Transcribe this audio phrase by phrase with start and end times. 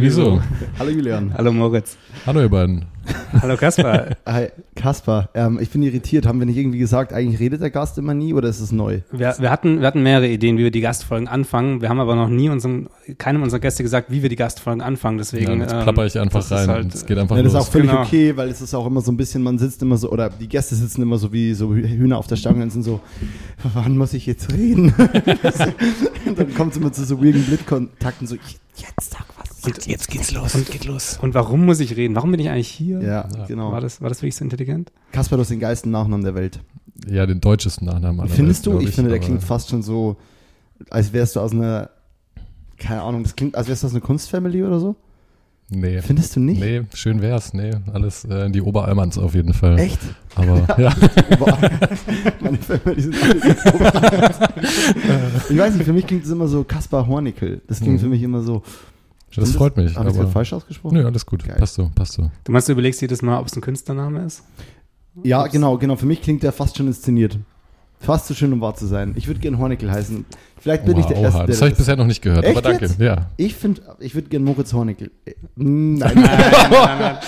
[0.00, 0.22] Irgendwie so.
[0.22, 0.66] Irgendwie so.
[0.78, 1.34] Hallo Julian.
[1.36, 1.96] Hallo Moritz.
[2.26, 2.84] Hallo ihr beiden.
[3.40, 4.08] Hallo Kaspar.
[4.26, 5.30] Hi, Kaspar.
[5.34, 6.26] Ähm, ich bin irritiert.
[6.26, 9.00] Haben wir nicht irgendwie gesagt, eigentlich redet der Gast immer nie oder ist es neu?
[9.10, 11.80] Wir, wir, hatten, wir hatten mehrere Ideen, wie wir die Gastfolgen anfangen.
[11.80, 15.18] Wir haben aber noch nie unserem, keinem unserer Gäste gesagt, wie wir die Gastfolgen anfangen.
[15.18, 15.52] Deswegen.
[15.52, 16.68] Ja, jetzt ähm, plapper ich einfach das ist rein.
[16.68, 17.66] halt- es geht einfach Ja, das ist los.
[17.68, 18.02] auch völlig Genau.
[18.02, 20.48] okay, weil es ist auch immer so ein bisschen, man sitzt immer so, oder die
[20.48, 23.00] Gäste sitzen immer so wie so Hühner auf der Stange und sind so,
[23.74, 24.94] wann muss ich jetzt reden?
[26.26, 28.36] und dann kommt es immer zu so weirden Blickkontakten, so,
[28.76, 29.39] jetzt sag was.
[29.64, 30.54] Und jetzt geht's los.
[30.54, 31.18] Und geht los.
[31.20, 32.14] Und warum muss ich reden?
[32.14, 33.00] Warum bin ich eigentlich hier?
[33.00, 33.46] Ja, Ja.
[33.46, 33.72] genau.
[33.72, 34.92] War das, war das wirklich so intelligent?
[35.12, 36.60] Kaspar, du hast den geilsten Nachnamen der Welt.
[37.08, 38.78] ja, den deutschesten Nachnamen Findest Welt, du?
[38.78, 40.16] glaub Ich, finde, der klingt fast schon so,
[40.90, 41.90] als wärst du aus einer,
[42.78, 44.96] keine Ahnung, das klingt, als wärst du aus einer Kunstfamily oder so.
[45.72, 46.00] Nee.
[46.02, 46.58] Findest du nicht?
[46.60, 47.54] Nee, schön wär's.
[47.54, 49.78] Nee, alles äh, in die Oberalmans auf jeden Fall.
[49.78, 50.00] Echt?
[50.34, 50.92] Aber ja.
[52.40, 53.34] Meine Family sind alle
[55.48, 57.60] Ich weiß nicht, für mich klingt es immer so Kaspar Hornickel.
[57.68, 58.00] Das klingt Mhm.
[58.00, 58.62] für mich immer so.
[59.36, 59.94] Das freut mich.
[59.96, 60.96] Habe ich aber das falsch ausgesprochen?
[60.98, 61.44] Nö, alles gut.
[61.44, 61.56] Geil.
[61.58, 62.30] Passt so, passt so.
[62.44, 64.42] Du meinst, du überlegst jedes Mal, ob es ein Künstlername ist?
[65.22, 65.96] Ja, genau, genau.
[65.96, 67.38] Für mich klingt der fast schon inszeniert.
[68.02, 69.12] Fast zu schön, um wahr zu sein.
[69.16, 70.24] Ich würde gerne Hornickel heißen.
[70.58, 72.44] Vielleicht bin ich der Wow, Erste, oha, der das habe ich bisher noch nicht gehört,
[72.44, 72.86] Echt aber danke.
[72.86, 72.98] jetzt?
[72.98, 73.26] Ja.
[73.36, 75.10] Ich finde, ich würde gerne Moritz Hornickel.
[75.26, 76.14] Äh, Nein, Nein,
[76.70, 77.18] nein, nein.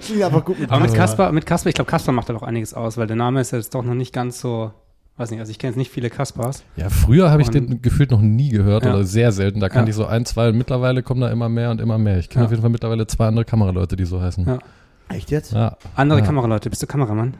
[0.00, 1.06] klingt einfach gut mit Aber mit Kaspar.
[1.06, 3.50] Kaspar, mit Kaspar, ich glaube, Kaspar macht da auch einiges aus, weil der Name ist
[3.52, 4.72] ja jetzt doch noch nicht ganz so,
[5.18, 6.64] weiß nicht, also ich kenne jetzt nicht viele Kaspars.
[6.76, 8.94] Ja, früher habe ich den gefühlt noch nie gehört Ja.
[8.94, 9.60] oder sehr selten.
[9.60, 9.90] Da kannte Ja.
[9.90, 12.18] ich so ein, zwei und mittlerweile kommen da immer mehr und immer mehr.
[12.18, 12.46] Ich kenne Ja.
[12.46, 14.46] auf jeden Fall mittlerweile zwei andere Kameraleute, die so heißen.
[14.46, 14.58] Ja.
[15.10, 15.52] Echt jetzt?
[15.54, 16.26] Ja, Andere Ja.
[16.26, 17.34] Kameraleute, bist du Kameramann?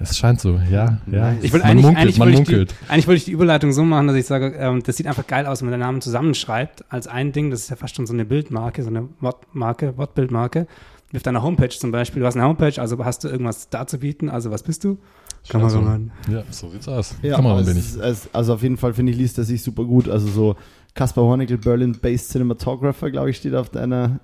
[0.00, 0.98] es scheint so, ja.
[1.06, 1.32] ja.
[1.40, 2.74] Ich will man eigentlich, munkelt, eigentlich, man wollte ich die, munkelt.
[2.88, 5.46] eigentlich wollte ich die Überleitung so machen, dass ich sage, ähm, das sieht einfach geil
[5.46, 7.50] aus, wenn man den Namen zusammenschreibt als ein Ding.
[7.52, 10.66] Das ist ja fast schon so eine Bildmarke, so eine Wortmarke, Wortbildmarke.
[11.14, 12.20] Auf deiner Homepage zum Beispiel.
[12.20, 14.28] Du hast eine Homepage, also hast du irgendwas darzubieten.
[14.28, 14.98] Also was bist du?
[15.48, 16.10] Kameramann.
[16.30, 17.14] Ja, so sieht's aus.
[17.22, 17.96] Ja, Kameramann bin ich.
[17.96, 20.08] es- also auf jeden Fall finde ich, liest er sich super gut.
[20.08, 20.56] Also so
[20.94, 24.20] Kaspar Hornickel, Berlin-based Cinematographer, glaube ich, steht auf deiner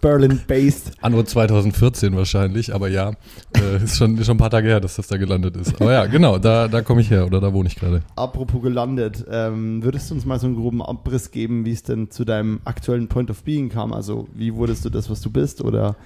[0.00, 0.92] Berlin-based.
[1.00, 3.12] Anno 2014 wahrscheinlich, aber ja,
[3.56, 5.80] äh, ist, schon, ist schon ein paar Tage her, dass das da gelandet ist.
[5.80, 8.02] Aber ja, genau, da, da komme ich her oder da wohne ich gerade.
[8.16, 12.10] Apropos gelandet, ähm, würdest du uns mal so einen groben Abriss geben, wie es denn
[12.10, 13.92] zu deinem aktuellen Point of Being kam?
[13.92, 15.62] Also wie wurdest du das, was du bist?
[15.62, 15.96] Oder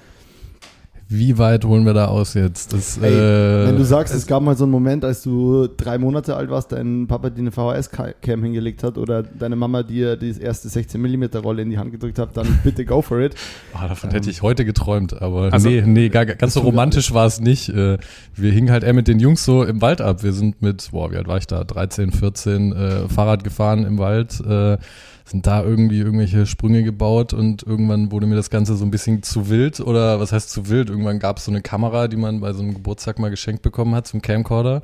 [1.09, 2.73] Wie weit holen wir da aus jetzt?
[2.73, 5.99] Das, Ey, äh, wenn du sagst, es gab mal so einen Moment, als du drei
[5.99, 10.35] Monate alt warst, dein Papa dir eine VHS-Cam hingelegt hat oder deine Mama dir die
[10.41, 13.35] erste 16mm Rolle in die Hand gedrückt hat, dann bitte go for it.
[13.75, 17.27] Ah, davon hätte ich heute geträumt, aber Also- nee, nee, gar, ganz so romantisch war
[17.27, 17.69] es nicht.
[17.69, 17.99] Äh,
[18.35, 20.23] Wir hingen halt eher mit den Jungs so im Wald ab.
[20.23, 21.65] Wir sind mit, boah, wie alt war ich da?
[21.65, 24.79] 13, 14, äh, Fahrrad gefahren im Wald, äh,
[25.25, 29.23] sind da irgendwie irgendwelche Sprünge gebaut und irgendwann wurde mir das Ganze so ein bisschen
[29.23, 30.91] zu wild oder was heißt zu wild?
[30.91, 33.95] Irgendwann gab es so eine Kamera, die man bei so einem Geburtstag mal geschenkt bekommen
[33.95, 34.83] hat zum Camcorder.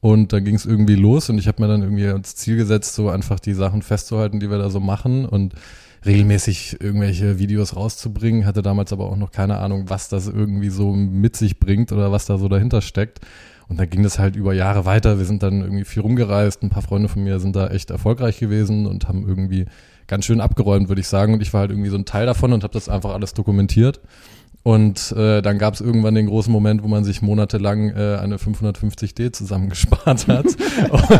[0.00, 2.94] Und da ging es irgendwie los und ich habe mir dann irgendwie als Ziel gesetzt,
[2.94, 5.54] so einfach die Sachen festzuhalten, die wir da so machen und
[6.04, 8.44] regelmäßig irgendwelche Videos rauszubringen.
[8.44, 12.12] Hatte damals aber auch noch keine Ahnung, was das irgendwie so mit sich bringt oder
[12.12, 13.20] was da so dahinter steckt.
[13.68, 15.18] Und dann ging das halt über Jahre weiter.
[15.18, 16.62] Wir sind dann irgendwie viel rumgereist.
[16.62, 19.66] Ein paar Freunde von mir sind da echt erfolgreich gewesen und haben irgendwie
[20.06, 21.34] ganz schön abgeräumt, würde ich sagen.
[21.34, 24.00] Und ich war halt irgendwie so ein Teil davon und habe das einfach alles dokumentiert.
[24.64, 28.38] Und äh, dann gab es irgendwann den großen Moment, wo man sich monatelang äh, eine
[28.38, 30.46] 550D zusammengespart hat.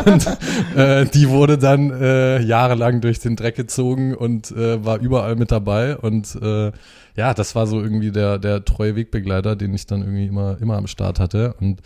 [0.07, 5.35] und äh, die wurde dann äh, jahrelang durch den Dreck gezogen und äh, war überall
[5.35, 5.95] mit dabei.
[5.95, 6.71] Und äh,
[7.15, 10.77] ja, das war so irgendwie der, der treue Wegbegleiter, den ich dann irgendwie immer, immer
[10.77, 11.53] am Start hatte.
[11.61, 11.81] Und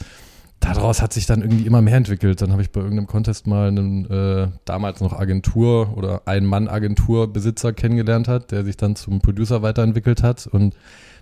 [0.59, 2.41] daraus hat sich dann irgendwie immer mehr entwickelt.
[2.41, 8.27] Dann habe ich bei irgendeinem Contest mal einen äh, damals noch Agentur oder Ein-Mann-Agenturbesitzer kennengelernt
[8.27, 10.75] hat, der sich dann zum Producer weiterentwickelt hat und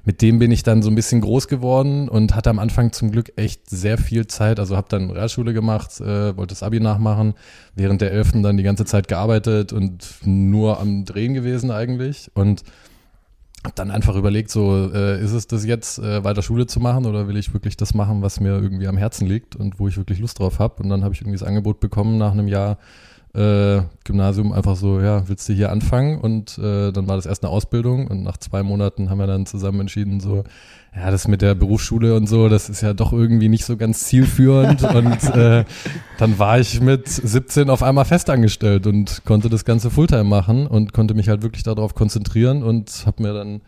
[0.08, 3.12] mit dem bin ich dann so ein bisschen groß geworden und hatte am Anfang zum
[3.12, 4.58] Glück echt sehr viel Zeit.
[4.58, 7.34] Also habe dann Realschule gemacht, äh, wollte das Abi nachmachen,
[7.76, 12.64] während der Elften dann die ganze Zeit gearbeitet und nur am Drehen gewesen eigentlich und
[13.68, 17.06] habe dann einfach überlegt, so äh, ist es das jetzt, äh, weiter Schule zu machen
[17.06, 19.98] oder will ich wirklich das machen, was mir irgendwie am Herzen liegt und wo ich
[19.98, 20.82] wirklich Lust drauf habe.
[20.82, 22.78] Und dann habe ich irgendwie das Angebot bekommen nach einem Jahr
[23.34, 26.20] äh, Gymnasium einfach so, ja, willst du hier anfangen?
[26.20, 29.46] Und äh, dann war das erst eine Ausbildung und nach zwei Monaten haben wir dann
[29.46, 30.44] zusammen entschieden, so,
[30.96, 34.06] ja, das mit der Berufsschule und so, das ist ja doch irgendwie nicht so ganz
[34.06, 34.84] zielführend.
[34.96, 35.66] und äh,
[36.18, 40.94] dann war ich mit 17 auf einmal festangestellt und konnte das Ganze Fulltime machen und
[40.94, 43.62] konnte mich halt wirklich darauf konzentrieren und habe mir dann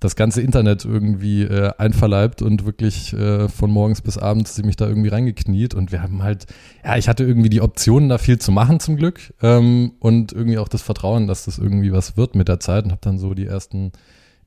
[0.00, 4.86] das ganze Internet irgendwie äh, einverleibt und wirklich äh, von morgens bis abends mich da
[4.86, 5.74] irgendwie reingekniet.
[5.74, 6.46] Und wir haben halt,
[6.84, 10.58] ja, ich hatte irgendwie die Optionen da viel zu machen zum Glück ähm, und irgendwie
[10.58, 12.84] auch das Vertrauen, dass das irgendwie was wird mit der Zeit.
[12.84, 13.92] Und habe dann so die ersten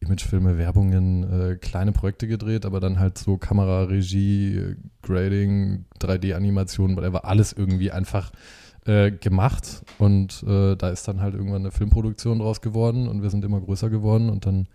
[0.01, 7.25] Imagefilme, Werbungen, äh, kleine Projekte gedreht, aber dann halt so Kamera, Regie, Grading, 3D-Animation, whatever,
[7.25, 8.31] alles irgendwie einfach
[8.85, 9.83] äh, gemacht.
[9.97, 13.59] Und äh, da ist dann halt irgendwann eine Filmproduktion draus geworden und wir sind immer
[13.59, 14.29] größer geworden.
[14.29, 14.67] Und dann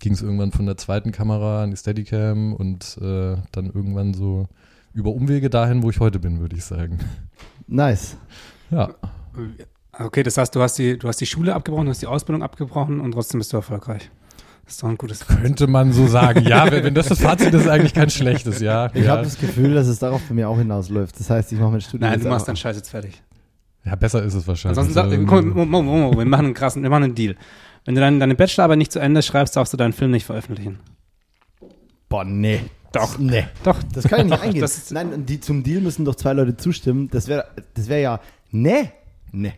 [0.00, 4.46] ging es irgendwann von der zweiten Kamera an die Steadicam und äh, dann irgendwann so
[4.94, 6.98] über Umwege dahin, wo ich heute bin, würde ich sagen.
[7.66, 8.16] Nice.
[8.70, 8.90] Ja.
[9.92, 12.42] Okay, das heißt, du hast die, du hast die Schule abgebrochen, du hast die Ausbildung
[12.42, 14.10] abgebrochen und trotzdem bist du erfolgreich.
[14.64, 16.44] Das ist doch ein gutes Könnte man so sagen.
[16.46, 18.90] Ja, wenn, wenn das das Fazit ist, ist eigentlich kein schlechtes, ja.
[18.94, 19.12] Ich ja.
[19.12, 21.18] habe das Gefühl, dass es darauf bei mir auch hinausläuft.
[21.18, 22.02] Das heißt, ich mache mein Studium.
[22.02, 23.22] Nein, jetzt du machst deinen Scheiß jetzt fertig.
[23.84, 24.78] ja, besser ist es wahrscheinlich.
[24.78, 27.14] Ansonsten sag, Ähm, komm, Mo- Mo- Mo- Mo, wir machen einen krassen, wir machen einen
[27.14, 27.34] Deal.
[27.88, 30.78] Wenn du deine, deine Bachelorarbeit nicht zu Ende schreibst, darfst du deinen Film nicht veröffentlichen.
[32.10, 32.60] Boah, nee.
[32.92, 33.18] Doch.
[33.18, 33.46] Nee.
[33.64, 33.78] Doch.
[33.94, 34.60] Das kann ich nicht eingehen.
[34.60, 37.08] Das ist- Nein, die, zum Deal müssen doch zwei Leute zustimmen.
[37.10, 38.20] Das wäre das wär ja.
[38.50, 38.90] Nee.
[39.32, 39.54] Nee.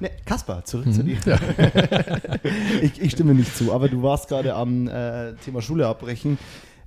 [0.00, 1.18] Nee, Kaspar, zurück zu dir.
[1.24, 1.38] Ja.
[2.82, 6.38] Ich, ich stimme nicht zu, aber du warst gerade am äh, Thema Schule abbrechen.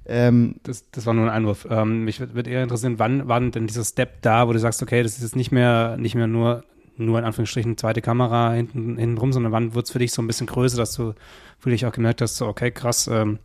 [0.06, 1.66] Ähm, Das, das war nur ein Einwurf.
[1.70, 4.84] Ähm, mich würde würd eher interessieren, wann war denn dieser Step da, wo du sagst,
[4.84, 6.66] okay, das ist jetzt nicht mehr, nicht mehr nur,
[6.98, 10.22] nur in Anführungsstrichen zweite Kamera hinten, hinten rum, sondern wann wird es für dich so
[10.22, 11.14] ein bisschen größer, dass du
[11.60, 13.40] für dich auch gemerkt hast, so, okay, krass, ähm,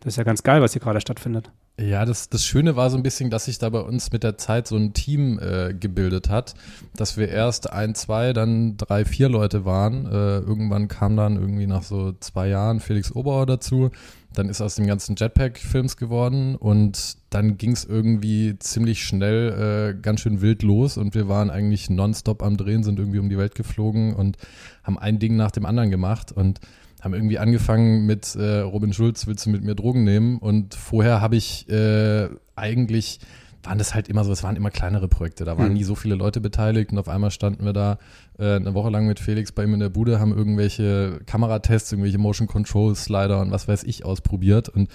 [0.00, 1.50] das ist ja ganz geil, was hier gerade stattfindet.
[1.78, 4.38] Ja, das, das Schöne war so ein bisschen, dass sich da bei uns mit der
[4.38, 6.54] Zeit so ein Team äh, gebildet hat,
[6.94, 10.06] dass wir erst ein, zwei, dann drei, vier Leute waren.
[10.06, 13.90] Äh, irgendwann kam dann irgendwie nach so zwei Jahren Felix Oberauer dazu.
[14.32, 20.00] Dann ist aus dem ganzen Jetpack-Films geworden und dann ging es irgendwie ziemlich schnell äh,
[20.00, 23.38] ganz schön wild los und wir waren eigentlich nonstop am Drehen, sind irgendwie um die
[23.38, 24.38] Welt geflogen und
[24.82, 26.60] haben ein Ding nach dem anderen gemacht und
[27.00, 30.38] haben irgendwie angefangen mit äh, Robin Schulz, willst du mit mir Drogen nehmen?
[30.38, 33.20] Und vorher habe ich äh, eigentlich,
[33.62, 35.74] waren das halt immer so, es waren immer kleinere Projekte, da waren Hm.
[35.74, 37.98] nie so viele Leute beteiligt und auf einmal standen wir da
[38.38, 42.18] äh, eine Woche lang mit Felix bei ihm in der Bude, haben irgendwelche Kameratests, irgendwelche
[42.18, 44.88] Motion Control Slider und was weiß ich ausprobiert und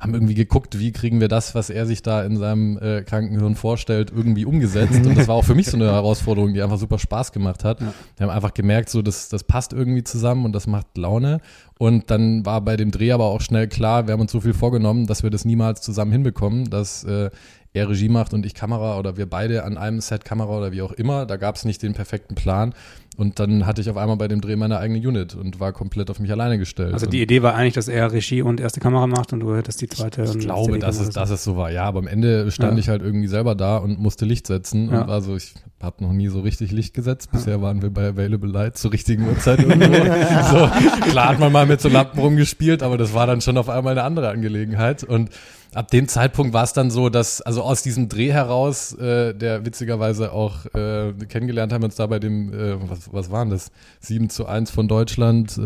[0.00, 3.56] haben irgendwie geguckt, wie kriegen wir das, was er sich da in seinem äh, Krankenhirn
[3.56, 5.04] vorstellt, irgendwie umgesetzt.
[5.04, 7.80] Und das war auch für mich so eine Herausforderung, die einfach super Spaß gemacht hat.
[7.80, 7.92] Ja.
[8.16, 11.40] Wir haben einfach gemerkt, so das, das passt irgendwie zusammen und das macht Laune.
[11.78, 14.54] Und dann war bei dem Dreh aber auch schnell klar, wir haben uns so viel
[14.54, 17.30] vorgenommen, dass wir das niemals zusammen hinbekommen, dass äh,
[17.72, 20.82] er Regie macht und ich Kamera oder wir beide an einem Set Kamera oder wie
[20.82, 21.26] auch immer.
[21.26, 22.74] Da gab es nicht den perfekten Plan.
[23.18, 26.08] Und dann hatte ich auf einmal bei dem Dreh meine eigene Unit und war komplett
[26.08, 26.94] auf mich alleine gestellt.
[26.94, 29.80] Also die Idee war eigentlich, dass er Regie und erste Kamera macht und du hättest
[29.80, 30.22] die zweite.
[30.22, 31.72] ich und glaube, dass es, dass es so war.
[31.72, 32.78] Ja, aber am Ende stand Ja.
[32.78, 34.92] ich halt irgendwie selber da und musste Licht setzen.
[34.92, 35.02] Ja.
[35.02, 37.32] Und also ich habe noch nie so richtig Licht gesetzt.
[37.32, 39.94] Bisher waren wir bei Available Light zur richtigen Uhrzeit irgendwo.
[40.50, 40.70] so,
[41.10, 43.94] klar hat man mal mit so Lampen rumgespielt, aber das war dann schon auf einmal
[43.98, 45.02] eine andere Angelegenheit.
[45.02, 45.30] Und
[45.74, 49.64] ab dem Zeitpunkt war es dann so, dass, also aus diesem Dreh heraus, äh, der
[49.66, 53.70] witzigerweise auch äh, kennengelernt haben wir uns da bei dem, äh, was, was waren das?
[54.00, 55.60] 7 zu 1 von Deutschland, äh,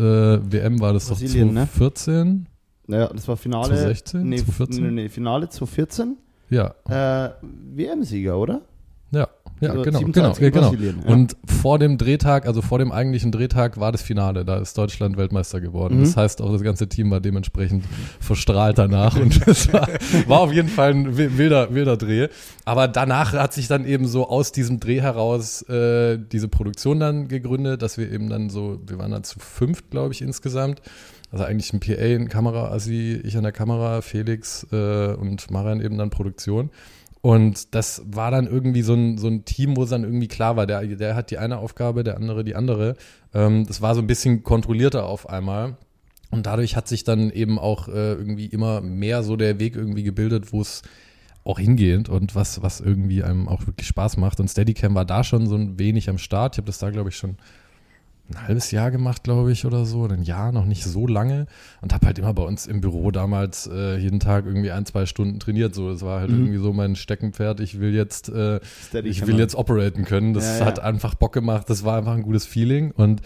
[0.51, 1.67] WM war das Brasilien, doch ne?
[1.77, 2.47] 2014?
[2.87, 3.67] naja, das war Finale.
[3.67, 4.83] 2016, Nee, 2014?
[4.83, 6.17] nee, nee, Finale 2014.
[6.49, 8.61] Ja, Äh, WM-Sieger, oder?
[9.63, 10.91] Ja, Also genau, 7 zu genau, 1 gegen ja, genau.
[11.05, 11.13] Ja.
[11.13, 15.17] Und vor dem Drehtag, also vor dem eigentlichen Drehtag war das Finale, da ist Deutschland
[15.17, 15.97] Weltmeister geworden.
[15.97, 16.03] Mhm.
[16.03, 17.85] Das heißt, auch das ganze Team war dementsprechend
[18.19, 19.87] verstrahlt danach und es war,
[20.27, 22.27] war auf jeden Fall ein wi- wilder, wilder Dreh.
[22.65, 27.27] Aber danach hat sich dann eben so aus diesem Dreh heraus äh, diese Produktion dann
[27.27, 30.81] gegründet, dass wir eben dann so, wir waren dann zu fünft, glaube ich, insgesamt.
[31.31, 35.97] Also eigentlich ein PA, ein Kamera-Assi, ich an der Kamera, Felix äh, und Marian eben
[35.97, 36.69] dann Produktion.
[37.25, 40.57] Und das war dann irgendwie so ein, so ein Team, wo es dann irgendwie klar
[40.57, 42.97] war, der, der hat die eine Aufgabe, der andere die andere.
[43.33, 45.77] Ähm, das war so ein bisschen kontrollierter auf einmal.
[46.31, 50.03] Und dadurch hat sich dann eben auch äh, irgendwie immer mehr so der Weg irgendwie
[50.03, 50.81] gebildet, wo es
[51.45, 54.41] auch hingeht und was, was irgendwie einem auch wirklich Spaß macht.
[54.41, 56.55] Und Steadicam war da schon so ein wenig am Start.
[56.55, 57.37] Ich habe das da, glaube ich, schon
[58.29, 61.45] ein halbes Jahr gemacht, glaube ich, oder so, ein Jahr, noch nicht so lange
[61.81, 65.05] und habe halt immer bei uns im Büro damals äh, jeden Tag irgendwie ein, zwei
[65.05, 65.75] Stunden trainiert.
[65.75, 66.37] So, das war halt Mhm.
[66.39, 67.59] irgendwie so mein Steckenpferd.
[67.59, 68.59] Ich will jetzt, äh,
[69.03, 70.33] ich will jetzt operaten können.
[70.33, 70.65] Das Ja, ja.
[70.65, 71.69] hat einfach Bock gemacht.
[71.69, 73.21] Das war einfach ein gutes Feeling und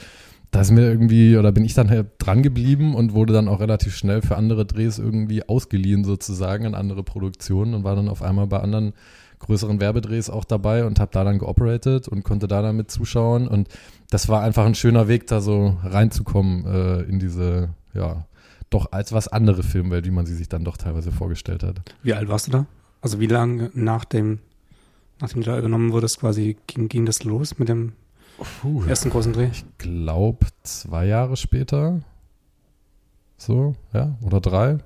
[0.52, 3.60] da ist mir irgendwie, oder bin ich dann halt dran geblieben und wurde dann auch
[3.60, 8.22] relativ schnell für andere Drehs irgendwie ausgeliehen sozusagen an andere Produktionen und war dann auf
[8.24, 8.94] einmal bei anderen
[9.40, 13.48] größeren Werbedrehs auch dabei und habe da dann geoperatet und konnte da dann mit zuschauen
[13.48, 13.70] und
[14.10, 18.26] das war einfach ein schöner Weg, da so reinzukommen äh, in diese, ja,
[18.70, 21.82] doch als was andere Filmwelt, wie man sie sich dann doch teilweise vorgestellt hat.
[22.04, 22.66] Wie alt warst du da?
[23.02, 24.40] Also wie lange nach dem,
[25.20, 27.94] nachdem du da übernommen wurdest, quasi ging, ging das los mit dem
[28.62, 28.84] Puh.
[28.86, 29.50] ersten großen Dreh?
[29.52, 32.02] Ich glaube, zwei Jahre später.
[33.38, 34.80] So, ja, oder drei.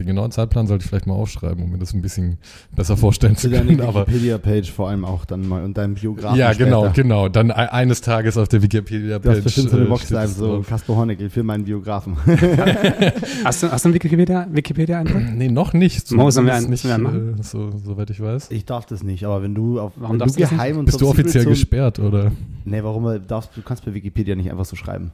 [0.00, 2.38] Den genauen Zeitplan sollte ich vielleicht mal aufschreiben, um mir das ein bisschen
[2.74, 3.80] besser vorstellen zu können.
[3.80, 7.02] Aber Wikipedia-Page vor allem auch dann mal und deinem Biografen ja, genau, später.
[7.02, 7.28] genau.
[7.28, 9.36] Dann e- eines Tages auf der Wikipedia-Page.
[9.36, 10.66] hast bestimmt so eine äh, Box das so drauf.
[10.66, 12.16] Kasper Hornecke für meinen Biografen.
[13.44, 15.22] Hast du, hast du einen Wikipedia, Wikipedia-Eintrag?
[15.34, 16.10] Nee, noch nicht.
[16.10, 16.94] Mo, sollen wir einen- nicht, wir
[17.38, 18.50] äh, so, soweit ich weiß.
[18.50, 21.00] Ich darf das nicht, aber wenn du auf Warum wenn du das geheim und Bist
[21.00, 22.32] du offiziell zum- gesperrt, oder?
[22.64, 25.12] Nee, warum äh, darfst du kannst bei Wikipedia nicht einfach so schreiben.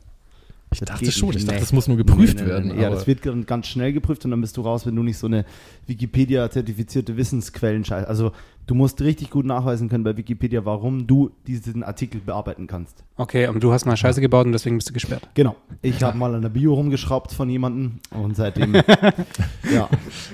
[0.73, 2.77] Ich Das dachte schon, ich dachte, das muss nur geprüft Nee, nee, werden.
[2.77, 2.83] nee.
[2.83, 5.27] Ja, das wird ganz schnell geprüft und dann bist du raus, wenn du nicht so
[5.27, 5.45] eine
[5.91, 8.09] Wikipedia-zertifizierte Wissensquellen scheißt.
[8.09, 8.33] Also
[8.67, 13.03] du musst richtig gut nachweisen können bei Wikipedia, warum du diesen Artikel bearbeiten kannst.
[13.17, 15.29] Okay, und du hast mal Scheiße gebaut und deswegen bist du gesperrt.
[15.35, 15.57] Genau.
[15.83, 18.75] Ich habe mal an der Bio rumgeschraubt von jemandem und seitdem,
[19.75, 19.89] ja,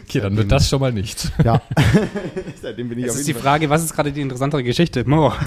[0.05, 1.33] okay, dann wird das schon mal nicht.
[1.43, 1.61] ja.
[2.63, 3.43] seitdem bin ich Jetzt auf ist die Fall.
[3.43, 5.09] Frage, was ist gerade die interessantere Geschichte?
[5.09, 5.33] Mo.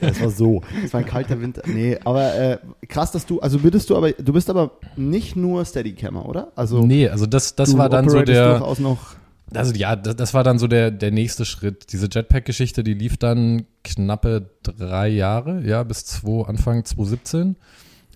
[0.00, 0.62] Das war so.
[0.82, 1.62] Das war ein kalter Winter.
[1.66, 2.58] Nee, aber äh,
[2.88, 6.52] krass, dass du, also würdest du aber, du bist aber nicht nur Steadycammer, oder?
[6.56, 8.59] Also nee, also das, das war dann so der.
[8.60, 9.14] Durchaus noch
[9.54, 11.92] Also ja, das, das war dann so der, der nächste Schritt.
[11.92, 17.56] Diese Jetpack-Geschichte, die lief dann knappe drei Jahre, ja, bis zwei, Anfang 2017.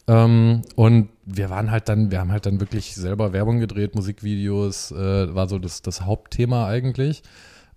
[0.07, 4.93] Ähm, und wir waren halt dann, wir haben halt dann wirklich selber Werbung gedreht, Musikvideos,
[4.93, 7.23] äh, war so das, das Hauptthema eigentlich.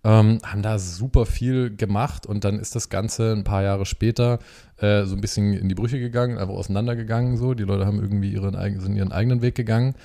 [0.03, 4.39] Ähm, haben da super viel gemacht und dann ist das Ganze ein paar Jahre später
[4.77, 7.53] äh, so ein bisschen in die Brüche gegangen, einfach auseinandergegangen so.
[7.53, 9.95] Die Leute haben irgendwie ihren, sind ihren eigenen Weg gegangen.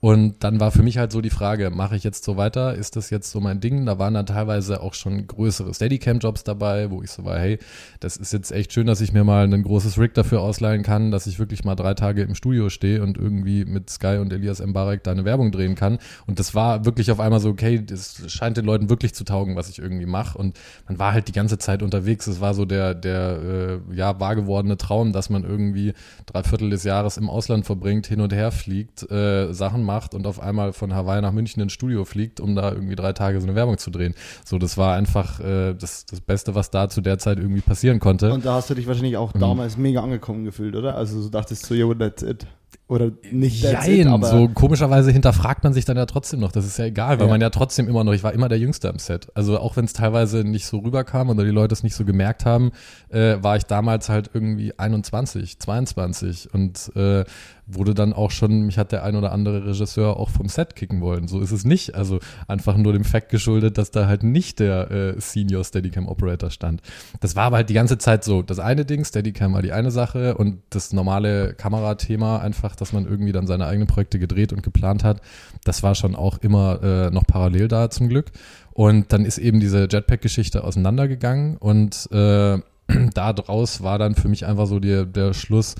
[0.00, 2.74] Und dann war für mich halt so die Frage, mache ich jetzt so weiter?
[2.74, 3.84] Ist das jetzt so mein Ding?
[3.84, 7.58] Da waren dann teilweise auch schon größere Steadicam-Jobs dabei, wo ich so war, hey,
[8.00, 11.10] das ist jetzt echt schön, dass ich mir mal ein großes Rig dafür ausleihen kann,
[11.10, 14.64] dass ich wirklich mal drei Tage im Studio stehe und irgendwie mit Sky und Elias
[14.64, 15.98] Mbarek da eine Werbung drehen kann.
[16.26, 19.54] Und das war wirklich auf einmal so, okay, das scheint den Leuten wirklich zu taugen,
[19.54, 20.38] was ich irgendwie mache.
[20.38, 22.26] Und man war halt die ganze Zeit unterwegs.
[22.26, 25.92] Es war so der, der äh, ja, wahr gewordene Traum, dass man irgendwie
[26.24, 30.26] drei Viertel des Jahres im Ausland verbringt, hin und her fliegt, äh, Sachen macht und
[30.26, 33.46] auf einmal von Hawaii nach München ins Studio fliegt, um da irgendwie drei Tage so
[33.46, 34.14] eine Werbung zu drehen.
[34.44, 37.98] So, das war einfach äh, das, das Beste, was da zu der Zeit irgendwie passieren
[38.00, 38.32] konnte.
[38.32, 39.40] Und da hast du dich wahrscheinlich auch Mhm.
[39.40, 40.94] damals mega angekommen gefühlt, oder?
[40.96, 42.46] Also du dachtest so, yo, that's it.
[42.86, 46.50] Oder nicht it, Jein, aber so komischerweise hinterfragt man sich dann ja trotzdem noch.
[46.50, 47.30] Das ist ja egal, weil Ja.
[47.32, 49.28] man ja trotzdem immer noch, ich war immer der Jüngste am Set.
[49.34, 52.44] Also auch wenn es teilweise nicht so rüberkam oder die Leute es nicht so gemerkt
[52.44, 52.72] haben,
[53.08, 57.24] äh, war ich damals halt irgendwie 21, 22 und äh,
[57.74, 61.00] wurde dann auch schon, mich hat der ein oder andere Regisseur auch vom Set kicken
[61.00, 61.28] wollen.
[61.28, 61.94] So ist es nicht.
[61.94, 66.50] Also einfach nur dem Fakt geschuldet, dass da halt nicht der äh, Senior Steadicam Operator
[66.50, 66.82] stand.
[67.20, 68.42] Das war aber halt die ganze Zeit so.
[68.42, 73.06] Das eine Ding, Steadicam war die eine Sache und das normale Kamerathema einfach, dass man
[73.06, 75.20] irgendwie dann seine eigenen Projekte gedreht und geplant hat,
[75.64, 78.32] das war schon auch immer äh, noch parallel da zum Glück.
[78.72, 82.58] Und dann ist eben diese Jetpack-Geschichte auseinandergegangen und äh,
[83.14, 85.74] da draus war dann für mich einfach so der, der Schluss,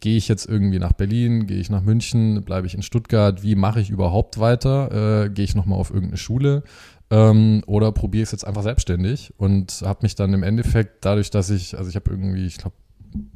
[0.00, 3.54] gehe ich jetzt irgendwie nach Berlin, gehe ich nach München, bleibe ich in Stuttgart, wie
[3.54, 6.62] mache ich überhaupt weiter, äh, gehe ich nochmal auf irgendeine Schule?
[7.10, 11.30] Ähm, oder probiere ich es jetzt einfach selbstständig und habe mich dann im Endeffekt dadurch,
[11.30, 12.76] dass ich, also ich habe irgendwie, ich glaube,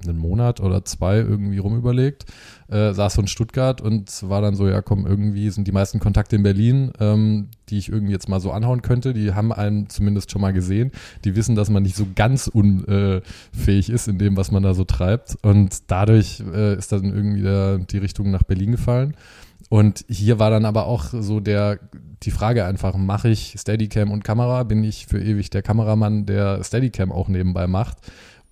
[0.07, 2.27] einen Monat oder zwei irgendwie rumüberlegt,
[2.69, 6.01] äh, saß so in Stuttgart und war dann so, ja komm, irgendwie sind die meisten
[6.01, 9.89] Kontakte in Berlin, ähm, die ich irgendwie jetzt mal so anhauen könnte, die haben einen
[9.89, 10.93] zumindest schon mal gesehen,
[11.25, 14.85] die wissen, dass man nicht so ganz unfähig ist in dem, was man da so
[14.85, 19.15] treibt und dadurch äh, ist dann irgendwie der, die Richtung nach Berlin gefallen.
[19.71, 21.81] Und hier war dann aber auch so der,
[22.23, 24.63] die Frage einfach, mache ich Steadicam und Kamera?
[24.63, 27.99] Bin ich für ewig der Kameramann, der Steadicam auch nebenbei macht?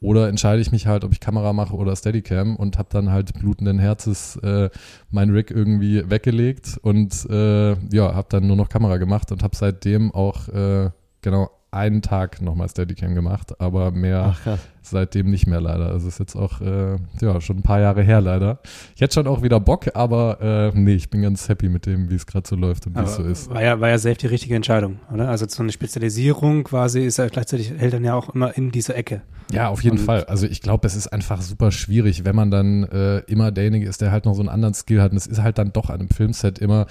[0.03, 3.33] Oder entscheide ich mich halt, ob ich Kamera mache oder Steadicam und habe dann halt
[3.35, 4.69] blutenden Herzes äh,
[5.11, 9.57] mein Rig irgendwie weggelegt und äh, ja, habe dann nur noch Kamera gemacht und habe
[9.57, 10.91] seitdem auch äh,
[11.23, 15.87] genau einen Tag nochmal Steadicam gemacht, aber mehr Ach seitdem nicht mehr leider.
[15.87, 18.59] Also ist jetzt auch äh, ja schon ein paar Jahre her leider.
[18.97, 22.15] Jetzt schon auch wieder Bock, aber äh, nee, ich bin ganz happy mit dem, wie
[22.17, 23.51] es gerade so läuft und wie es so ist.
[23.51, 25.29] War ja, war ja selbst die richtige Entscheidung, oder?
[25.29, 28.95] Also so eine Spezialisierung quasi ist ja gleichzeitig hält dann ja auch immer in diese
[28.95, 29.23] Ecke.
[29.53, 30.25] Ja, auf jeden Und- Fall.
[30.25, 34.01] Also ich glaube, es ist einfach super schwierig, wenn man dann äh, immer derjenige ist,
[34.01, 35.13] der halt noch so einen anderen Skill hat.
[35.13, 36.87] Und es ist halt dann doch an einem Filmset immer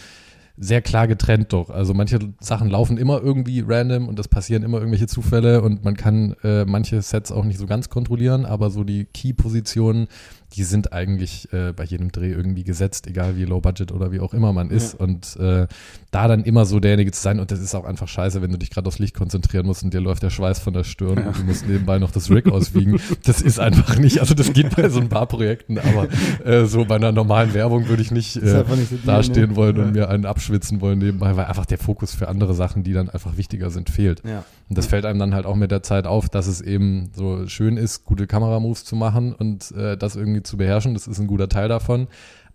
[0.58, 1.70] sehr klar getrennt doch.
[1.70, 5.96] Also manche Sachen laufen immer irgendwie random und es passieren immer irgendwelche Zufälle und man
[5.96, 10.08] kann äh, manche Sets auch nicht so ganz kontrollieren, aber so die Key-Positionen,
[10.53, 14.20] die sind eigentlich äh, bei jedem Dreh irgendwie gesetzt, egal wie low budget oder wie
[14.20, 14.93] auch immer man ist.
[14.96, 15.67] Und äh,
[16.12, 18.58] da dann immer so derjenige zu sein, und das ist auch einfach scheiße, wenn du
[18.58, 21.38] dich gerade aufs Licht konzentrieren musst und dir läuft der Schweiß von der Stirn und
[21.38, 23.00] du musst nebenbei noch das Rig auswiegen.
[23.24, 26.08] Das ist einfach nicht, also das geht bei so ein paar Projekten, aber
[26.43, 29.55] äh, so bei einer normalen Werbung würde ich nicht äh, nicht so dastehen ne?
[29.55, 29.84] wollen Ja.
[29.84, 33.10] und mir einen abschwitzen wollen nebenbei, weil einfach der Fokus für andere Sachen, die dann
[33.10, 34.22] einfach wichtiger sind, fehlt.
[34.25, 34.43] Ja.
[34.70, 37.46] Und das fällt einem dann halt auch mit der Zeit auf, dass es eben so
[37.48, 40.93] schön ist, gute Kameramoves zu machen und äh, das irgendwie zu beherrschen.
[40.93, 42.07] Das ist ein guter Teil davon.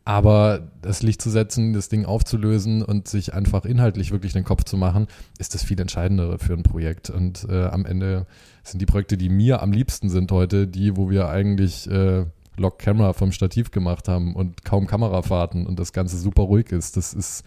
[0.04, 4.62] Aber das Licht zu setzen, das Ding aufzulösen und sich einfach inhaltlich wirklich den Kopf
[4.62, 7.10] zu machen, ist das viel entscheidendere für ein Projekt.
[7.10, 8.26] Und äh, am Ende
[8.62, 12.24] sind die Projekte, die mir am liebsten sind heute, die, wo wir eigentlich äh,
[12.56, 16.96] Lock Camera vom Stativ gemacht haben und kaum Kamerafahrten und das Ganze super ruhig ist.
[16.96, 17.44] Das ist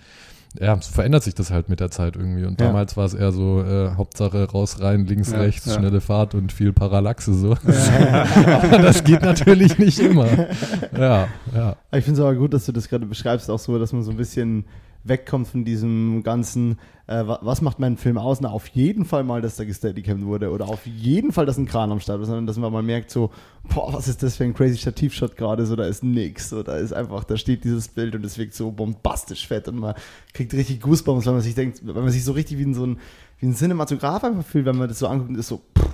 [0.59, 2.45] ja, so verändert sich das halt mit der Zeit irgendwie.
[2.45, 2.67] Und Ja.
[2.67, 5.73] damals war es eher so, äh, Hauptsache raus, rein, links, Ja, rechts, ja.
[5.73, 7.51] schnelle Fahrt und viel Parallaxe so.
[8.61, 10.27] aber das geht natürlich nicht immer.
[10.97, 11.75] Ja, ja.
[11.91, 14.11] Ich finde es aber gut, dass du das gerade beschreibst, auch so, dass man so
[14.11, 14.65] ein bisschen
[15.03, 16.77] wegkommt von diesem ganzen,
[17.07, 18.41] äh, wa- was macht meinen Film aus?
[18.41, 21.65] Na, auf jeden Fall mal, dass da gesteadycammed wurde oder auf jeden Fall, dass ein
[21.65, 23.31] Kran am Start ist, sondern dass man mal merkt so,
[23.73, 26.77] boah, was ist das für ein crazy Stativshot gerade, so, da ist nix, so, da
[26.77, 29.95] ist einfach, da steht dieses Bild und es wirkt so bombastisch fett und man
[30.33, 32.85] kriegt richtig Goosebumps, weil man sich denkt, weil man sich so richtig wie in so
[32.85, 32.97] ein,
[33.39, 35.87] wie ein Cinematograph einfach fühlt, wenn man das so anguckt und ist so, pff,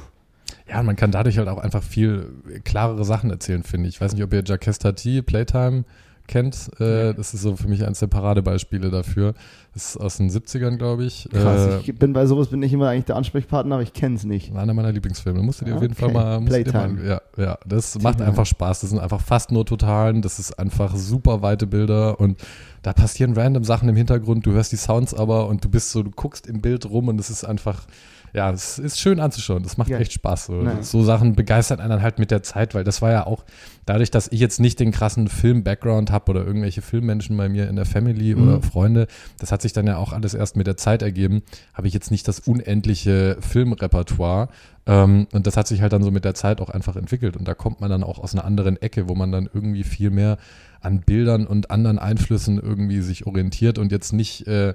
[0.67, 2.31] Ja, man kann dadurch halt auch einfach viel
[2.63, 3.95] klarere Sachen erzählen, finde ich.
[3.95, 5.83] Ich weiß nicht, ob ihr Jacques Tati, Playtime
[6.27, 6.69] kennt.
[6.79, 9.33] Äh, das ist so für mich eins der Paradebeispiele dafür.
[9.73, 11.27] Das ist aus den 70ern, glaube ich.
[11.31, 14.23] krass, Äh, ich bin bei sowas bin ich immer eigentlich der Ansprechpartner, aber ich kenn's
[14.23, 14.55] nicht.
[14.55, 15.41] Einer meiner Lieblingsfilme.
[15.41, 16.11] Musst du dir auf jeden Okay.
[16.11, 16.93] Fall mal, Playtime.
[16.93, 18.81] mal ja, ja, das Zieh macht einfach Spaß.
[18.81, 20.21] Das sind einfach fast nur Totalen.
[20.21, 22.41] Das ist einfach super weite Bilder und
[22.81, 24.45] da passieren random Sachen im Hintergrund.
[24.45, 27.19] Du hörst die Sounds aber und du bist so, du guckst im Bild rum und
[27.19, 27.85] es ist einfach,
[28.35, 29.63] ja, es ist schön anzuschauen.
[29.63, 29.97] Das macht Ja.
[29.97, 30.47] echt Spaß.
[30.47, 30.67] So.
[30.81, 33.45] So Sachen begeistern einen halt mit der Zeit, weil das war ja auch
[33.85, 37.75] dadurch, dass ich jetzt nicht den krassen Film-Background habe oder irgendwelche Filmmenschen bei mir in
[37.77, 38.43] der Family Mhm.
[38.43, 39.07] oder Freunde,
[39.39, 42.11] das hat sich dann ja auch alles erst mit der Zeit ergeben, habe ich jetzt
[42.11, 44.49] nicht das unendliche Filmrepertoire.
[44.87, 47.35] Ähm, und das hat sich halt dann so mit der Zeit auch einfach entwickelt.
[47.37, 50.11] Und da kommt man dann auch aus einer anderen Ecke, wo man dann irgendwie viel
[50.11, 50.37] mehr
[50.81, 54.73] an Bildern und anderen Einflüssen irgendwie sich orientiert und jetzt nicht äh,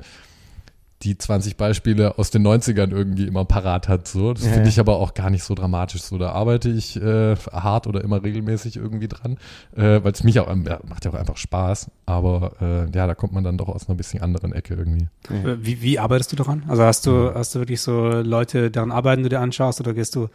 [1.03, 4.07] die 20 Beispiele aus den 90ern irgendwie immer parat hat.
[4.07, 4.35] So.
[4.35, 6.03] Das Ja, finde ich aber auch gar nicht so dramatisch.
[6.03, 9.39] So, da arbeite ich äh, hart oder immer regelmäßig irgendwie dran,
[9.75, 11.91] äh, weil es mich auch ja, macht ja auch einfach Spaß.
[12.05, 15.09] Aber äh, ja, da kommt man dann doch aus einer bisschen anderen Ecke irgendwie.
[15.31, 16.65] Äh, Wie, wie arbeitest du daran?
[16.69, 20.15] Also hast du, hast du wirklich so Leute, deren Arbeiten du dir anschaust oder gehst
[20.17, 20.29] du,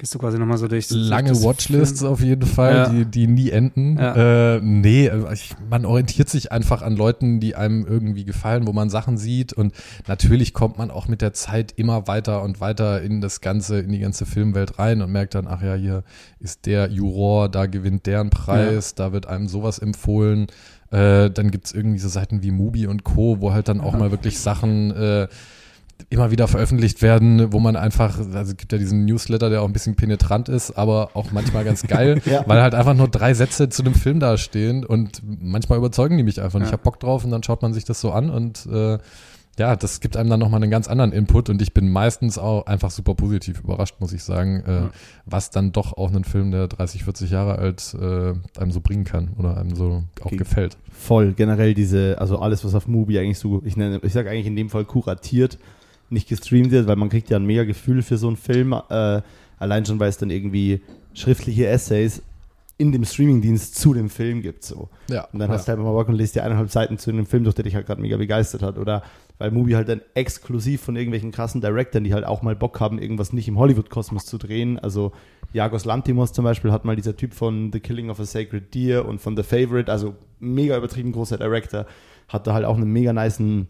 [0.00, 2.12] gehst du quasi nochmal so durch Lange das Watchlists Film?
[2.12, 2.88] auf jeden Fall, Ja.
[2.88, 3.98] die, die nie enden.
[3.98, 4.56] Ja.
[4.56, 8.72] Äh, nee, äh, ich, man orientiert sich einfach an Leuten, die einem irgendwie gefallen, wo
[8.72, 9.52] man Sachen sieht.
[9.52, 9.74] Und
[10.08, 13.92] natürlich kommt man auch mit der Zeit immer weiter und weiter in das Ganze, in
[13.92, 16.02] die ganze Filmwelt rein und merkt dann, ach ja, hier
[16.40, 20.46] ist der Juror, da gewinnt der einen Preis, da wird einem sowas empfohlen.
[20.90, 24.10] Äh, dann gibt's irgendwie so Seiten wie Mubi und Co., wo halt dann auch mal
[24.10, 25.28] wirklich Sachen äh,
[26.08, 29.66] immer wieder veröffentlicht werden, wo man einfach, also es gibt ja diesen Newsletter, der auch
[29.66, 32.44] ein bisschen penetrant ist, aber auch manchmal ganz geil, Ja.
[32.46, 36.22] weil halt einfach nur drei Sätze zu dem Film da stehen und manchmal überzeugen die
[36.22, 36.60] mich einfach.
[36.60, 36.66] Ja.
[36.66, 38.98] Ich habe Bock drauf und dann schaut man sich das so an und äh,
[39.58, 42.64] ja, das gibt einem dann nochmal einen ganz anderen Input und ich bin meistens auch
[42.66, 44.90] einfach super positiv überrascht, muss ich sagen, äh, Ja.
[45.26, 49.04] was dann doch auch einen Film, der 30, 40 Jahre alt äh, einem so bringen
[49.04, 50.36] kann oder einem so auch Okay.
[50.36, 50.78] gefällt.
[50.92, 54.46] voll generell diese, also alles, was auf Mubi eigentlich so, ich nenne, ich sage eigentlich
[54.46, 55.58] in dem Fall kuratiert,
[56.10, 59.22] nicht gestreamt wird, weil man kriegt ja ein mega Gefühl für so einen Film, äh,
[59.58, 60.80] allein schon, weil es dann irgendwie
[61.14, 62.22] schriftliche Essays
[62.80, 64.88] in dem Streamingdienst zu dem Film gibt, so.
[65.10, 65.54] Ja, Und dann ja.
[65.54, 67.64] hast du halt mal Bock und liest dir eineinhalb Seiten zu einem Film durch, der
[67.64, 68.78] dich halt gerade mega begeistert hat.
[68.78, 69.02] Oder
[69.36, 72.98] weil Mubi halt dann exklusiv von irgendwelchen krassen Directern, die halt auch mal Bock haben,
[72.98, 74.78] irgendwas nicht im Hollywood-Kosmos zu drehen.
[74.78, 75.12] Also
[75.52, 79.04] Jagos Lantimos zum Beispiel hat mal dieser Typ von The Killing of a Sacred Deer
[79.04, 81.84] und von The Favorite, also mega übertrieben großer Director,
[82.28, 83.68] hat da halt auch einen mega niceen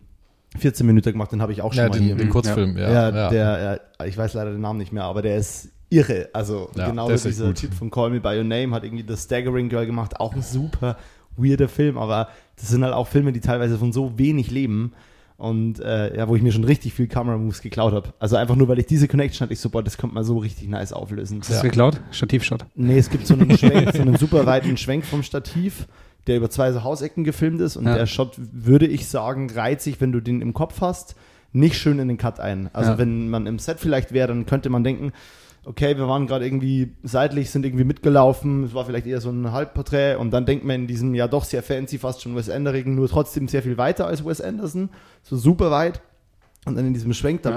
[0.58, 2.16] 14 Minuten gemacht, den habe ich auch schon ja, mal den, hier.
[2.16, 2.90] den Kurzfilm, ja.
[2.90, 3.28] Ja, ja.
[3.30, 6.28] der, ja, ich weiß leider den Namen nicht mehr, aber der ist irre.
[6.32, 7.56] Also Ja, genau dieser gut.
[7.56, 10.42] Typ von Call Me By Your Name hat irgendwie The Staggering Girl gemacht, auch ein
[10.42, 10.96] super
[11.36, 14.92] weirder Film, aber das sind halt auch Filme, die teilweise von so wenig leben
[15.40, 18.12] und äh, ja, wo ich mir schon richtig viel Camera-Moves geklaut habe.
[18.18, 20.36] Also einfach nur, weil ich diese Connection hatte, ich so, boah, das könnte man so
[20.36, 21.40] richtig nice auflösen.
[21.40, 21.98] Hast du geklaut?
[22.10, 22.66] Stativshot.
[22.74, 25.86] Nee, es gibt so einen Schwenk, so einen super weiten Schwenk vom Stativ,
[26.26, 27.94] der über zwei so Hausecken gefilmt ist und Ja.
[27.94, 31.14] der Shot, würde ich sagen, reiht sich, wenn du den im Kopf hast,
[31.52, 32.70] nicht schön in den Cut ein.
[32.72, 32.98] Also Ja.
[32.98, 35.12] wenn man im Set vielleicht wäre, dann könnte man denken,
[35.64, 39.52] okay, wir waren gerade irgendwie seitlich, sind irgendwie mitgelaufen, es war vielleicht eher so ein
[39.52, 42.94] Halbporträt und dann denkt man in diesem ja doch sehr fancy, fast schon Wes Anderson,
[42.94, 44.88] nur trotzdem sehr viel weiter als Wes Anderson,
[45.22, 46.00] so super weit
[46.64, 47.50] und dann in diesem Schwenk Ja.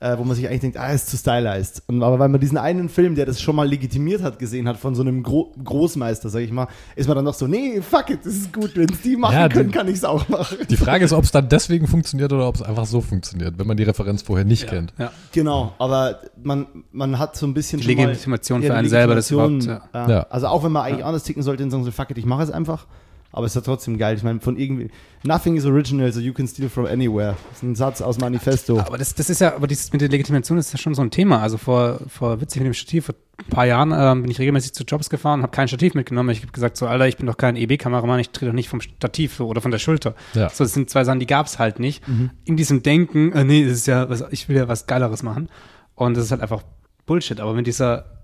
[0.00, 1.82] Äh, wo man sich eigentlich denkt, ah, ist zu stylized.
[1.86, 4.76] Und aber weil man diesen einen Film, der das schon mal legitimiert hat, gesehen hat
[4.76, 8.10] von so einem Gro Großmeister, sag ich mal, ist man dann noch so, nee, fuck
[8.10, 10.28] it, das ist gut, wenn es die machen Ja, die- können, kann ich es auch
[10.28, 10.58] machen.
[10.68, 13.66] Die Frage ist, ob es dann deswegen funktioniert oder ob es einfach so funktioniert, wenn
[13.66, 14.92] man die Referenz vorher nicht kennt.
[14.98, 15.12] Ja.
[15.32, 18.88] Genau, aber man, man hat so ein bisschen Die schon mal- Legitimation Ja, für einen
[18.88, 19.80] selber, das überhaupt, ja.
[19.94, 20.26] Ja.
[20.28, 22.42] Also auch wenn man eigentlich anders ticken sollte und sagen so, fuck it, ich mache
[22.42, 22.86] es einfach.
[23.36, 24.16] Aber es ist ja trotzdem geil.
[24.16, 24.88] Ich meine, von irgendwie,
[25.22, 27.36] nothing is original, so you can steal from anywhere.
[27.50, 28.80] Das ist ein Satz aus Manifesto.
[28.80, 31.10] Aber das, das ist ja, aber dieses mit der Legitimation ist ja schon so ein
[31.10, 31.42] Thema.
[31.42, 34.72] Also vor, vor witzig mit dem Stativ, vor ein paar Jahren ähm, bin ich regelmäßig
[34.72, 36.30] zu Jobs gefahren, habe kein Stativ mitgenommen.
[36.30, 38.80] Ich habe gesagt, so, Alter, ich bin doch kein EB-Kameramann, ich drehe doch nicht vom
[38.80, 40.14] Stativ so, oder von der Schulter.
[40.32, 40.48] Ja.
[40.48, 42.02] So, das sind zwei Sachen, die gab es halt nicht.
[42.46, 45.50] In diesem Denken, äh, nee, das ist ja, was, ich will ja was Geileres machen.
[45.94, 46.62] Und das ist halt einfach
[47.04, 47.38] Bullshit.
[47.38, 48.15] Aber wenn dieser,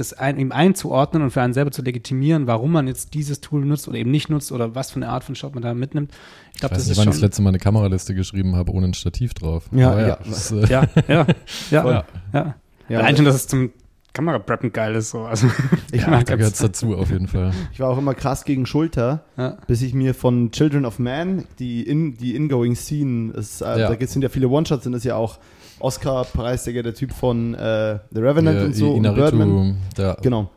[0.00, 3.64] das ein, ihm einzuordnen und für einen selber zu legitimieren, warum man jetzt dieses Tool
[3.64, 6.10] nutzt oder eben nicht nutzt oder was für eine Art von Shot man da mitnimmt,
[6.12, 7.10] ich Ich glaube, weiß das nicht, ist wann schon.
[7.12, 9.66] ich das letzte Mal eine Kameraliste geschrieben habe ohne ein Stativ drauf.
[9.72, 10.18] Ja, Aber ja.
[10.24, 11.26] das, äh, ja, ja,
[11.70, 11.92] ja, Voll.
[11.92, 12.04] ja.
[12.32, 12.54] ja.
[12.88, 13.70] Ja, Allein schon, dass es zum
[14.12, 15.10] Kamerapreppen geil ist.
[15.10, 15.20] So.
[15.20, 15.46] Also,
[15.92, 17.52] Ich ja, mag da gehört es dazu auf jeden Fall.
[17.72, 19.58] Ich war auch immer krass gegen Schulter, Ja.
[19.68, 23.94] bis ich mir von Children of Man, die, in, die Ingoing Scene, ist, äh, Ja.
[23.94, 25.38] da sind ja viele One-Shots, sind das ja auch
[25.80, 29.76] Oscar-Preisträger, der Typ von äh, The Revenant Hier, und so, und Inaritu, Birdman.
[29.96, 30.50] der, Genau.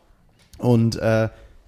[0.58, 1.00] Und äh,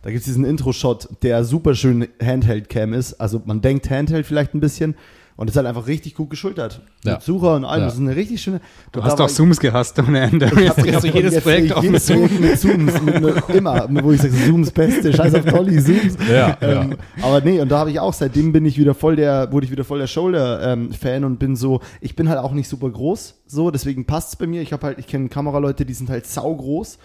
[0.02, 3.14] da gibt es diesen Intro-Shot, der super schön Handheld-Cam ist.
[3.14, 4.94] Also man denkt Handheld vielleicht ein bisschen.
[5.38, 6.80] Und ist halt einfach richtig gut geschultert.
[7.04, 7.12] Ja.
[7.14, 7.80] Mit Sucher und allem.
[7.80, 7.84] Ja.
[7.86, 8.60] Das ist eine richtig schöne.
[8.92, 10.46] Du hast doch Zooms gehasst ohne Ende.
[10.46, 12.06] ich Jetzt hab- drehst du ich hab jedes jetzt Projekt auf jedes.
[12.06, 16.16] Projekt mit Zooms, mit, mit, immer, wo ich sage, Zooms Beste, scheiß auf Dolly, Zooms.
[16.30, 19.52] Ja, ähm, Aber nee, und da habe ich auch, seitdem bin ich wieder voll der,
[19.52, 22.88] wurde ich wieder voll der Shoulder-Fan und bin so, ich bin halt auch nicht super
[22.88, 24.62] groß, so, deswegen passt es bei mir.
[24.62, 26.98] Ich habe halt, ich kenne Kameraleute, die sind halt saugroß.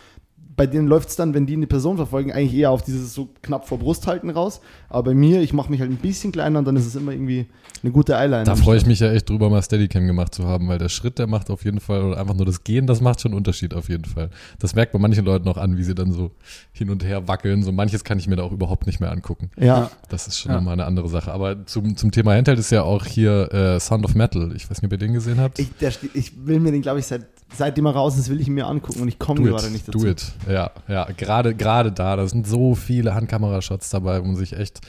[0.62, 3.30] Bei denen läuft es dann, wenn die eine Person verfolgen, eigentlich eher auf dieses so
[3.42, 4.62] knapp vor Brust halten raus.
[4.90, 7.14] Aber bei mir, ich mache mich halt ein bisschen kleiner und dann ist es immer
[7.14, 7.48] irgendwie
[7.82, 8.44] eine gute Eyeliner.
[8.44, 11.18] Da freue ich mich ja echt drüber, mal Steadicam gemacht zu haben, weil der Schritt,
[11.18, 13.74] der macht auf jeden Fall, oder einfach nur das Gehen, das macht schon einen Unterschied
[13.74, 14.30] auf jeden Fall.
[14.60, 16.30] Das merkt man manchen Leuten auch an, wie sie dann so
[16.74, 17.64] hin und her wackeln.
[17.64, 19.50] So manches kann ich mir da auch überhaupt nicht mehr angucken.
[19.58, 20.58] Ja, Das ist schon Ja.
[20.58, 21.32] nochmal eine andere Sache.
[21.32, 24.52] Aber zum, zum Thema Handheld ist ja auch hier äh, Sound of Metal.
[24.56, 25.58] Ich weiß nicht, ob ihr den gesehen habt.
[25.58, 27.26] ich, der, ich will mir den, glaube ich, seit,
[27.58, 30.00] seitdem er raus ist, will ich ihn mir angucken und ich komme gerade nicht dazu.
[30.00, 30.32] do it.
[30.50, 34.82] Ja, ja, gerade, gerade da, da sind so viele Handkamerashots dabei, wo man sich echt,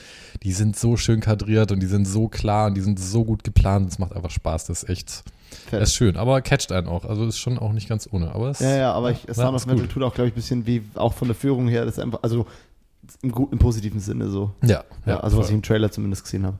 [0.43, 3.43] die sind so schön kadriert und die sind so klar und die sind so gut
[3.43, 3.91] geplant.
[3.91, 4.65] Es macht einfach Spaß.
[4.65, 5.23] Das ist echt,
[5.69, 5.81] Fett.
[5.81, 6.17] das ist schön.
[6.17, 7.05] Aber catcht einen auch.
[7.05, 8.33] Also ist schon auch nicht ganz ohne.
[8.33, 10.35] Aber es, Ja, ja, aber ich, Sound ist of Metal tut auch, glaube ich, ein
[10.35, 11.85] bisschen weh, auch von der Führung her.
[11.85, 12.45] Das ist einfach, also
[13.21, 14.51] im, im positiven Sinne so.
[14.63, 15.55] Ja, Ja, also was ich voll.
[15.55, 16.57] im Trailer zumindest gesehen habe.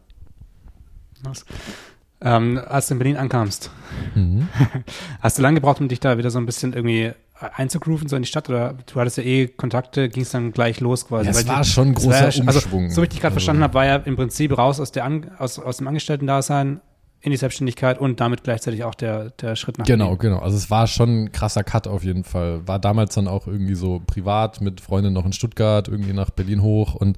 [2.24, 3.70] Ähm, als du in Berlin ankamst,
[4.16, 4.48] Mhm.
[5.22, 8.22] hast du lange gebraucht, um dich da wieder so ein bisschen irgendwie einzugrooven, so in
[8.24, 8.50] die Stadt?
[8.50, 11.26] Oder du hattest ja eh Kontakte, ging es dann gleich los quasi?
[11.26, 12.90] Ja, es war die- schon ein war großer ja- also, Umschwung.
[12.92, 15.04] So wie ich dich gerade Also- verstanden habe, war ja im Prinzip raus aus, der
[15.06, 16.80] An aus, aus dem Angestellten-Dasein
[17.22, 20.20] in die Selbstständigkeit und damit gleichzeitig auch der, der Schritt nach Genau, Berlin.
[20.36, 20.40] genau.
[20.40, 22.68] Also es war schon ein krasser Cut auf jeden Fall.
[22.68, 26.62] War damals dann auch irgendwie so privat mit Freundin noch in Stuttgart, irgendwie nach Berlin
[26.62, 27.18] hoch und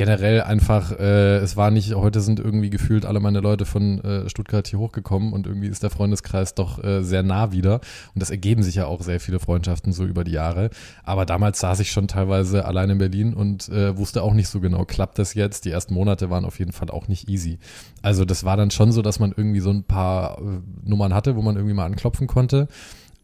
[0.00, 4.30] generell einfach, äh, es war nicht, heute sind irgendwie gefühlt alle meine Leute von äh,
[4.30, 7.82] Stuttgart hier hochgekommen und irgendwie ist der Freundeskreis doch äh, sehr nah wieder
[8.14, 10.70] und das ergeben sich ja auch sehr viele Freundschaften so über die Jahre.
[11.04, 14.60] Aber damals saß ich schon teilweise allein in Berlin und äh, wusste auch nicht so
[14.60, 15.66] genau, klappt das jetzt?
[15.66, 17.58] Die ersten Monate waren auf jeden Fall auch nicht easy.
[18.00, 21.36] Also das war dann schon so, dass man irgendwie so ein paar äh, Nummern hatte,
[21.36, 22.68] wo man irgendwie mal anklopfen konnte.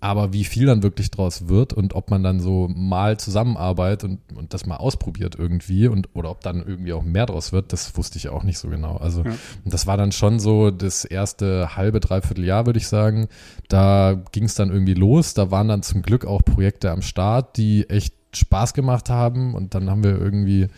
[0.07, 4.21] Aber wie viel dann wirklich draus wird und ob man dann so mal zusammenarbeitet und,
[4.37, 7.97] und das mal ausprobiert irgendwie und oder ob dann irgendwie auch mehr draus wird, das
[7.97, 8.99] wusste ich auch nicht so genau.
[8.99, 9.33] Also Ja.
[9.65, 13.27] das war dann schon so das erste halbe, dreiviertel Jahr, würde ich sagen.
[13.69, 15.35] Da ging es dann irgendwie los.
[15.35, 19.55] Da waren dann zum Glück auch Projekte am Start, die echt Spaß gemacht haben.
[19.55, 20.69] Und dann haben wir irgendwie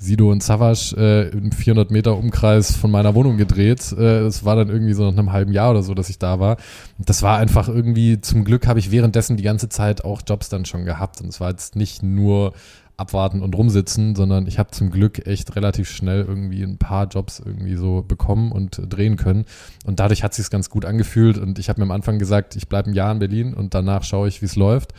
[0.00, 3.92] Sido und Savas äh, im 400 Meter Umkreis von meiner Wohnung gedreht.
[3.92, 6.40] Äh, Es war dann irgendwie so nach einem halben Jahr oder so, dass ich da
[6.40, 6.56] war.
[6.98, 10.64] Das war einfach irgendwie, zum Glück habe ich währenddessen die ganze Zeit auch Jobs dann
[10.64, 11.20] schon gehabt.
[11.20, 12.54] Und es war jetzt nicht nur
[12.96, 17.42] abwarten und rumsitzen, sondern ich habe zum Glück echt relativ schnell irgendwie ein paar Jobs
[17.44, 19.44] irgendwie so bekommen und drehen können.
[19.84, 21.36] Und dadurch hat sich ganz gut angefühlt.
[21.36, 24.04] Und ich habe mir am Anfang gesagt, ich bleibe ein Jahr in Berlin und danach
[24.04, 24.94] schaue ich, wie es läuft.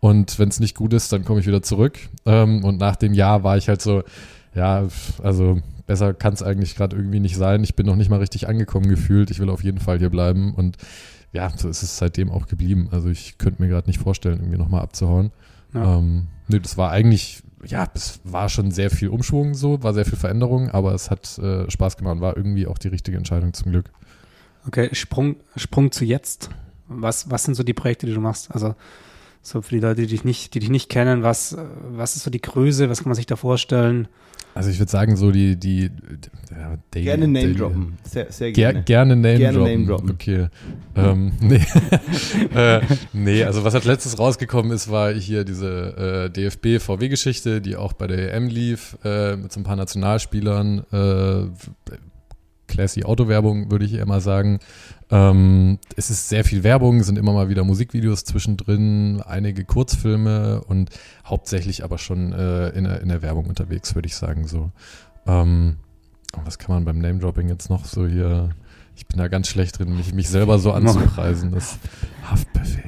[0.00, 1.98] Und wenn es nicht gut ist, dann komme ich wieder zurück.
[2.24, 4.02] Ähm, und nach dem Jahr war ich halt so,
[4.56, 4.88] ja,
[5.22, 7.62] also besser kann es eigentlich gerade irgendwie nicht sein.
[7.62, 9.30] Ich bin noch nicht mal richtig angekommen gefühlt.
[9.30, 10.54] Ich will auf jeden Fall hier bleiben.
[10.54, 10.78] Und
[11.32, 12.88] ja, so ist es seitdem auch geblieben.
[12.90, 15.30] Also ich könnte mir gerade nicht vorstellen, irgendwie nochmal abzuhauen.
[15.74, 15.98] Ja.
[15.98, 20.06] Ähm, nee, das war eigentlich, ja, es war schon sehr viel Umschwung so, war sehr
[20.06, 23.52] viel Veränderung, aber es hat äh, Spaß gemacht und war irgendwie auch die richtige Entscheidung
[23.52, 23.90] zum Glück.
[24.66, 26.48] Okay, Sprung, Sprung zu jetzt.
[26.88, 28.50] Was, was sind so die Projekte, die du machst?
[28.52, 28.74] Also
[29.46, 31.58] so für die Leute, die dich nicht, die dich nicht kennen, was, äh,
[31.90, 34.08] was ist so die Größe, was kann man sich da vorstellen?
[34.54, 35.90] Also ich würde sagen, so die, die,
[36.50, 37.98] ja, daily, Gerne Name daily- droppen.
[38.04, 38.84] Sehr, sehr Ger gerne.
[38.84, 39.72] gerne Name Gerne droppen.
[39.72, 40.10] Name droppen.
[40.10, 40.46] Okay.
[40.96, 41.60] Ähm, nee.
[42.54, 42.80] äh,
[43.12, 48.06] nee, also was als letztes rausgekommen ist, war hier diese äh, DFB-VW-Geschichte, die auch bei
[48.06, 50.84] der EM lief, äh, mit so ein paar Nationalspielern.
[52.66, 54.58] Classy Autowerbung, würde ich eher mal sagen.
[55.10, 60.90] Ähm, es ist sehr viel Werbung, sind immer mal wieder Musikvideos zwischendrin, einige Kurzfilme und
[61.24, 64.70] hauptsächlich aber schon äh, in, der, in der Werbung unterwegs, würde ich sagen so.
[65.26, 65.76] Ähm,
[66.44, 68.50] was kann man beim Name-Dropping jetzt noch so hier,
[68.96, 71.52] ich bin da ganz schlecht drin, mich, mich selber so anzupreisen.
[71.52, 71.78] Das
[72.30, 72.82] Haftbefehl.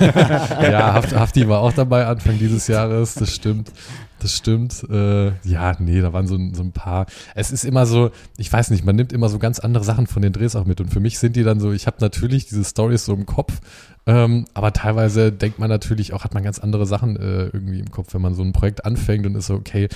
[0.00, 3.72] Ja, ja Haft, Hafti war auch dabei Anfang dieses Jahres, das stimmt.
[4.18, 4.84] Das stimmt.
[4.88, 7.06] Äh, ja, nee, da waren so, so ein paar.
[7.34, 10.22] Es ist immer so, ich weiß nicht, man nimmt immer so ganz andere Sachen von
[10.22, 10.80] den Drehs auch mit.
[10.80, 13.60] Und für mich sind die dann so, ich habe natürlich diese Stories so im Kopf,
[14.06, 17.90] ähm, aber teilweise denkt man natürlich auch, hat man ganz andere Sachen äh, irgendwie im
[17.90, 19.88] Kopf, wenn man so ein Projekt anfängt und ist so, okay,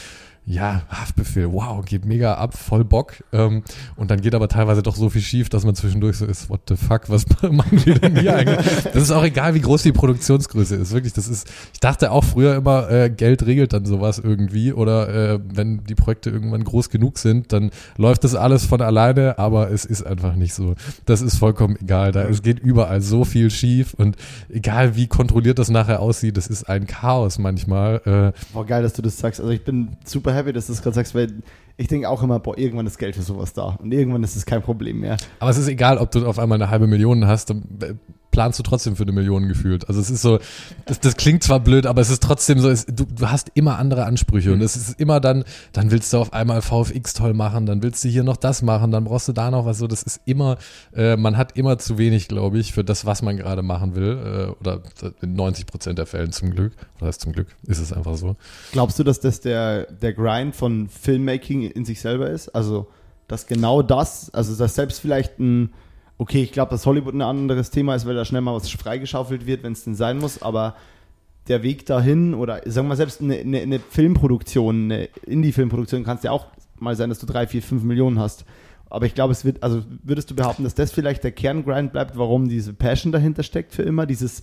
[0.51, 3.23] ja, Haftbefehl, wow, geht mega ab, voll Bock.
[3.33, 3.63] Ähm,
[3.95, 6.63] und dann geht aber teilweise doch so viel schief, dass man zwischendurch so ist, what
[6.69, 8.67] the fuck, was machen wir denn hier eigentlich?
[8.85, 10.93] Das ist auch egal, wie groß die Produktionsgröße ist.
[10.93, 14.73] Wirklich, das ist, ich dachte auch früher immer, äh, Geld regelt dann sowas irgendwie.
[14.73, 19.39] Oder äh, wenn die Projekte irgendwann groß genug sind, dann läuft das alles von alleine,
[19.39, 20.75] aber es ist einfach nicht so.
[21.07, 22.11] Das ist vollkommen egal.
[22.11, 24.17] Da es geht überall so viel schief und
[24.49, 28.33] egal wie kontrolliert das nachher aussieht, das ist ein Chaos manchmal.
[28.35, 29.39] Äh, Boah, geil, dass du das sagst.
[29.39, 31.43] Also ich bin super happy, dass du das gerade sagst, weil
[31.77, 33.77] ich denke auch immer, boah, irgendwann ist Geld für sowas da.
[33.81, 35.17] Und irgendwann ist es kein Problem mehr.
[35.39, 37.65] Aber es ist egal, ob du auf einmal eine halbe Million hast, dann
[38.31, 39.89] planst du trotzdem für eine Million gefühlt.
[39.89, 40.39] Also es ist so,
[40.87, 43.79] das, das klingt zwar blöd, aber es ist trotzdem so, es, du, du hast immer
[43.79, 47.67] andere Ansprüche und es ist immer dann, dann willst du auf einmal VFX toll machen,
[47.67, 49.87] dann willst du hier noch das machen, dann brauchst du da noch was so.
[49.87, 50.59] Das ist immer,
[50.95, 54.19] äh, man hat immer zu wenig, glaube ich, für das, was man gerade machen will.
[54.51, 54.83] Äh, oder
[55.21, 56.73] in 90 Prozent der Fällen zum Glück.
[56.99, 58.37] Das heißt zum Glück, ist es einfach so.
[58.73, 62.49] Glaubst du, dass das der, der Grind von Filmmaking in sich selber ist?
[62.51, 62.89] Also,
[63.29, 65.71] dass genau das, also dass selbst vielleicht ein
[66.21, 69.47] okay, ich glaube, dass Hollywood ein anderes Thema ist, weil da schnell mal was freigeschaufelt
[69.47, 70.77] wird, wenn es denn sein muss, aber
[71.49, 76.19] der Weg dahin oder sagen wir mal selbst eine, eine, eine Filmproduktion, eine Indie-Filmproduktion kann
[76.19, 76.47] es ja auch
[76.79, 78.45] mal sein, dass du drei, vier, fünf Millionen hast.
[78.91, 82.19] Aber ich glaube, es wird, also würdest du behaupten, dass das vielleicht der Kerngrind bleibt,
[82.19, 84.43] warum diese Passion dahinter steckt für immer, dieses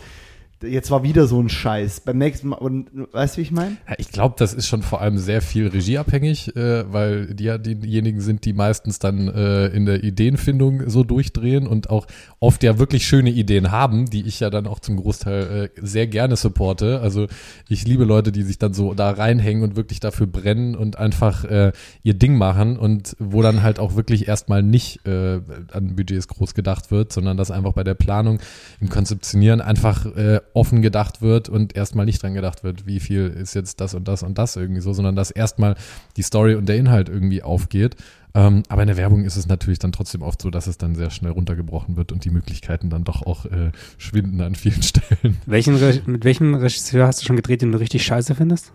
[0.63, 2.01] jetzt war wieder so ein Scheiß.
[2.01, 3.77] Beim nächsten Mal, und, weißt du, wie ich meine?
[3.87, 7.57] Ja, ich glaube, das ist schon vor allem sehr viel regieabhängig, äh, weil die ja
[7.57, 12.07] diejenigen sind, die meistens dann äh, in der Ideenfindung so durchdrehen und auch
[12.39, 16.07] oft ja wirklich schöne Ideen haben, die ich ja dann auch zum Großteil äh, sehr
[16.07, 16.99] gerne supporte.
[17.01, 17.27] Also
[17.69, 21.43] ich liebe Leute, die sich dann so da reinhängen und wirklich dafür brennen und einfach
[21.43, 21.71] äh,
[22.03, 25.39] ihr Ding machen und wo dann halt auch wirklich erstmal nicht äh,
[25.71, 28.39] an Budgets groß gedacht wird, sondern dass einfach bei der Planung,
[28.79, 33.27] im Konzeptionieren einfach äh, offen gedacht wird und erstmal nicht dran gedacht wird, wie viel
[33.27, 35.75] ist jetzt das und das und das irgendwie so, sondern dass erstmal
[36.15, 37.95] die Story und der Inhalt irgendwie aufgeht.
[38.33, 40.93] Ähm, aber in der Werbung ist es natürlich dann trotzdem oft so, dass es dann
[40.95, 45.37] sehr schnell runtergebrochen wird und die Möglichkeiten dann doch auch äh, schwinden an vielen Stellen.
[45.45, 48.71] Welchen, mit welchem Regisseur hast du schon gedreht, den du richtig scheiße findest?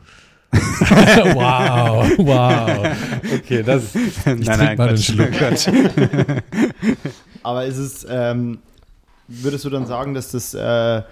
[0.53, 2.97] wow, wow.
[3.33, 5.31] Okay, das ich nein, nein, mal Quatsch, Schluck.
[7.43, 8.59] Aber ist es, ähm,
[9.29, 11.03] würdest du dann sagen, dass das äh,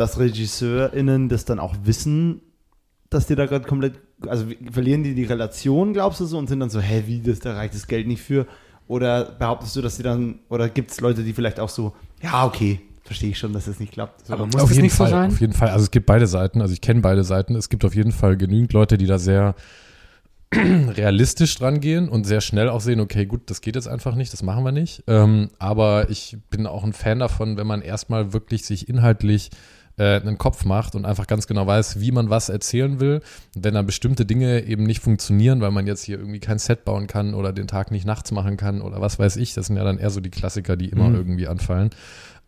[0.00, 2.40] dass RegisseurInnen das dann auch wissen,
[3.10, 6.60] dass die da gerade komplett, also verlieren die die Relation, glaubst du so, und sind
[6.60, 8.46] dann so, hä, wie, das, da reicht das Geld nicht für?
[8.88, 12.46] Oder behauptest du, dass sie dann, oder gibt es Leute, die vielleicht auch so, ja,
[12.46, 14.26] okay, verstehe ich schon, dass das nicht klappt.
[14.26, 14.32] So.
[14.32, 15.30] Aber muss auf das nicht Fall, so sein?
[15.32, 17.54] Auf jeden Fall, also es gibt beide Seiten, also ich kenne beide Seiten.
[17.54, 19.54] Es gibt auf jeden Fall genügend Leute, die da sehr
[20.54, 24.32] realistisch dran gehen und sehr schnell auch sehen, okay, gut, das geht jetzt einfach nicht,
[24.32, 25.04] das machen wir nicht.
[25.08, 29.79] Ähm, aber ich bin auch ein Fan davon, wenn man erstmal wirklich sich inhaltlich äh,
[30.04, 33.22] einen Kopf macht und einfach ganz genau weiß, wie man was erzählen will.
[33.54, 36.84] Und wenn dann bestimmte Dinge eben nicht funktionieren, weil man jetzt hier irgendwie kein Set
[36.84, 39.76] bauen kann oder den Tag nicht nachts machen kann oder was weiß ich, das sind
[39.76, 41.16] ja dann eher so die Klassiker, die immer mhm.
[41.16, 41.90] irgendwie anfallen.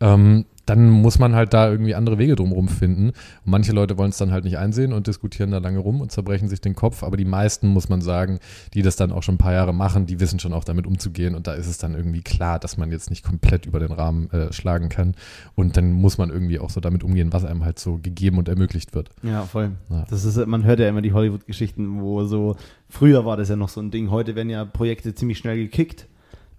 [0.00, 3.08] Ähm, dann muss man halt da irgendwie andere Wege drumherum finden.
[3.08, 6.10] Und manche Leute wollen es dann halt nicht einsehen und diskutieren da lange rum und
[6.10, 7.02] zerbrechen sich den Kopf.
[7.02, 8.38] Aber die meisten, muss man sagen,
[8.72, 11.34] die das dann auch schon ein paar Jahre machen, die wissen schon auch damit umzugehen.
[11.34, 14.30] Und da ist es dann irgendwie klar, dass man jetzt nicht komplett über den Rahmen
[14.30, 15.14] äh, schlagen kann.
[15.54, 18.48] Und dann muss man irgendwie auch so damit umgehen, was einem halt so gegeben und
[18.48, 19.10] ermöglicht wird.
[19.22, 19.72] Ja, voll.
[19.90, 20.06] Ja.
[20.08, 22.56] Das ist, man hört ja immer die Hollywood-Geschichten, wo so,
[22.88, 24.10] früher war das ja noch so ein Ding.
[24.10, 26.06] Heute werden ja Projekte ziemlich schnell gekickt.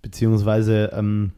[0.04, 1.32] Beziehungsweise, ähm,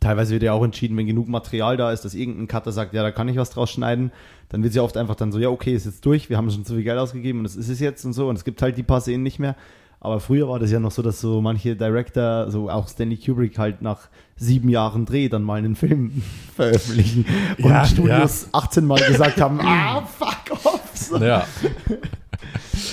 [0.00, 3.02] Teilweise wird ja auch entschieden, wenn genug Material da ist, dass irgendein Cutter sagt, ja,
[3.02, 4.12] da kann ich was draus schneiden,
[4.48, 6.64] dann wird ja oft einfach dann so, ja, okay, ist jetzt durch, wir haben schon
[6.64, 8.76] zu viel Geld ausgegeben und das ist es jetzt und so und es gibt halt
[8.76, 9.56] die paar Szenen nicht mehr.
[9.98, 13.58] Aber früher war das ja noch so, dass so manche Director, so auch Stanley Kubrick
[13.58, 16.22] halt nach sieben Jahren Dreh dann mal einen Film
[16.54, 17.24] veröffentlichen
[17.58, 18.60] und ja, Studios ja.
[18.60, 20.90] 18 Mal gesagt haben, ah, fuck off.
[20.94, 21.16] So.
[21.16, 21.46] Ja.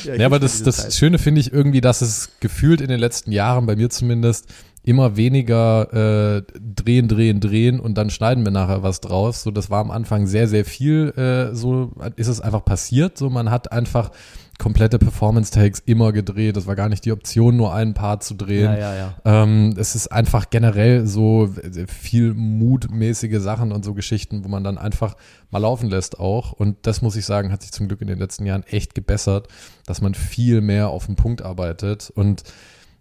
[0.05, 3.31] ja, ja aber das, das Schöne finde ich irgendwie, dass es gefühlt in den letzten
[3.31, 8.83] Jahren, bei mir zumindest, immer weniger äh, drehen, drehen, drehen und dann schneiden wir nachher
[8.83, 9.43] was draus.
[9.43, 11.13] So, das war am Anfang sehr, sehr viel.
[11.15, 13.17] Äh, so ist es einfach passiert.
[13.17, 14.11] So, man hat einfach
[14.59, 16.57] komplette Performance-Takes immer gedreht.
[16.57, 18.65] Das war gar nicht die Option, nur einen Part zu drehen.
[18.65, 19.15] Ja, ja, ja.
[19.25, 21.49] Ähm, es ist einfach generell so
[21.87, 25.15] viel mutmäßige Sachen und so Geschichten, wo man dann einfach
[25.49, 26.51] mal laufen lässt auch.
[26.51, 29.47] Und das muss ich sagen, hat sich zum Glück in den letzten Jahren echt gebessert,
[29.85, 32.43] dass man viel mehr auf den Punkt arbeitet und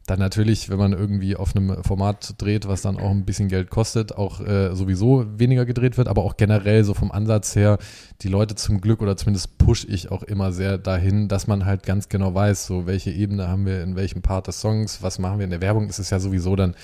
[0.06, 3.70] dann natürlich, wenn man irgendwie auf einem Format dreht, was dann auch ein bisschen Geld
[3.70, 7.78] kostet, auch äh, sowieso weniger gedreht wird, aber auch generell so vom Ansatz her,
[8.22, 11.84] die Leute zum Glück oder zumindest push ich auch immer sehr dahin, dass man halt
[11.84, 15.38] ganz genau weiß, so welche Ebene haben wir in welchem Part des Songs, was machen
[15.38, 15.44] wir.
[15.44, 16.74] In der Werbung, ist es ja sowieso dann,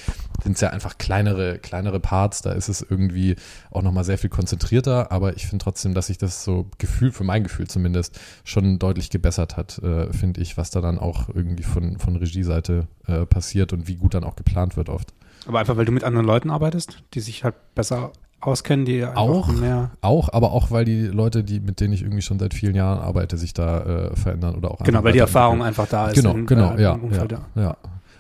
[0.45, 3.35] sind es ja einfach kleinere, kleinere Parts, da ist es irgendwie
[3.71, 7.25] auch nochmal sehr viel konzentrierter, aber ich finde trotzdem, dass sich das so Gefühl, für
[7.25, 11.65] mein Gefühl zumindest, schon deutlich gebessert hat, äh, finde ich, was da dann auch irgendwie
[11.65, 15.13] von, von Regieseite äh, passiert und wie gut dann auch geplant wird oft.
[15.47, 19.49] Aber einfach, weil du mit anderen Leuten arbeitest, die sich halt besser auskennen, die auch
[19.49, 22.75] mehr auch, aber auch weil die Leute, die mit denen ich irgendwie schon seit vielen
[22.75, 26.15] Jahren arbeite, sich da äh, verändern oder auch genau, weil die Erfahrung einfach da ist.
[26.15, 27.77] Genau, in, genau, äh, ja, ja, ja,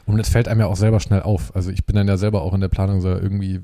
[0.06, 1.54] Und es fällt einem ja auch selber schnell auf.
[1.54, 3.60] Also ich bin dann ja selber auch in der Planung so irgendwie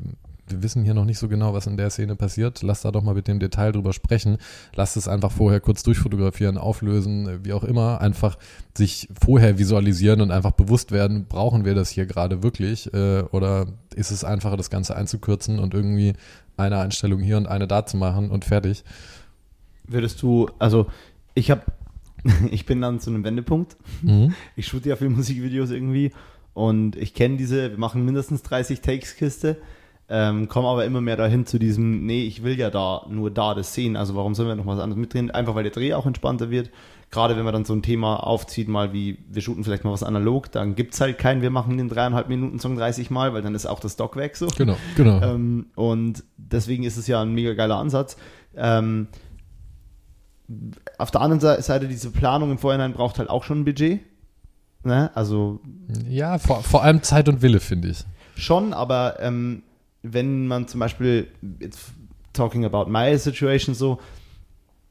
[0.49, 2.63] wir wissen hier noch nicht so genau, was in der Szene passiert.
[2.63, 4.39] Lass da doch mal mit dem Detail drüber sprechen.
[4.75, 8.01] Lass es einfach vorher kurz durchfotografieren, auflösen, wie auch immer.
[8.01, 8.37] Einfach
[8.77, 12.93] sich vorher visualisieren und einfach bewusst werden, brauchen wir das hier gerade wirklich?
[12.93, 16.13] Äh, oder ist es einfacher, das Ganze einzukürzen und irgendwie
[16.57, 18.85] eine Einstellung hier und eine da zu machen und fertig?
[19.87, 20.87] Würdest du, also
[21.35, 21.63] ich habe,
[22.51, 23.77] ich bin dann zu einem Wendepunkt.
[24.03, 24.35] Mhm.
[24.57, 26.13] Ich shoote ja viel Musikvideos irgendwie
[26.53, 29.57] und ich kenne diese, wir machen mindestens 30 Takes-Kiste
[30.09, 33.55] ähm, komme aber immer mehr dahin zu diesem, nee, ich will ja da nur da
[33.55, 35.31] das sehen, also warum sollen wir noch was anderes mitdrehen?
[35.31, 36.71] Einfach weil der Dreh auch entspannter wird.
[37.11, 40.03] Gerade wenn man dann so ein Thema aufzieht, mal wie, wir shooten vielleicht mal was
[40.03, 43.43] analog, dann gibt es halt keinen, wir machen den dreieinhalb Minuten Song 30 Mal, weil
[43.43, 44.49] dann ist auch das Stock weg so.
[44.49, 45.23] Genau, genau.
[45.23, 48.17] Ähm, und deswegen ist es ja ein mega geiler Ansatz.
[48.57, 49.07] Ähm,
[50.99, 54.01] auf der anderen Seite, diese Planung im Vorhinein braucht halt auch schon ein Budget.
[54.83, 55.11] Ne?
[55.15, 55.61] Also.
[56.09, 58.05] Ja, vor, vor allem Zeit und Wille, finde ich.
[58.37, 59.63] Schon, aber ähm,
[60.05, 61.29] wenn man zum Beispiel,
[61.61, 61.93] jetzt
[62.33, 64.01] talking about my situation so,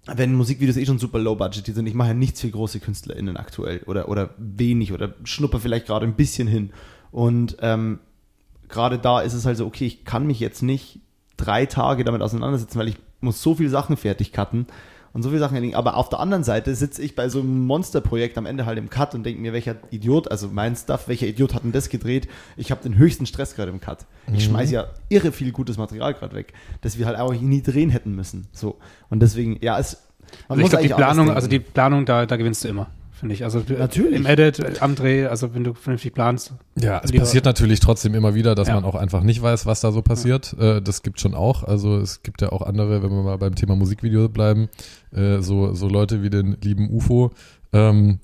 [0.08, 3.38] wenn Musikvideos eh schon super low budget sind, ich mache ja nichts für große KünstlerInnen
[3.38, 6.71] aktuell oder, oder wenig oder schnupper vielleicht gerade ein bisschen hin.
[7.12, 7.99] Und ähm,
[8.67, 10.99] gerade da ist es halt so, okay, ich kann mich jetzt nicht
[11.38, 14.65] drei Tage damit auseinandersetzen, weil ich muss so viele Sachen fertig cutten
[15.13, 15.78] und so viele Sachen erledigen.
[15.78, 18.89] Aber auf der anderen Seite sitze ich bei so einem Monsterprojekt am Ende halt im
[18.89, 22.28] Cut und denke mir, welcher Idiot, also mein Stuff, welcher Idiot hat denn das gedreht?
[22.58, 24.06] Ich habe den höchsten Stress gerade im Cut.
[24.28, 24.52] Ich mhm.
[24.52, 28.15] schmeiße ja irre viel gutes Material gerade weg, das wir halt auch nie drehen hätten
[28.15, 28.47] müssen.
[28.52, 28.78] So.
[29.10, 30.02] Und deswegen, ja, es.
[30.47, 32.88] Also ich glaube, die Planung, also die Planung, da, da gewinnst du immer
[33.23, 33.43] finde ich.
[33.45, 34.15] Also natürlich.
[34.17, 36.53] im Edit, am Dreh, also wenn du vernünftig planst.
[36.77, 38.75] Ja, es passiert natürlich trotzdem immer wieder, dass ja.
[38.75, 40.55] man auch einfach nicht weiß, was da so passiert.
[40.59, 40.77] Ja.
[40.77, 41.63] Äh, das gibt schon auch.
[41.63, 44.67] Also es gibt ja auch andere, wenn wir mal beim Thema Musikvideo bleiben,
[45.15, 47.31] äh, so, so Leute wie den lieben UFO,
[47.71, 48.19] ähm,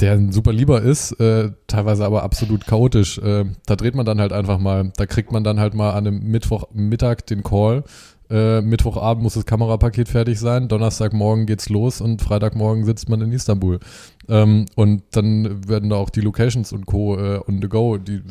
[0.00, 3.18] der ein super lieber ist, äh, teilweise aber absolut chaotisch.
[3.18, 6.08] Äh, da dreht man dann halt einfach mal, da kriegt man dann halt mal an
[6.08, 7.84] einem Mittwochmittag den Call
[8.30, 13.32] äh, Mittwochabend muss das Kamerapaket fertig sein, Donnerstagmorgen geht's los und Freitagmorgen sitzt man in
[13.32, 13.80] Istanbul.
[14.28, 17.16] Ähm, und dann werden da auch die Locations und Co.
[17.18, 18.22] Äh, on the go, die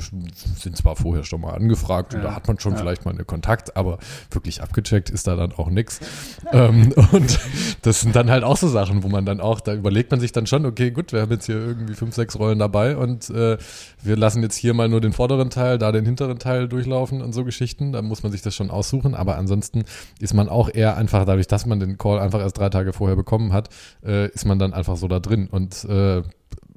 [0.57, 2.19] sind zwar vorher schon mal angefragt ja.
[2.19, 2.79] und da hat man schon ja.
[2.79, 3.99] vielleicht mal einen Kontakt, aber
[4.31, 5.99] wirklich abgecheckt ist da dann auch nix.
[6.51, 7.39] ähm, und
[7.81, 10.31] das sind dann halt auch so Sachen, wo man dann auch, da überlegt man sich
[10.31, 13.57] dann schon, okay, gut, wir haben jetzt hier irgendwie fünf, sechs Rollen dabei und äh,
[14.01, 17.33] wir lassen jetzt hier mal nur den vorderen Teil, da den hinteren Teil durchlaufen und
[17.33, 17.91] so Geschichten.
[17.91, 19.83] Da muss man sich das schon aussuchen, aber ansonsten
[20.19, 23.15] ist man auch eher einfach dadurch, dass man den Call einfach erst drei Tage vorher
[23.15, 23.69] bekommen hat,
[24.05, 26.23] äh, ist man dann einfach so da drin und äh,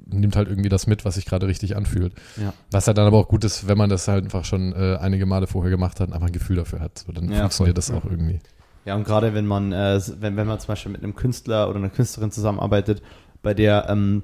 [0.09, 2.13] nimmt halt irgendwie das mit, was sich gerade richtig anfühlt.
[2.41, 2.53] Ja.
[2.71, 5.25] Was ja dann aber auch gut ist, wenn man das halt einfach schon äh, einige
[5.25, 6.99] Male vorher gemacht hat und einfach ein Gefühl dafür hat.
[6.99, 7.95] So, dann ja, funktioniert voll.
[7.95, 8.39] das auch irgendwie.
[8.85, 11.77] Ja, und gerade wenn man, äh, wenn, wenn man zum Beispiel mit einem Künstler oder
[11.77, 13.01] einer Künstlerin zusammenarbeitet,
[13.41, 14.23] bei der, ähm,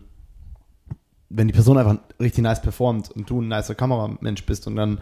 [1.30, 5.02] wenn die Person einfach richtig nice performt und du ein nicer Kameramensch bist und dann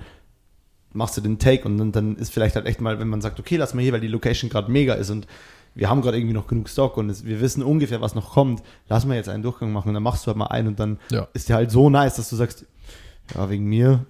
[0.94, 3.39] machst du den Take und dann, dann ist vielleicht halt echt mal, wenn man sagt,
[3.39, 5.28] okay, lass mal hier, weil die Location gerade mega ist und
[5.74, 8.62] wir haben gerade irgendwie noch genug Stock und es, wir wissen ungefähr, was noch kommt,
[8.90, 11.00] lass mal jetzt einen Durchgang machen und dann machst du halt mal einen und dann
[11.10, 11.28] ja.
[11.34, 12.66] ist der halt so nice, dass du sagst,
[13.34, 14.06] ja, wegen mir,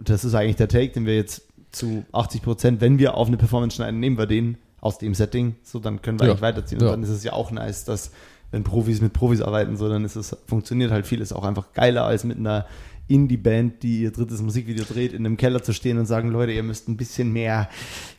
[0.00, 3.36] das ist eigentlich der Take, den wir jetzt zu 80 Prozent, wenn wir auf eine
[3.36, 6.32] Performance schneiden, nehmen wir den aus dem Setting, so dann können wir ja.
[6.32, 6.80] eigentlich weiterziehen.
[6.80, 6.92] Und ja.
[6.92, 8.10] dann ist es ja auch nice, dass
[8.50, 12.04] wenn Profis mit Profis arbeiten, so dann ist es, funktioniert halt vieles auch einfach geiler
[12.04, 12.66] als mit einer
[13.08, 16.62] Indie-Band, die ihr drittes Musikvideo dreht, in einem Keller zu stehen und sagen, Leute, ihr
[16.62, 17.68] müsst ein bisschen mehr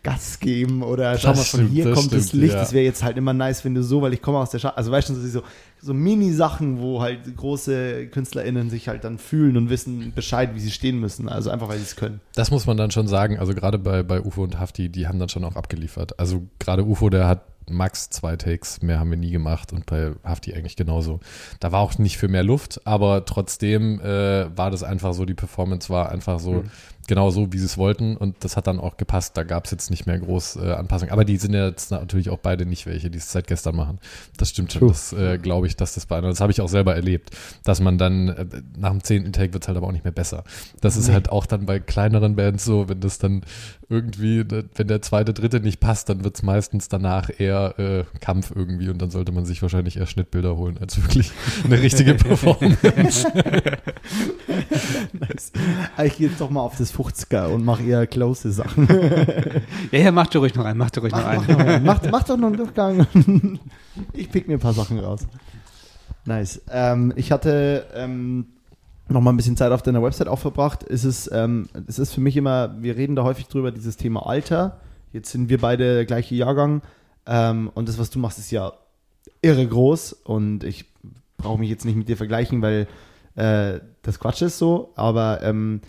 [0.03, 2.53] Gas geben oder schau mal, von hier das kommt stimmt, das Licht.
[2.53, 2.59] Ja.
[2.59, 4.77] Das wäre jetzt halt immer nice, wenn du so, weil ich komme aus der Stadt.
[4.77, 5.41] Also weißt du, so,
[5.81, 10.71] so Mini-Sachen, wo halt große KünstlerInnen sich halt dann fühlen und wissen Bescheid, wie sie
[10.71, 11.27] stehen müssen.
[11.27, 12.21] Also einfach, weil sie es können.
[12.35, 13.37] Das muss man dann schon sagen.
[13.37, 16.17] Also gerade bei, bei UFO und Hafti, die haben dann schon auch abgeliefert.
[16.19, 20.11] Also gerade UFO, der hat max zwei Takes, mehr haben wir nie gemacht und bei
[20.23, 21.19] Hafti eigentlich genauso.
[21.59, 25.33] Da war auch nicht für mehr Luft, aber trotzdem äh, war das einfach so, die
[25.33, 26.71] Performance war einfach so, Mhm.
[27.07, 29.35] Genau so, wie sie es wollten und das hat dann auch gepasst.
[29.37, 31.11] Da gab es jetzt nicht mehr groß äh, Anpassungen.
[31.11, 33.99] Aber die sind ja jetzt natürlich auch beide nicht welche, die es seit gestern machen.
[34.37, 34.79] Das stimmt schon.
[34.81, 34.89] True.
[34.89, 37.31] Das äh, glaube ich, dass das bei anderen, das habe ich auch selber erlebt,
[37.63, 38.45] dass man dann äh,
[38.77, 40.43] nach dem zehnten Take wird es halt aber auch nicht mehr besser.
[40.81, 41.13] Das ist Nee.
[41.13, 43.41] halt auch dann bei kleineren Bands so, wenn das dann
[43.89, 48.03] irgendwie, äh, wenn der zweite, dritte nicht passt, dann wird es meistens danach eher äh,
[48.19, 51.31] Kampf irgendwie und dann sollte man sich wahrscheinlich eher Schnittbilder holen, als wirklich
[51.63, 53.25] eine richtige Performance.
[55.13, 55.51] nice.
[56.03, 58.87] Ich gehe jetzt doch mal auf das 50er und mache eher close Sachen.
[59.91, 61.83] Ja, ja, mach dir ruhig noch einen, mach dir ruhig noch Mach, einen.
[61.85, 63.07] mach, noch- mach, mach doch noch einen Durchgang.
[64.13, 65.21] Ich pick mir ein paar Sachen raus.
[66.25, 66.61] Nice.
[66.69, 68.47] Ähm, ich hatte ähm,
[69.09, 70.83] noch mal ein bisschen Zeit auf deiner Website auch verbracht.
[70.87, 74.27] Es ist, ähm, es ist für mich immer, wir reden da häufig drüber, dieses Thema
[74.27, 74.79] Alter.
[75.13, 76.81] Jetzt sind wir beide der gleiche Jahrgang.
[77.25, 78.73] Ähm, und das, was du machst, ist ja
[79.41, 80.13] irre groß.
[80.13, 80.85] Und ich
[81.37, 82.87] brauche mich jetzt nicht mit dir vergleichen, weil
[83.35, 84.91] äh, das Quatsch ist so.
[84.95, 85.81] Aber ähm,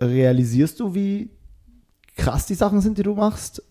[0.00, 1.30] realisierst du, wie
[2.16, 3.62] krass die Sachen sind, die du machst?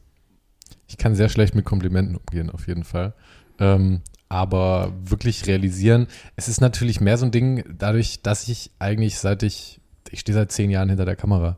[0.88, 3.14] Ich kann sehr schlecht mit Komplimenten umgehen, auf jeden Fall.
[3.60, 9.18] Ähm, aber wirklich realisieren, es ist natürlich mehr so ein Ding, dadurch, dass ich eigentlich
[9.18, 11.58] seit ich, ich stehe seit zehn Jahren hinter der Kamera.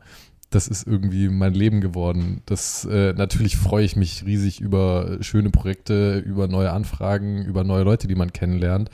[0.49, 2.41] Das ist irgendwie mein Leben geworden.
[2.45, 7.83] Das äh, natürlich freue ich mich riesig über schöne Projekte, über neue Anfragen, über neue
[7.83, 8.89] Leute, die man kennenlernt.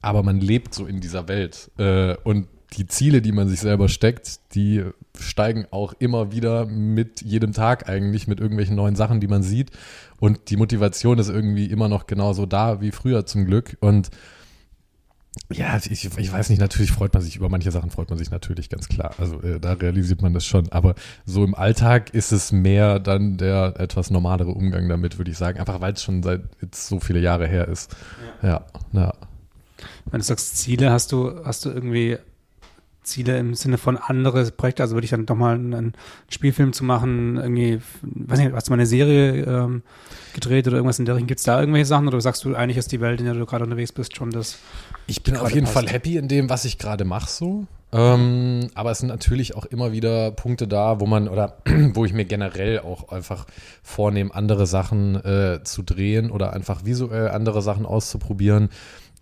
[0.00, 1.72] Aber man lebt so in dieser Welt.
[1.78, 4.84] Äh, und die Ziele, die man sich selber steckt, die
[5.18, 9.70] steigen auch immer wieder mit jedem Tag eigentlich, mit irgendwelchen neuen Sachen, die man sieht.
[10.18, 13.76] Und die Motivation ist irgendwie immer noch genauso da wie früher zum Glück.
[13.80, 14.10] Und
[15.52, 18.30] ja, ich, ich weiß nicht, natürlich freut man sich über manche Sachen, freut man sich
[18.30, 19.14] natürlich ganz klar.
[19.18, 20.70] Also äh, da realisiert man das schon.
[20.72, 20.94] Aber
[21.24, 25.58] so im Alltag ist es mehr dann der etwas normalere Umgang damit, würde ich sagen.
[25.58, 27.94] Einfach weil es schon seit jetzt so viele Jahre her ist.
[28.42, 29.12] Ja, ja.
[30.06, 32.18] Wenn du sagst Ziele, hast du, hast du irgendwie
[33.06, 35.94] Ziele im Sinne von andere Projekte, also würde ich dann doch mal einen,
[36.28, 39.82] Spielfilm zu machen, irgendwie, weiß nicht, hast du mal eine Serie ähm,
[40.34, 41.28] gedreht oder irgendwas in der Richtung?
[41.28, 43.46] Gibt es da irgendwelche Sachen oder sagst du, eigentlich ist die Welt, in der du
[43.46, 44.58] gerade unterwegs bist, schon das?
[45.06, 45.74] Ich bin auf jeden passt.
[45.74, 47.66] Fall happy in dem, was ich gerade mache so.
[47.92, 51.58] Ähm, aber es sind natürlich auch immer wieder Punkte da, wo man oder
[51.94, 53.46] wo ich mir generell auch einfach
[53.82, 58.70] vornehme, andere Sachen äh, zu drehen oder einfach visuell andere Sachen auszuprobieren.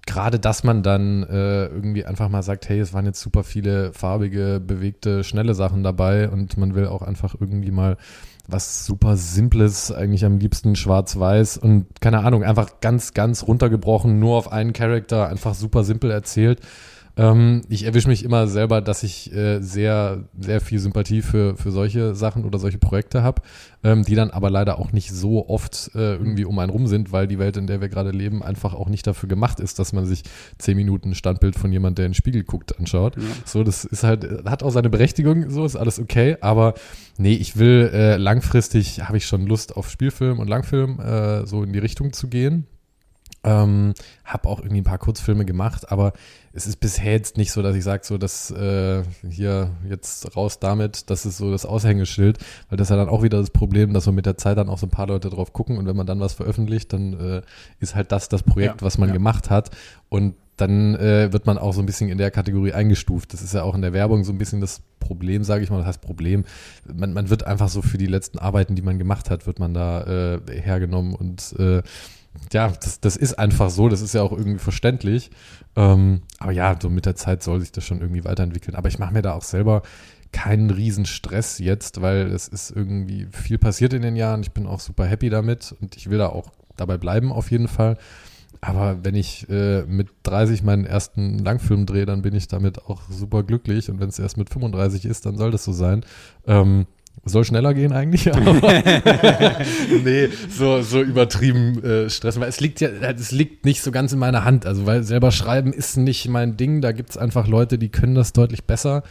[0.07, 3.93] Gerade, dass man dann äh, irgendwie einfach mal sagt, hey, es waren jetzt super viele
[3.93, 7.97] farbige, bewegte, schnelle Sachen dabei und man will auch einfach irgendwie mal
[8.47, 14.37] was super Simples, eigentlich am liebsten schwarz-weiß und keine Ahnung, einfach ganz, ganz runtergebrochen, nur
[14.37, 16.61] auf einen Charakter, einfach super simpel erzählt.
[17.17, 21.71] Ähm, ich erwische mich immer selber, dass ich äh, sehr, sehr viel Sympathie für, für
[21.71, 23.43] solche Sachen oder solche Projekte habe,
[23.85, 27.13] ähm, die dann aber leider auch nicht so oft äh, irgendwie um einen rum sind,
[27.13, 29.93] weil die Welt, in der wir gerade leben, einfach auch nicht dafür gemacht ist, dass
[29.93, 30.25] man sich
[30.59, 33.17] zehn Minuten ein Standbild von jemand, der in den Spiegel guckt, anschaut.
[33.17, 33.23] Ja.
[33.45, 36.75] So, das ist halt, hat auch seine Berechtigung, so ist alles okay, aber
[37.17, 41.63] nee, ich will äh, langfristig, habe ich schon Lust auf Spielfilm und Langfilm, äh, so
[41.63, 42.67] in die Richtung zu gehen.
[43.45, 46.13] Ähm, habe auch irgendwie ein paar Kurzfilme gemacht, aber
[46.55, 50.61] es ist bisher jetzt nicht so, dass ich sage, so dass äh, hier jetzt raus
[50.61, 52.39] damit, das ist so das Aushängeschild,
[52.69, 54.69] weil das ist ja dann auch wieder das Problem, dass so mit der Zeit dann
[54.69, 57.43] auch so ein paar Leute drauf gucken und wenn man dann was veröffentlicht, dann äh,
[57.81, 59.15] ist halt das das Projekt, Ja, was man ja.
[59.15, 59.71] gemacht hat
[60.09, 63.33] und dann äh, wird man auch so ein bisschen in der Kategorie eingestuft.
[63.33, 65.79] Das ist ja auch in der Werbung so ein bisschen das Problem, sage ich mal.
[65.79, 66.45] Das heißt Problem.
[66.93, 69.75] Man, man wird einfach so für die letzten Arbeiten, die man gemacht hat, wird man
[69.75, 71.83] da äh, hergenommen und äh,
[72.53, 75.31] ja, das, das ist einfach so, das ist ja auch irgendwie verständlich.
[75.77, 78.77] Ähm, aber ja, so mit der Zeit soll sich das schon irgendwie weiterentwickeln.
[78.77, 79.83] Aber ich mache mir da auch selber
[80.33, 84.43] keinen riesen Stress jetzt, weil es ist irgendwie viel passiert in den Jahren.
[84.43, 87.69] Ich bin auch super happy damit und ich will da auch dabei bleiben auf jeden
[87.69, 87.97] Fall.
[88.61, 93.03] Aber wenn ich äh, mit 30 meinen ersten Langfilm drehe, dann bin ich damit auch
[93.11, 93.91] super glücklich.
[93.91, 96.05] Und wenn es erst mit 35 ist, dann soll das so sein.
[96.47, 96.87] Ähm,
[97.25, 98.53] soll schneller gehen eigentlich, aber
[100.05, 104.13] nee, so, so übertrieben äh, stressen, weil es liegt ja, es liegt nicht so ganz
[104.13, 104.67] in meiner Hand.
[104.67, 106.81] Also weil selber schreiben ist nicht mein Ding.
[106.81, 109.03] Da gibt es einfach Leute, die können das deutlich besser.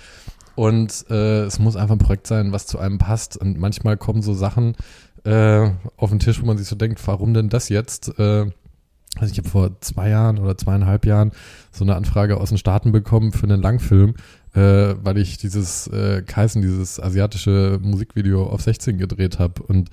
[0.55, 3.37] Und äh, es muss einfach ein Projekt sein, was zu einem passt.
[3.37, 4.75] Und manchmal kommen so Sachen
[5.23, 8.19] äh, auf den Tisch, wo man sich so denkt, warum denn das jetzt?
[8.19, 8.45] Äh,
[9.17, 11.31] also ich habe vor zwei Jahren oder zweieinhalb Jahren
[11.71, 14.15] so eine Anfrage aus den Staaten bekommen für einen Langfilm,
[14.55, 19.63] äh, weil ich dieses äh, Kaisen, dieses asiatische Musikvideo auf 16 gedreht habe.
[19.63, 19.89] Und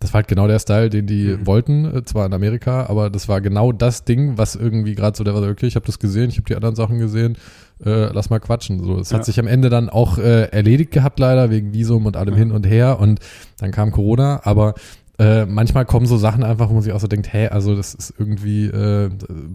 [0.00, 1.46] das war halt genau der Style, den die Mhm.
[1.46, 5.22] wollten, äh, zwar in Amerika, aber das war genau das Ding, was irgendwie gerade so,
[5.24, 7.36] der war okay, ich habe das gesehen, ich habe die anderen Sachen gesehen,
[7.84, 8.82] äh, lass mal quatschen.
[8.82, 9.18] So, es Ja.
[9.18, 12.38] hat sich am Ende dann auch äh, erledigt gehabt, leider, wegen Visum und allem Ja.
[12.40, 12.98] hin und her.
[13.00, 13.20] Und
[13.58, 14.74] dann kam Corona, aber
[15.18, 17.94] äh, manchmal kommen so Sachen einfach, wo man sich auch so denkt, hey, also das
[17.94, 19.08] ist irgendwie äh,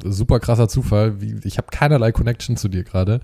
[0.06, 1.20] super krasser Zufall.
[1.20, 3.20] Wie, ich habe keinerlei Connection zu dir gerade.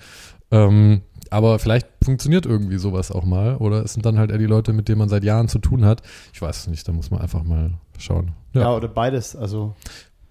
[0.52, 1.02] Ähm,
[1.34, 3.58] aber vielleicht funktioniert irgendwie sowas auch mal.
[3.58, 5.84] Oder es sind dann halt eher die Leute, mit denen man seit Jahren zu tun
[5.84, 6.04] hat.
[6.32, 8.32] Ich weiß es nicht, da muss man einfach mal schauen.
[8.54, 9.36] Ja, Ja, oder beides.
[9.36, 9.76] Also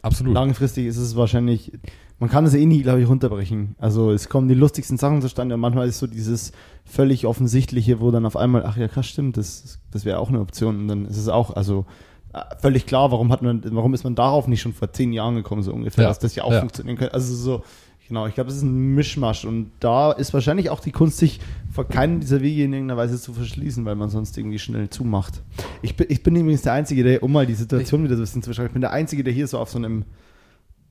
[0.02, 0.34] absolut.
[0.34, 1.72] langfristig ist es wahrscheinlich,
[2.20, 3.74] man kann es eh nie, glaube ich, runterbrechen.
[3.78, 6.52] Also es kommen die lustigsten Sachen zustande und manchmal ist so dieses
[6.84, 10.40] völlig offensichtliche, wo dann auf einmal, ach ja, krass, stimmt, das, das wäre auch eine
[10.40, 10.82] Option.
[10.82, 11.84] Und dann ist es auch, also
[12.32, 15.34] äh, völlig klar, warum hat man, warum ist man darauf nicht schon vor zehn Jahren
[15.34, 16.60] gekommen, so ungefähr, Ja, dass das ja auch ja.
[16.60, 17.12] funktionieren könnte.
[17.14, 17.64] Also so,
[18.12, 21.40] genau, ich glaube, es ist ein Mischmasch und da ist wahrscheinlich auch die Kunst, sich
[21.72, 25.40] vor keinen dieser Wege in irgendeiner Weise zu verschließen, weil man sonst irgendwie schnell zumacht.
[25.80, 28.24] Ich bin, ich bin übrigens der Einzige, der, um mal die Situation wieder so ein
[28.24, 30.04] bisschen zu beschreiben, ich bin der Einzige, der hier so auf so einem,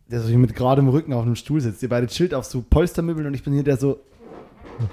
[0.10, 1.84] der so hier mit geradem Rücken auf einem Stuhl sitzt.
[1.84, 4.00] Ihr beide chillt auf so Polstermöbeln und ich bin hier der so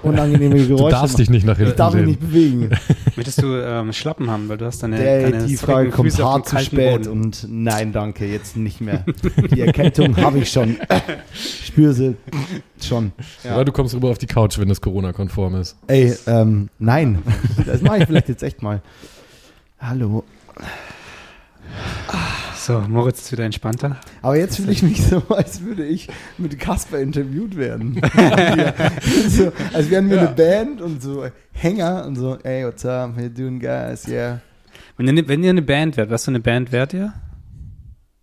[0.03, 2.69] unangenehme Geräusche Du darfst dich nicht nach Ich hinten darf mich nicht bewegen.
[3.15, 6.23] Möchtest du ähm, Schlappen haben, weil du hast deine, Der, deine die Frage kommt Füße
[6.23, 7.09] hart zu spät Boden.
[7.09, 9.05] und nein, danke, jetzt nicht mehr.
[9.51, 10.77] Die Erkältung habe ich schon.
[11.33, 12.15] Spür sie
[12.81, 13.11] schon.
[13.43, 15.75] Oder du kommst rüber auf die Couch, wenn es Corona-konform ist.
[15.87, 17.19] Ey, ähm, nein.
[17.65, 18.81] Das mache ich vielleicht jetzt echt mal.
[19.79, 20.23] Hallo.
[22.59, 23.95] So, Moritz ist wieder entspannter.
[24.21, 28.01] Aber jetzt fühle ich mich so, als würde ich mit Kasper interviewt werden.
[28.17, 28.73] Ja.
[29.29, 33.23] so, als wären wir eine Band und so Hänger und so, ey, what's up, how
[33.23, 34.41] you doing, guys, yeah.
[34.97, 37.13] Wenn ihr, wenn ihr eine Band wärt, was für eine Band wärt ihr?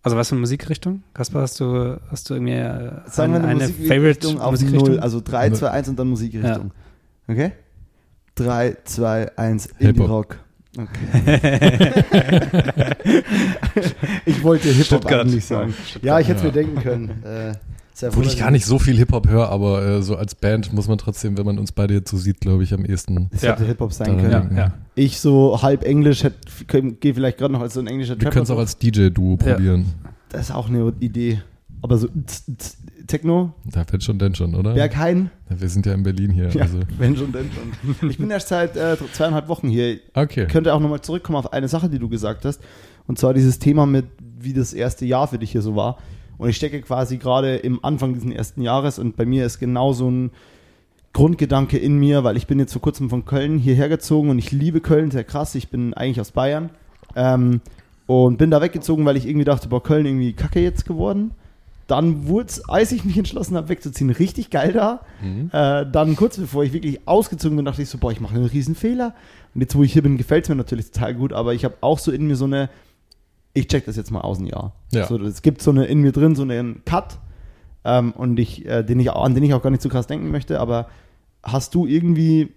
[0.03, 1.01] Also was für eine Musikrichtung?
[1.15, 5.49] Kaspar, hast du, hast du irgendwie äh, Sagen wir eine, Musikrichtung auf Null, also 3,
[5.49, 6.71] 2, 1 und dann Musikrichtung.
[7.27, 7.53] Okay?
[8.35, 9.81] 3, 2, 1, Hip-Hop.
[9.81, 10.37] Indie-Rock.
[10.77, 10.87] Okay.
[14.25, 15.21] ich wollte Hip-Hop Stuttgart.
[15.25, 15.73] eigentlich sagen.
[16.01, 17.09] Ja, ich hätte es mir denken können.
[17.23, 17.53] Äh,
[18.05, 20.97] Obwohl ich gar nicht so viel Hip-Hop höre, aber äh, so als Band muss man
[20.99, 23.29] trotzdem, wenn man uns beide jetzt so sieht, glaube ich, am ehesten.
[23.31, 23.53] Es Ja.
[23.53, 24.51] hätte Hip-Hop sein können.
[24.55, 24.73] Ja, ja.
[24.95, 26.23] Ich so halb Englisch,
[26.67, 29.37] gehe vielleicht gerade noch als so ein englischer Wir Trapper können es auch als DJ-Duo
[29.43, 29.53] Ja.
[29.53, 29.85] probieren.
[30.29, 31.41] Das ist auch eine Idee.
[31.81, 34.73] Aber so tz, tz, Techno, Da wird schon denn schon, oder?
[34.73, 36.49] Berghain, Ja, wir sind ja in Berlin hier.
[36.49, 36.79] ja, Also.
[36.97, 38.09] wenn schon, denn schon.
[38.09, 39.99] Ich bin erst seit äh, zweieinhalb Wochen hier.
[40.13, 40.43] Okay.
[40.43, 42.61] Ich könnte auch nochmal zurückkommen auf eine Sache, die du gesagt hast.
[43.07, 44.05] Und zwar dieses Thema mit,
[44.39, 45.97] wie das erste Jahr für dich hier so war.
[46.37, 49.93] Und ich stecke quasi gerade im Anfang dieses ersten Jahres und bei mir ist genau
[49.93, 50.31] so ein
[51.13, 54.51] Grundgedanke in mir, weil ich bin jetzt vor kurzem von Köln hierher gezogen und ich
[54.51, 55.55] liebe Köln sehr krass.
[55.55, 56.69] Ich bin eigentlich aus Bayern
[57.15, 57.61] ähm,
[58.05, 61.31] und bin da weggezogen, weil ich irgendwie dachte, boah, Köln irgendwie kacke jetzt geworden.
[61.87, 65.01] Dann wurde es, als ich mich entschlossen habe, wegzuziehen, richtig geil da.
[65.21, 65.49] Mhm.
[65.53, 68.45] Äh, dann kurz bevor ich wirklich ausgezogen bin, dachte ich so, boah, ich mache einen
[68.45, 69.15] riesen Fehler.
[69.55, 71.75] Und jetzt, wo ich hier bin, gefällt es mir natürlich total gut, aber ich habe
[71.81, 72.69] auch so in mir so eine,
[73.53, 74.75] ich check das jetzt mal aus ein Jahr.
[74.91, 75.07] Ja.
[75.07, 77.17] So, es gibt so eine in mir drin, so einen Cut,
[77.87, 80.29] ähm, und ich, äh, den ich, an den ich auch gar nicht so krass denken
[80.29, 80.89] möchte, aber
[81.41, 82.49] hast du irgendwie,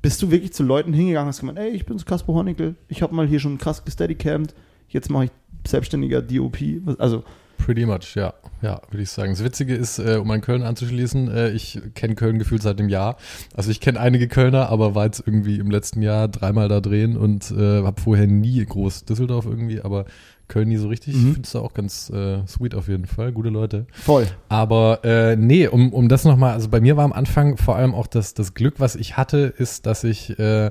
[0.00, 3.02] bist du wirklich zu Leuten hingegangen und hast gemeint, ey, ich bin's Kasper Hornickel, ich
[3.02, 4.54] habe mal hier schon krass gesteadycampt,
[4.88, 5.30] jetzt mache ich
[5.66, 6.56] selbstständiger DOP,
[6.98, 7.24] also
[7.58, 8.34] Pretty much, ja.
[8.62, 9.32] Ja, würde ich sagen.
[9.32, 12.88] Das Witzige ist, äh, um an Köln anzuschließen, äh, ich kenne Köln gefühlt seit dem
[12.88, 13.16] Jahr.
[13.54, 17.16] Also ich kenne einige Kölner, aber war jetzt irgendwie im letzten Jahr dreimal da drehen
[17.16, 20.06] und äh, habe vorher nie groß Düsseldorf irgendwie, aber
[20.48, 21.14] Köln nie so richtig.
[21.14, 21.20] Mhm.
[21.20, 23.32] Ich finde es da auch ganz äh, sweet auf jeden Fall.
[23.32, 23.86] Gute Leute.
[23.92, 24.26] voll.
[24.48, 27.94] Aber äh, nee, um, um das nochmal, also bei mir war am Anfang vor allem
[27.94, 30.70] auch das, das Glück, was ich hatte, ist, dass ich äh,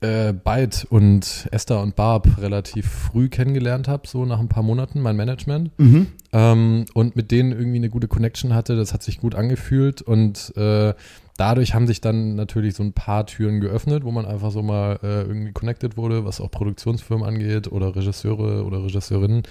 [0.00, 5.00] äh, Byte und Esther und Barb relativ früh kennengelernt habe, so nach ein paar Monaten,
[5.00, 5.70] mein Management.
[5.78, 6.06] Mhm.
[6.32, 10.56] Ähm, und mit denen irgendwie eine gute Connection hatte, das hat sich gut angefühlt und
[10.56, 10.94] äh,
[11.36, 14.98] dadurch haben sich dann natürlich so ein paar Türen geöffnet, wo man einfach so mal
[15.02, 19.42] äh, irgendwie connected wurde, was auch Produktionsfirmen angeht oder Regisseure oder Regisseurinnen.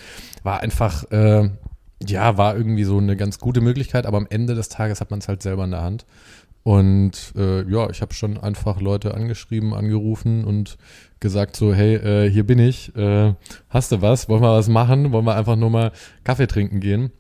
[0.44, 1.50] War einfach, äh,
[2.06, 5.20] ja, war irgendwie so eine ganz gute Möglichkeit, aber am Ende des Tages hat man
[5.20, 6.06] es halt selber in der Hand.
[6.68, 10.78] Und äh, ja, ich habe schon einfach Leute angeschrieben, angerufen und
[11.22, 13.36] gesagt so, hey, äh, hier bin ich, äh,
[13.70, 15.94] hast du was, wollen wir was machen, wollen wir einfach nur mal
[16.26, 17.12] Kaffee trinken gehen.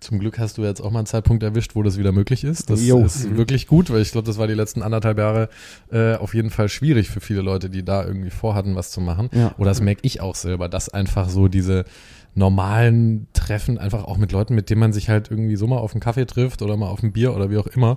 [0.00, 2.68] Zum Glück hast du jetzt auch mal einen Zeitpunkt erwischt, wo das wieder möglich ist.
[2.68, 3.04] Das Jo.
[3.04, 5.50] ist wirklich gut, weil ich glaube, das war die letzten anderthalb Jahre
[5.92, 9.30] äh, auf jeden Fall schwierig für viele Leute, die da irgendwie vorhatten, was zu machen.
[9.32, 9.54] Ja.
[9.56, 11.84] Oder das merke ich auch selber, dass einfach so diese
[12.34, 15.92] normalen Treffen, einfach auch mit Leuten, mit denen man sich halt irgendwie so mal auf
[15.92, 17.96] einen Kaffee trifft oder mal auf ein Bier oder wie auch immer,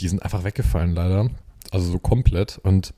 [0.00, 1.30] die sind einfach weggefallen leider.
[1.70, 2.58] Also so komplett.
[2.62, 2.94] Und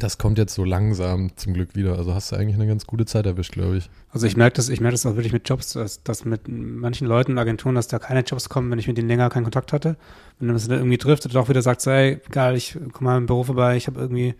[0.00, 1.96] das kommt jetzt so langsam zum Glück wieder.
[1.96, 3.90] Also hast du eigentlich eine ganz gute Zeit erwischt, glaube ich.
[4.10, 7.06] Also ich merke das, ich merke das auch wirklich mit Jobs, dass, dass mit manchen
[7.06, 9.72] Leuten und Agenturen, dass da keine Jobs kommen, wenn ich mit denen länger keinen Kontakt
[9.72, 9.96] hatte.
[10.38, 13.18] Wenn man das dann irgendwie trifft und auch wieder sagt, sei egal, ich komme mal
[13.18, 14.34] im Büro vorbei, ich habe irgendwie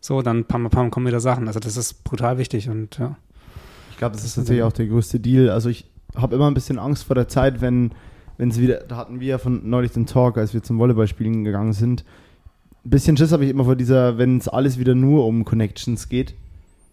[0.00, 1.48] so, dann pam, pam, kommen wieder Sachen.
[1.48, 3.16] Also das ist brutal wichtig und ja.
[3.90, 5.50] Ich glaube, das ist natürlich auch der größte Deal.
[5.50, 7.90] Also ich habe immer ein bisschen Angst vor der Zeit, wenn
[8.40, 11.44] wenn es wieder, da hatten wir ja von neulich den Talk, als wir zum Volleyballspielen
[11.44, 12.06] gegangen sind.
[12.86, 16.08] Ein bisschen Schiss habe ich immer vor dieser, wenn es alles wieder nur um Connections
[16.08, 16.34] geht.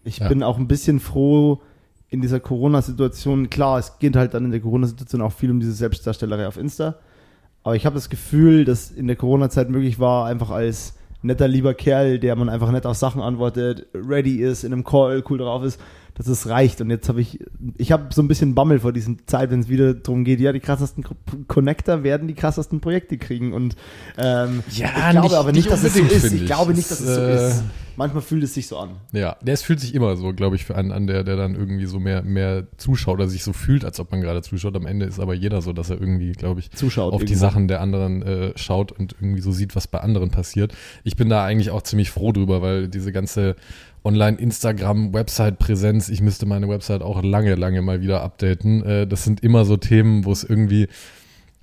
[0.04, 0.28] Ich Ja.
[0.28, 1.62] bin auch ein bisschen froh,
[2.10, 5.72] in dieser Corona-Situation, klar, es geht halt dann in der Corona-Situation auch viel um diese
[5.72, 6.96] Selbstdarstellerei auf Insta.
[7.62, 11.72] Aber ich habe das Gefühl, dass in der Corona-Zeit möglich war, einfach als netter, lieber
[11.72, 15.64] Kerl, der man einfach nett auf Sachen antwortet, ready ist, in einem Call cool drauf
[15.64, 15.80] ist,
[16.18, 16.80] dass es reicht.
[16.82, 17.38] Und jetzt habe ich,
[17.78, 20.52] ich habe so ein bisschen Bammel vor diesem Zeit, wenn es wieder darum geht, ja,
[20.52, 21.14] die krassesten Co-
[21.46, 23.52] Connector werden die krassesten Projekte kriegen.
[23.54, 23.76] Und
[24.18, 26.24] ähm, Ja, ich glaube nicht- aber nicht nicht, dass es so ist.
[26.32, 26.46] Ich ich.
[26.46, 27.62] glaube nicht, dass Es, so äh, ist.
[27.96, 28.90] Manchmal fühlt es sich so an.
[29.10, 31.86] Ja, es fühlt sich immer so, glaube ich, für einen an, der, der dann irgendwie
[31.86, 34.76] so mehr, mehr zuschaut oder sich so fühlt, als ob man gerade zuschaut.
[34.76, 37.12] Am Ende ist aber jeder so, dass er irgendwie, glaube ich, Zuschaut.
[37.12, 37.40] auf die irgendwo.
[37.40, 40.74] Sachen der anderen äh, schaut und irgendwie so sieht, was bei anderen passiert.
[41.02, 43.56] Ich bin da eigentlich auch ziemlich froh drüber, weil diese ganze
[44.08, 48.82] Online-Instagram-Website-Präsenz, ich müsste meine Website auch lange, lange mal wieder updaten.
[48.82, 50.88] Äh, das sind immer so Themen, wo es irgendwie,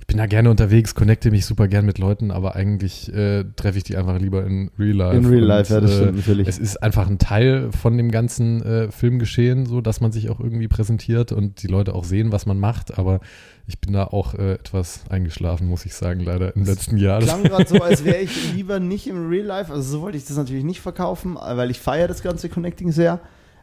[0.06, 3.80] ich bin da gerne unterwegs, connecte mich super gern mit Leuten, aber eigentlich äh, treffe
[3.80, 5.18] ich die einfach lieber in Real Life.
[5.18, 6.48] In Real Und, Life, ja, das äh, stimmt natürlich.
[6.48, 10.40] es ist einfach ein Teil von dem ganzen äh, Filmgeschehen, so dass man sich auch
[10.40, 13.00] irgendwie präsentiert und die Leute auch sehen, was man macht.
[13.00, 13.20] Aber
[13.66, 17.20] ich bin da auch äh, etwas eingeschlafen, muss ich sagen, leider im letzten Jahr.
[17.20, 19.74] Das- klang gerade so, als wäre ich lieber nicht im Real Life.
[19.74, 23.22] Also so wollte ich das natürlich nicht verkaufen, weil ich feiere das ganze Connecting sehr.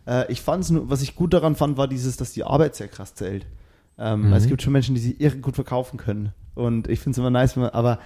[0.08, 2.74] Äh, ich fand es nur, was ich gut daran fand, war dieses, dass die Arbeit
[2.74, 3.46] sehr krass zählt.
[4.02, 4.32] Ähm, Mhm.
[4.32, 6.32] Es gibt schon Menschen, die sich irre gut verkaufen können.
[6.54, 7.98] Und ich finde es immer nice, wenn man, aber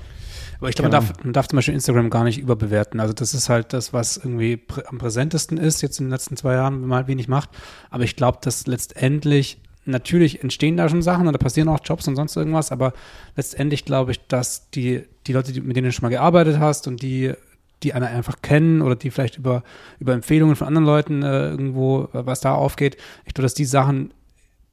[0.60, 3.00] Aber ich glaube, man darf, man darf zum Beispiel Instagram gar nicht überbewerten.
[3.00, 6.36] Also das ist halt das, was irgendwie prä am präsentesten ist jetzt in den letzten
[6.36, 7.50] zwei Jahren, wenn man halt wenig macht.
[7.90, 12.06] Aber ich glaube, dass letztendlich, natürlich entstehen da schon Sachen und da passieren auch Jobs
[12.08, 12.92] und sonst irgendwas, aber
[13.36, 16.86] letztendlich glaube ich, dass die, die Leute, die, mit denen du schon mal gearbeitet hast
[16.86, 17.32] und die,
[17.82, 19.62] die einer einfach kennen oder die vielleicht über,
[19.98, 23.64] über Empfehlungen von anderen Leuten äh, irgendwo, äh, was da aufgeht, ich glaube, dass die
[23.64, 24.12] Sachen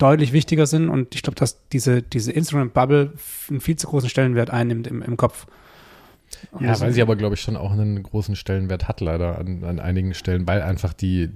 [0.03, 3.13] deutlich wichtiger sind und ich glaube, dass diese, diese Instagram-Bubble
[3.49, 5.47] einen viel zu großen Stellenwert einnimmt im, im Kopf.
[6.51, 9.37] Und Ja, das- weil sie aber, glaube ich, schon auch einen großen Stellenwert hat, leider
[9.39, 11.29] an, an einigen Stellen, weil einfach die,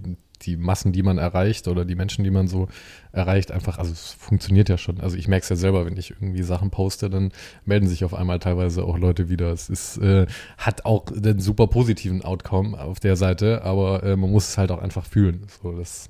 [0.44, 2.68] die Massen, die man erreicht oder die Menschen, die man so
[3.12, 5.00] erreicht, einfach, also es funktioniert ja schon.
[5.00, 7.32] Also ich merke es ja selber, wenn ich irgendwie Sachen poste, dann
[7.66, 9.52] melden sich auf einmal teilweise auch Leute wieder.
[9.52, 14.30] Es ist, äh, hat auch den super positiven Outcome auf der Seite, aber äh, man
[14.32, 15.48] muss es halt auch einfach fühlen.
[15.64, 16.10] So, das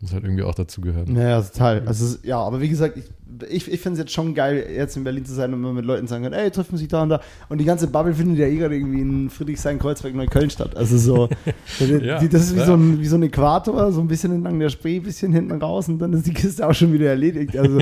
[0.00, 1.16] muss halt irgendwie auch dazu gehören.
[1.16, 1.86] Ja, total.
[1.86, 3.04] Also, ja, aber wie gesagt, ich,
[3.48, 5.84] ich, ich finde es jetzt schon geil, jetzt in Berlin zu sein und man mit
[5.84, 7.20] Leuten sagen kann, ey, treffen sich da und da.
[7.48, 10.76] Und die ganze Bubble findet ja eh gerade irgendwie in Friedrichshain, Kreuzberg, Neukölln statt.
[10.76, 11.28] Also so,
[11.78, 12.66] Ja, die, das ist wie, ja.
[12.66, 15.52] so ein, wie so ein Äquator, so ein bisschen entlang der Spree, ein bisschen hinten
[15.60, 17.56] raus und dann ist die Kiste auch schon wieder erledigt.
[17.56, 17.78] Also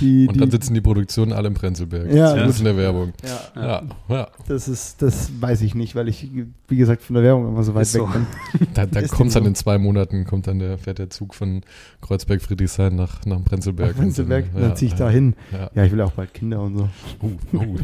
[0.00, 2.12] die, Und dann die, sitzen die Produktionen alle im Prenzlberg.
[2.12, 3.12] Ja, das ist in der Werbung.
[3.22, 4.28] ja, Ja, ja.
[4.48, 6.28] das ist, das weiß ich nicht, weil ich,
[6.68, 8.06] wie gesagt, von der Werbung immer so weit Ist weg so.
[8.06, 8.26] bin.
[8.74, 9.48] Da, da kommt dann so.
[9.48, 11.62] in zwei Monaten, kommt dann der, fährt der Zug von
[12.00, 13.96] Kreuzberg Friedrichshain nach, nach Prenzlberg.
[13.96, 15.34] Prenzlberg, Und dann ja, ziehe ich ja, da hin.
[15.52, 15.70] Ja.
[15.74, 16.88] Ja, ich will auch bald Kinder und so.
[17.22, 17.76] Uh, uh.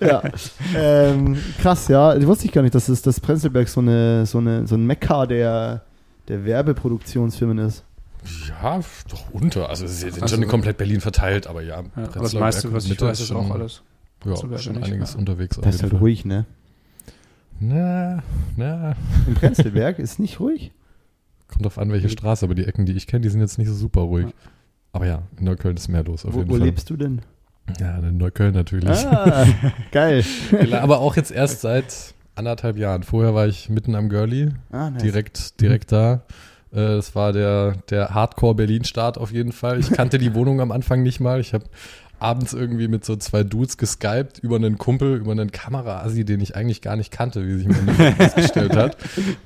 [0.00, 0.22] ja.
[0.76, 2.16] ähm, krass, ja.
[2.16, 4.86] Ich wusste ich gar nicht, dass es das Prenzlberg so, eine, so, eine, so ein
[4.86, 5.82] Mekka der,
[6.28, 7.84] der Werbeproduktionsfirmen ist.
[8.48, 9.68] ja, doch unter.
[9.68, 11.82] Also sie sind Also- schon komplett Berlin verteilt, aber ja.
[11.96, 13.82] Ja, aber das meiste, was ich weiß, ist auch alles.
[14.24, 15.18] Ja, schon nicht, einiges ja.
[15.18, 15.58] unterwegs.
[15.60, 16.00] Das ist halt Fall.
[16.00, 16.46] ruhig, ne?
[17.60, 18.22] Na,
[18.56, 18.96] na.
[19.26, 20.72] Im Prenzlberg ist nicht ruhig.
[21.48, 23.68] Kommt auf an, welche Straße, aber die Ecken, die ich kenne, die sind jetzt nicht
[23.68, 24.26] so super ruhig.
[24.94, 27.20] Aber ja, in Neukölln ist mehr los auf Wo, wo lebst du denn?
[27.80, 29.04] Ja, in Neukölln natürlich.
[29.06, 29.44] Ah,
[29.92, 30.24] geil.
[30.72, 33.02] Aber auch jetzt erst seit anderthalb Jahren.
[33.02, 35.02] Vorher war ich mitten am Girlie, Ah, nice.
[35.02, 36.22] direkt, direkt da.
[36.72, 39.80] Äh, Das war der, der Hardcore-Berlin-Start auf jeden Fall.
[39.80, 41.40] Ich kannte die Wohnung am Anfang nicht mal.
[41.40, 41.64] Ich habe
[42.24, 46.56] abends irgendwie mit so zwei Dudes geskypt über einen Kumpel, über einen Kamera-Assi, den ich
[46.56, 47.76] eigentlich gar nicht kannte, wie sich mir
[48.16, 48.96] festgestellt hat.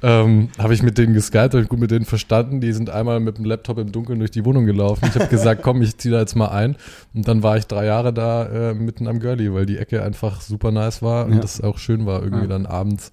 [0.03, 2.61] Ähm, habe ich mit denen geskypt, habe ich gut mit denen verstanden.
[2.61, 5.07] Die sind einmal mit dem Laptop im Dunkeln durch die Wohnung gelaufen.
[5.09, 6.77] Ich habe gesagt, komm, ich ziehe da jetzt mal ein.
[7.15, 10.41] Und dann war ich drei Jahre da äh, mitten am Girlie, weil die Ecke einfach
[10.41, 11.41] super nice war und Ja.
[11.43, 12.49] es auch schön war, irgendwie Ja.
[12.49, 13.11] dann abends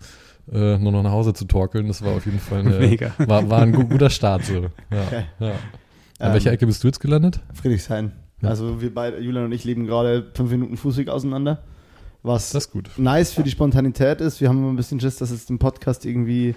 [0.51, 1.87] äh, nur noch nach Hause zu torkeln.
[1.87, 3.11] Das war auf jeden Fall eine, Mega.
[3.17, 4.53] war, war ein gu guter Start so.
[4.91, 5.23] Ja, Okay.
[5.39, 5.51] ja.
[6.19, 7.39] An welcher Ähm, Ecke bist du jetzt gelandet?
[7.53, 8.11] Friedrichshain.
[8.45, 8.49] Ja.
[8.49, 11.59] Also wir beide, Julian und ich, leben gerade fünf Minuten Fußweg auseinander.
[12.23, 12.89] Was Das ist gut.
[12.97, 14.41] nice für die Spontanität ist.
[14.41, 16.55] Wir haben immer ein bisschen Schiss, dass jetzt im Podcast irgendwie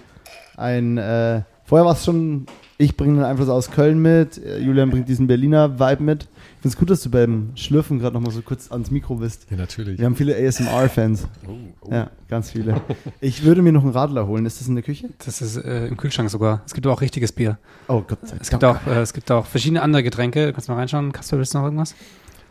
[0.57, 0.97] ein.
[0.97, 2.47] Äh, vorher war es schon,
[2.79, 6.23] ich bringe den Einfluss aus Köln mit, äh, Julian bringt diesen Berliner Vibe mit.
[6.23, 9.45] Ich finde es gut, dass du beim Schlürfen gerade nochmal so kurz ans Mikro bist.
[9.51, 9.99] Ja, natürlich.
[9.99, 11.27] Wir haben viele ASMR-Fans.
[11.47, 11.51] Oh,
[11.81, 11.91] oh.
[11.93, 12.81] Ja, ganz viele.
[13.21, 14.45] Ich würde mir noch einen Radler holen.
[14.45, 15.09] Ist das in der Küche?
[15.23, 16.63] Das ist äh, im Kühlschrank sogar.
[16.65, 17.59] Es gibt auch richtiges Bier.
[17.87, 20.47] Oh Gott sei Es gibt auch, äh, es gibt auch verschiedene andere Getränke.
[20.47, 21.11] Du kannst mal reinschauen.
[21.11, 21.95] Kasper, willst du noch irgendwas?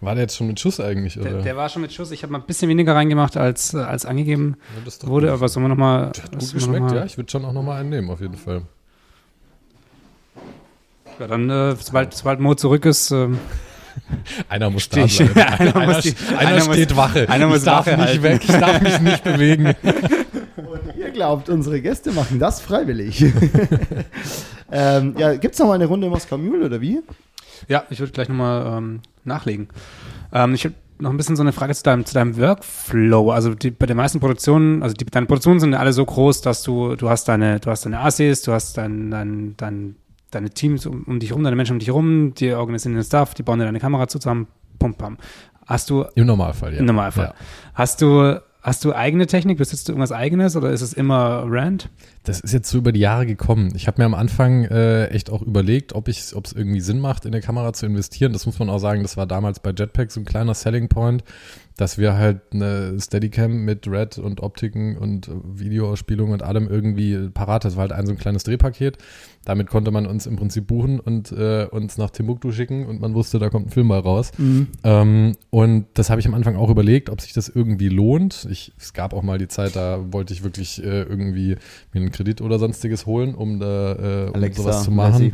[0.01, 1.19] War der jetzt schon mit Schuss eigentlich?
[1.19, 1.31] Oder?
[1.31, 2.12] Der, der war schon mit Schuss.
[2.12, 5.09] Ich habe mal ein bisschen weniger reingemacht, als, äh, als angegeben ja, das ist doch
[5.09, 5.27] wurde.
[5.27, 5.35] gut.
[5.35, 6.12] Aber sollen wir nochmal.
[6.12, 7.05] Der hat gut geschmeckt, ja.
[7.05, 8.62] Ich würde schon auch nochmal einen nehmen, auf jeden Fall.
[11.19, 13.39] Ja, dann, äh, sobald, sobald Mo zurück ist, ähm,
[14.49, 15.35] Einer muss da ich- bleiben.
[15.59, 17.29] einer einer, muss die- einer einer muss- steht Wache.
[17.29, 18.23] einer ich muss darf Wache nicht halten.
[18.23, 19.66] weg, ich darf mich nicht bewegen.
[20.57, 23.25] Und ihr glaubt, unsere Gäste machen das freiwillig.
[24.71, 27.01] ähm, ja, gibt es noch mal eine Runde Moskau Mule oder wie?
[27.69, 29.69] Ja, ich würde gleich nochmal ähm, nachlegen.
[30.33, 33.31] Ähm, ich habe noch ein bisschen so eine Frage zu deinem, zu deinem Workflow.
[33.31, 36.41] Also die, bei den meisten Produktionen, also die, deine Produktionen sind ja alle so groß,
[36.43, 39.97] dass du, du hast deine, du hast deine Assis, du hast dein, dein, dein,
[40.31, 43.35] deine Teams um, um dich rum, deine Menschen um dich rum, die organisieren den Stuff,
[43.35, 44.47] die bauen dir deine Kamera zusammen,
[44.79, 45.16] pum, pam.
[45.66, 46.81] Hast du, Im Normalfall, ja.
[46.81, 47.35] im Normalfall, Ja.
[47.74, 51.91] hast du, hast du eigene Technik, besitzt du irgendwas eigenes oder ist es immer Rand?
[52.24, 53.72] Das ist jetzt so über die Jahre gekommen.
[53.74, 57.01] Ich habe mir am Anfang äh, echt auch überlegt, ob ich, ob es irgendwie Sinn
[57.01, 58.33] macht, in der Kamera zu investieren.
[58.33, 61.22] Das muss man auch sagen, das war damals bei Jetpack so ein kleiner Selling Point,
[61.79, 67.64] dass wir halt eine Steadicam mit Red und Optiken und Videoausspielung und allem irgendwie parat.
[67.64, 68.99] Das war halt ein so ein kleines Drehpaket.
[69.45, 73.14] Damit konnte man uns im Prinzip buchen und äh, uns nach Timbuktu schicken und man
[73.14, 74.33] wusste, da kommt ein Film mal raus.
[74.83, 78.49] Ähm, und das habe ich am Anfang auch überlegt, ob sich das irgendwie lohnt.
[78.51, 81.57] Ich, es gab auch mal die Zeit, da wollte ich wirklich äh, irgendwie
[81.93, 85.33] mir einen Kredit oder sonstiges holen, um da äh, um Alexa, sowas zu machen.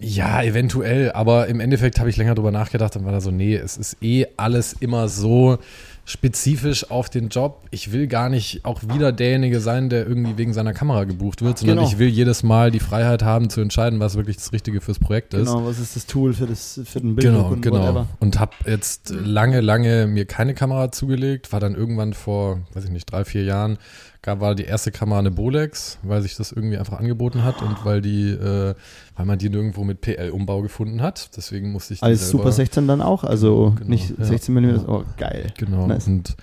[0.00, 3.56] Ja, eventuell, aber im Endeffekt habe ich länger drüber nachgedacht und war da so, nee,
[3.56, 5.58] es ist eh alles immer so
[6.04, 7.66] spezifisch auf den Job.
[7.70, 11.58] Ich will gar nicht auch wieder derjenige sein, der irgendwie wegen seiner Kamera gebucht wird,
[11.58, 11.88] sondern Genau.
[11.88, 15.34] ich will jedes Mal die Freiheit haben zu entscheiden, was wirklich das Richtige fürs Projekt
[15.34, 15.48] ist.
[15.52, 17.80] Genau, was ist das Tool für, das, für den Bild Genau, und genau.
[17.82, 18.06] whatever.
[18.20, 21.52] Und habe jetzt lange, lange mir keine Kamera zugelegt.
[21.52, 23.76] War dann irgendwann vor, weiß ich nicht, drei, vier Jahren,
[24.22, 27.84] gab, war die erste Kamera eine Bolex, weil sich das irgendwie einfach angeboten hat und
[27.84, 28.74] weil die, äh,
[29.18, 31.30] weil man die nirgendwo mit PL-Umbau gefunden hat.
[31.36, 34.24] Deswegen musste ich die Als Super 16 dann auch, also Genau, nicht ja.
[34.24, 34.80] 16 mm.
[34.86, 35.48] Oh, geil.
[35.58, 35.86] Genau.
[35.88, 36.06] Nice.
[36.06, 36.36] Und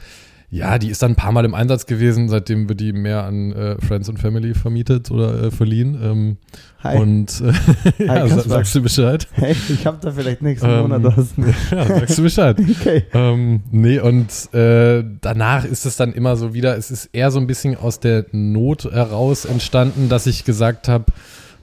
[0.52, 3.52] ja, die ist dann ein paar Mal im Einsatz gewesen, seitdem wir die mehr an
[3.54, 5.98] äh, Friends und Family vermietet oder äh, verliehen.
[6.02, 6.38] Ähm,
[6.84, 6.98] Hi.
[7.00, 8.50] Und äh, ja, sa- Kasper.
[8.50, 9.28] sagst du Bescheid?
[9.32, 11.30] hey, ich habe da vielleicht nächsten Ähm, Monat was.
[11.72, 12.58] Ja, sagst du Bescheid.
[12.80, 13.04] Okay.
[13.14, 17.40] Ähm, nee, und äh, danach ist es dann immer so wieder, es ist eher so
[17.40, 21.06] ein bisschen aus der Not heraus entstanden, dass ich gesagt habe,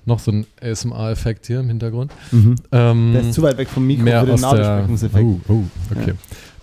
[0.05, 2.13] noch so ein ASMR-Effekt hier im Hintergrund.
[2.31, 2.57] Mhm.
[2.73, 5.25] Ähm, Der ist zu weit weg vom Mikro mehr für den Nahbesprechungseffekt.
[5.25, 5.63] oh, oh,
[5.97, 6.15] okay.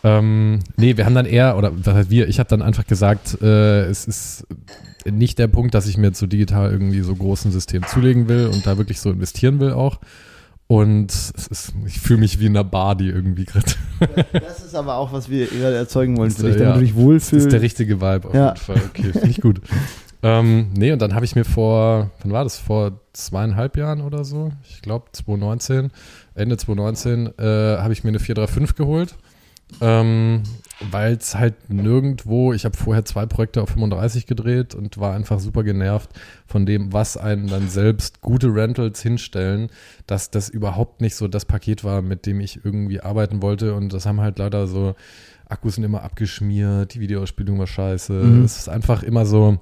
[0.03, 3.41] Ähm, nee, wir haben dann eher, oder was heißt wir, ich habe dann einfach gesagt,
[3.41, 4.47] äh, es ist
[5.09, 8.47] nicht der Punkt, dass ich mir jetzt so digital irgendwie so großen System zulegen will
[8.47, 9.99] und da wirklich so investieren will auch.
[10.67, 13.65] Und es ist, ich fühle mich wie in einer Bar, die irgendwie gerade
[14.33, 16.73] Das ist aber auch, was wir gerade erzeugen wollen, für dich, damit ja.
[16.75, 17.45] du dich Das wohlfühlst.
[17.47, 18.47] ist der richtige Vibe auf Ja.
[18.49, 18.81] jeden Fall.
[18.89, 19.61] Okay, finde ich gut.
[20.21, 22.57] ähm, nee, und dann habe ich mir vor, wann war das?
[22.57, 24.51] Vor zweieinhalb Jahren oder so?
[24.69, 25.91] Ich glaube 2019,
[26.35, 29.15] Ende 2019, äh, habe ich mir eine 435 geholt.
[29.81, 30.41] Ähm,
[30.89, 35.39] weil es halt nirgendwo, ich habe vorher zwei Projekte auf 35 gedreht und war einfach
[35.39, 36.09] super genervt
[36.47, 39.69] von dem, was einen dann selbst gute Rentals hinstellen,
[40.07, 43.93] dass das überhaupt nicht so das Paket war, mit dem ich irgendwie arbeiten wollte und
[43.93, 44.95] das haben halt leider so,
[45.47, 48.43] Akkus sind immer abgeschmiert, die Videoausspielung war scheiße, Mhm.
[48.43, 49.59] es ist einfach immer so,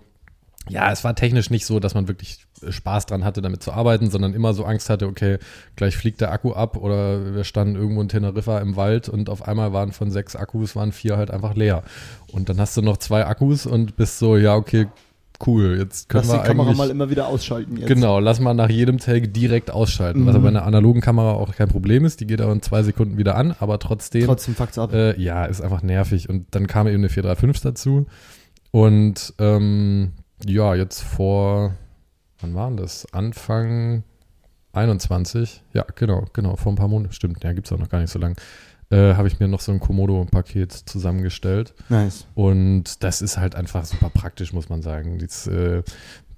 [0.69, 4.09] ja, es war technisch nicht so, dass man wirklich Spaß dran hatte, damit zu arbeiten,
[4.09, 5.37] sondern immer so Angst hatte, okay,
[5.75, 9.47] gleich fliegt der Akku ab oder wir standen irgendwo in Teneriffa im Wald und auf
[9.47, 11.83] einmal waren von sechs Akkus, waren vier halt einfach leer.
[12.31, 14.87] Und dann hast du noch zwei Akkus und bist so, ja, okay,
[15.45, 16.77] cool, jetzt können Lass die wir Kamera eigentlich...
[16.79, 17.87] mal immer wieder ausschalten jetzt.
[17.87, 20.37] Genau, lass mal nach jedem Take direkt ausschalten, was Mhm.
[20.37, 22.19] aber bei einer analogen Kamera auch kein Problem ist.
[22.21, 24.91] Die geht aber in zwei Sekunden wieder an, aber trotzdem Trotzdem fuckt's ab.
[24.93, 26.27] äh, ja, ist einfach nervig.
[26.27, 28.07] Und dann kam eben eine 435 dazu.
[28.71, 30.13] Und ähm,
[30.45, 31.75] ja, jetzt vor,
[32.39, 33.11] wann war denn das?
[33.13, 34.03] Anfang
[34.73, 35.63] 21?
[35.73, 37.13] Ja, genau, genau, vor ein paar Monaten.
[37.13, 38.39] Stimmt, ja, gibt es auch noch gar nicht so lang.
[38.89, 41.73] Äh, habe ich mir noch so ein Komodo-Paket zusammengestellt.
[41.89, 42.25] nice.
[42.35, 45.19] Und das ist halt einfach super praktisch, muss man sagen.
[45.19, 45.83] Das äh,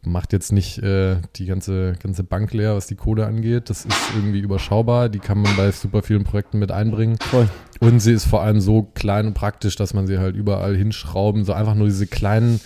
[0.03, 3.69] macht jetzt nicht äh, die ganze, ganze Bank leer, was die Kohle angeht.
[3.69, 5.09] Das ist irgendwie überschaubar.
[5.09, 7.17] Die kann man bei super vielen Projekten mit einbringen.
[7.19, 7.47] Voll.
[7.79, 11.45] Und sie ist vor allem so klein und praktisch, dass man sie halt überall hinschrauben.
[11.45, 12.59] So einfach nur diese kleinen,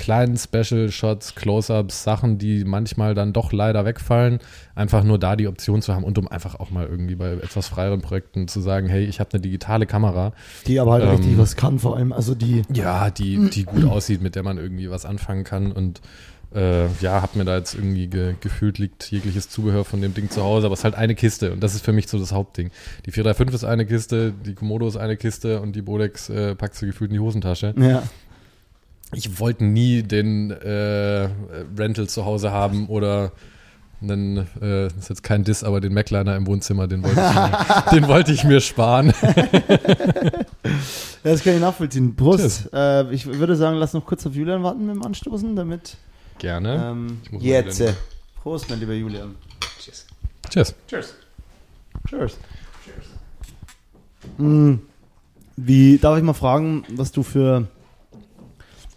[0.00, 4.38] kleinen Special Shots, Close-Ups, Sachen, die manchmal dann doch leider wegfallen.
[4.74, 7.68] Einfach nur da die Option zu haben und um einfach auch mal irgendwie bei etwas
[7.68, 10.32] freieren Projekten zu sagen, hey, ich habe eine digitale Kamera.
[10.66, 12.14] Die aber halt Ähm, richtig was kann, vor allem.
[12.14, 12.62] Also die.
[12.72, 15.70] Ja, die, die gut aussieht, mit der man irgendwie was anfangen kann.
[15.70, 16.00] Und
[16.54, 20.30] äh, ja, hab mir da jetzt irgendwie ge gefühlt liegt jegliches Zubehör von dem Ding
[20.30, 22.32] zu Hause, aber es ist halt eine Kiste und das ist für mich so das
[22.32, 22.70] Hauptding.
[23.06, 26.82] Die 435 ist eine Kiste, die Komodo ist eine Kiste und die Bolex äh, packst
[26.82, 27.74] du gefühlt in die Hosentasche.
[27.78, 28.02] Ja.
[29.12, 31.28] Ich wollte nie den äh,
[31.76, 33.32] Rental zu Hause haben oder
[34.02, 37.34] einen, äh, das ist jetzt kein Diss, aber den Macliner im Wohnzimmer, den wollte ich,
[37.34, 39.12] mir- den wollte ich mir sparen.
[41.22, 42.16] Das kann ich nachvollziehen.
[42.16, 42.62] Prost.
[42.70, 43.08] Cheers.
[43.10, 45.96] Äh, ich würde sagen, lass noch kurz auf Julian warten mit dem Anstoßen, damit.
[46.38, 46.90] Gerne.
[46.92, 47.82] Ähm, Ich muss mal jetzt.
[48.42, 49.34] Prost, mein lieber Julian.
[49.78, 50.06] Cheers.
[50.48, 50.74] Cheers.
[50.88, 51.14] Cheers.
[52.08, 52.38] Cheers.
[54.38, 54.74] Mm,
[55.56, 57.66] wie, darf ich mal fragen, was du für,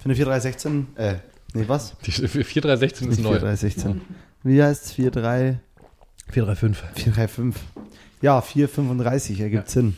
[0.03, 1.15] für eine 4316, äh,
[1.53, 1.95] nee, was?
[2.05, 3.39] Die 4316 ist neu.
[3.39, 4.01] 4316.
[4.43, 4.95] Wie heißt es?
[4.95, 5.61] 43,
[6.29, 7.03] 435.
[7.03, 7.61] 435.
[8.21, 9.95] Ja, 435 ergibt Sinn.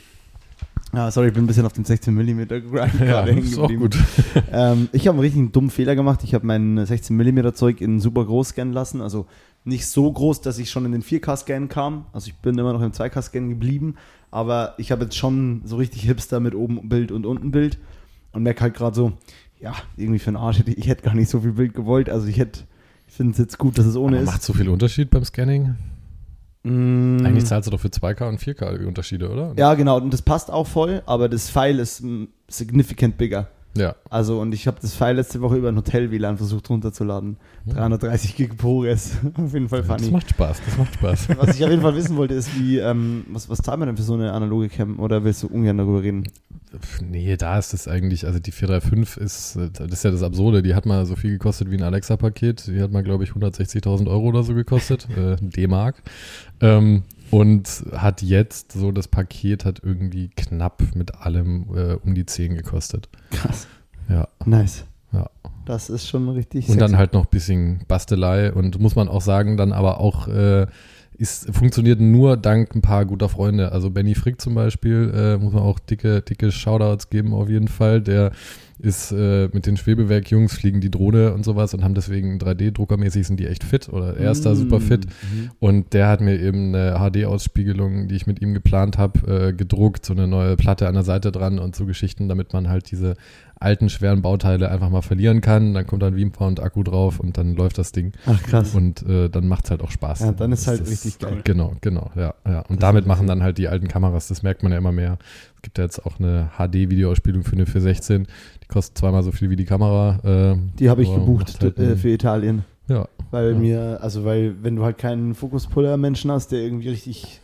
[0.93, 3.97] Ja, sorry, ich bin ein bisschen auf den 16 mm Grind Ja, ist auch gut.
[4.51, 6.23] ähm, ich habe einen richtig dummen Fehler gemacht.
[6.23, 9.01] Ich habe mein 16 mm Zeug in super groß scannen lassen.
[9.01, 9.25] Also
[9.63, 12.05] nicht so groß, dass ich schon in den 4K-Scan kam.
[12.13, 13.95] Also ich bin immer noch im 2K-Scan geblieben.
[14.29, 17.79] Aber ich habe jetzt schon so richtig Hipster mit oben Bild und unten Bild.
[18.33, 19.13] Und merke halt gerade so,
[19.59, 22.09] ja, irgendwie für den Arsch hätte ich, hätte gar nicht so viel Bild gewollt.
[22.09, 22.61] Also ich hätte,
[23.07, 24.31] ich finde es jetzt gut, dass es ohne Aber ist.
[24.31, 25.75] macht so viel Unterschied beim Scanning?
[26.63, 27.17] Mm.
[27.23, 29.53] Eigentlich zahlst du doch für 2K und 4K die Unterschiede, oder?
[29.57, 33.49] Ja, genau, und das passt auch voll, aber das File ist mm, significant bigger.
[33.77, 33.95] Ja.
[34.09, 37.37] Also, und ich habe das File letzte Woche über ein Hotel-WLAN versucht runterzuladen.
[37.67, 39.17] 330 Gig ProRes.
[39.37, 40.11] auf jeden Fall Das funny.
[40.11, 41.29] macht Spaß, das macht Spaß.
[41.37, 43.97] Was ich auf jeden Fall wissen wollte, ist, wie, ähm, was, was zahlt man denn
[43.97, 44.99] für so eine analoge Cam?
[44.99, 46.23] Oder willst du ungern darüber reden?
[47.01, 50.61] Nee, da ist es eigentlich, also die 435 ist, äh, das ist ja das Absurde,
[50.61, 54.07] die hat mal so viel gekostet wie ein Alexa-Paket, die hat mal, glaube ich, 160.000
[54.07, 56.01] Euro oder so gekostet, äh, D-Mark,
[56.61, 62.25] ähm, und hat jetzt, so das Paket hat irgendwie knapp mit allem äh, um die
[62.25, 63.09] 10 gekostet.
[63.31, 63.67] Krass.
[64.09, 64.85] Ja, Nice.
[65.11, 65.29] ja.
[65.65, 66.99] Das ist schon richtig Und dann sexy.
[66.99, 70.67] halt noch ein bisschen Bastelei und muss man auch sagen, dann aber auch äh,
[71.17, 73.71] ist, funktioniert nur dank ein paar guter Freunde.
[73.71, 77.67] Also Benny Frick zum Beispiel, äh, muss man auch dicke, dicke Shoutouts geben auf jeden
[77.69, 78.01] Fall.
[78.01, 78.31] Der
[78.79, 83.39] ist äh, mit den Schwebewerk-Jungs, fliegen die Drohne und sowas und haben deswegen 3D-druckermäßig sind
[83.39, 85.05] die echt fit oder er ist da super fit.
[85.05, 85.51] Mhm.
[85.59, 90.05] Und der hat mir eben eine HD-Ausspiegelung, die ich mit ihm geplant habe, äh, gedruckt,
[90.05, 93.15] so eine neue Platte an der Seite dran und so Geschichten, damit man halt diese
[93.59, 95.73] alten, schweren Bauteile einfach mal verlieren kann.
[95.73, 98.11] Dann kommt dann Beampound Akku drauf und dann läuft das Ding.
[98.25, 98.75] Ach, krass.
[98.75, 100.19] Und äh, dann macht's halt auch Spaß.
[100.21, 101.41] Ja, dann ist Das halt richtig geil.
[101.43, 102.59] Genau, genau, ja, ja.
[102.61, 105.17] Und Das damit machen dann halt die alten Kameras, das merkt man ja immer mehr.
[105.65, 108.27] Es gibt ja jetzt auch eine HD-Videoausspielung für eine 416,
[108.61, 110.19] die kostet zweimal so viel wie die Kamera.
[110.53, 112.63] Äh, Die habe ich gebucht halt äh, für Italien.
[112.87, 113.57] ja, Weil Ja.
[113.57, 117.41] mir, also weil, wenn du halt keinen Fokuspuller-Menschen hast, der irgendwie richtig,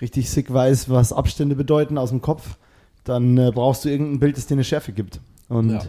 [0.00, 2.58] richtig sick weiß, was Abstände bedeuten aus dem Kopf,
[3.02, 5.20] dann äh, brauchst du irgendein Bild, das dir eine Schärfe gibt.
[5.48, 5.82] Und Ja.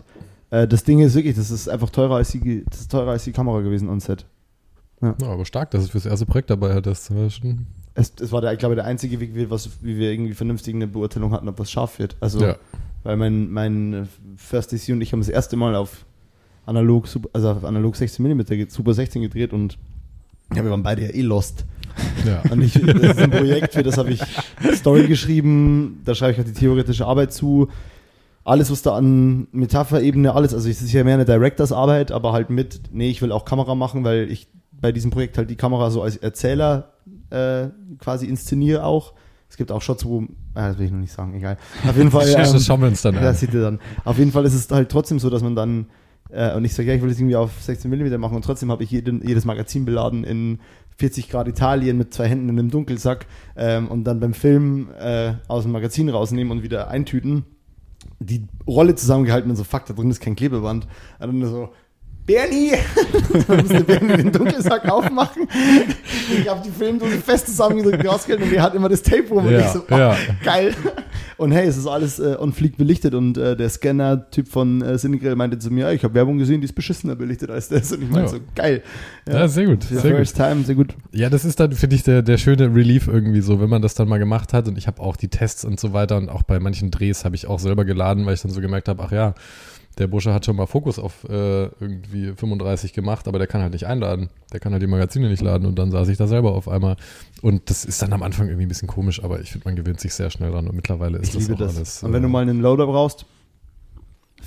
[0.49, 3.25] äh, das Ding ist wirklich, das ist einfach teurer als die, das ist teurer als
[3.25, 4.25] die Kamera gewesen on Set.
[5.03, 6.88] ja, aber stark, dass es fürs erste Projekt dabei hat.
[6.88, 9.97] Das war schon, Es, es war, der, ich glaube, der einzige Weg, wie, was, wie
[9.97, 12.17] wir irgendwie vernünftig eine Beurteilung hatten, ob was scharf wird.
[12.19, 12.57] Also, ja.
[13.03, 16.05] weil mein, mein First DC und ich haben das erste Mal auf
[16.65, 19.77] analog, also auf analog 16 mm Super 16 gedreht und
[20.53, 21.65] ja, wir waren beide ja eh lost.
[22.25, 22.41] ja.
[22.51, 24.21] Und ich, das ist ein Projekt, für das habe ich
[24.75, 27.69] Story geschrieben, da schreibe ich auch die theoretische Arbeit zu.
[28.43, 32.51] Alles, was da an Metapherebene, alles, also es ist ja mehr eine Directors-Arbeit, aber halt
[32.51, 35.89] mit, nee, ich will auch Kamera machen, weil ich bei diesem Projekt halt die Kamera
[35.89, 36.91] so als Erzähler
[37.30, 37.69] äh,
[37.99, 39.13] quasi inszeniere auch.
[39.49, 40.23] Es gibt auch Shots, wo,
[40.53, 41.57] ah, das will ich noch nicht sagen, egal.
[41.88, 42.30] Auf jeden Fall.
[42.32, 43.23] das ähm, schauen wir uns dann an.
[43.23, 43.80] das seht ihr dann.
[44.03, 45.88] Auf jeden Fall ist es halt trotzdem so, dass man dann,
[46.30, 48.71] äh, und ich sage, ja, ich will das irgendwie auf 16 mm machen und trotzdem
[48.71, 50.59] habe ich jeden, jedes Magazin beladen in
[50.97, 55.34] 40 Grad Italien mit zwei Händen in einem Dunkelsack ähm, und dann beim Film äh,
[55.47, 57.45] aus dem Magazin rausnehmen und wieder eintüten.
[58.19, 60.88] Die Rolle zusammengehalten und so, fuck, da drin ist kein Klebeband.
[61.19, 61.69] Und dann so,
[62.26, 62.71] Bernie!
[63.47, 65.47] dann musste Bernie den Dunkelsack aufmachen.
[66.39, 69.51] Ich habe die Filmdose fest zusammengedrückt, rausgeholt und er hat immer das Tape rum und
[69.51, 70.15] Ja, ich so, oh, ja.
[70.43, 70.73] geil.
[71.38, 74.97] Und hey, es ist alles äh, on fleek belichtet und äh, der Scanner-Typ von äh,
[74.97, 77.91] Cinegrill meinte zu mir, ich habe Werbung gesehen, die ist beschissener belichtet als das.
[77.91, 78.38] Und ich meinte Ja.
[78.38, 78.82] so, geil.
[79.28, 80.11] Ja, sehr gut, sehr gut.
[80.11, 80.95] first time, sehr gut.
[81.11, 83.93] Ja, das ist dann, finde ich, der, der schöne Relief irgendwie so, wenn man das
[83.95, 84.67] dann mal gemacht hat.
[84.67, 87.36] Und ich habe auch die Tests und so weiter und auch bei manchen Drehs habe
[87.36, 89.36] ich auch selber geladen, weil ich dann so gemerkt habe, ach ja,
[89.97, 93.73] der Bursche hat schon mal Fokus auf äh, irgendwie 35 gemacht, aber der kann halt
[93.73, 94.29] nicht einladen.
[94.51, 96.97] Der kann halt die Magazine nicht laden und dann saß ich da selber auf einmal.
[97.41, 99.99] Und das ist dann am Anfang irgendwie ein bisschen komisch, aber ich finde, man gewöhnt
[99.99, 101.77] sich sehr schnell dran und mittlerweile ist Ich das liebe auch das.
[101.77, 102.03] alles.
[102.03, 103.25] und wenn du äh, mal einen Loader brauchst,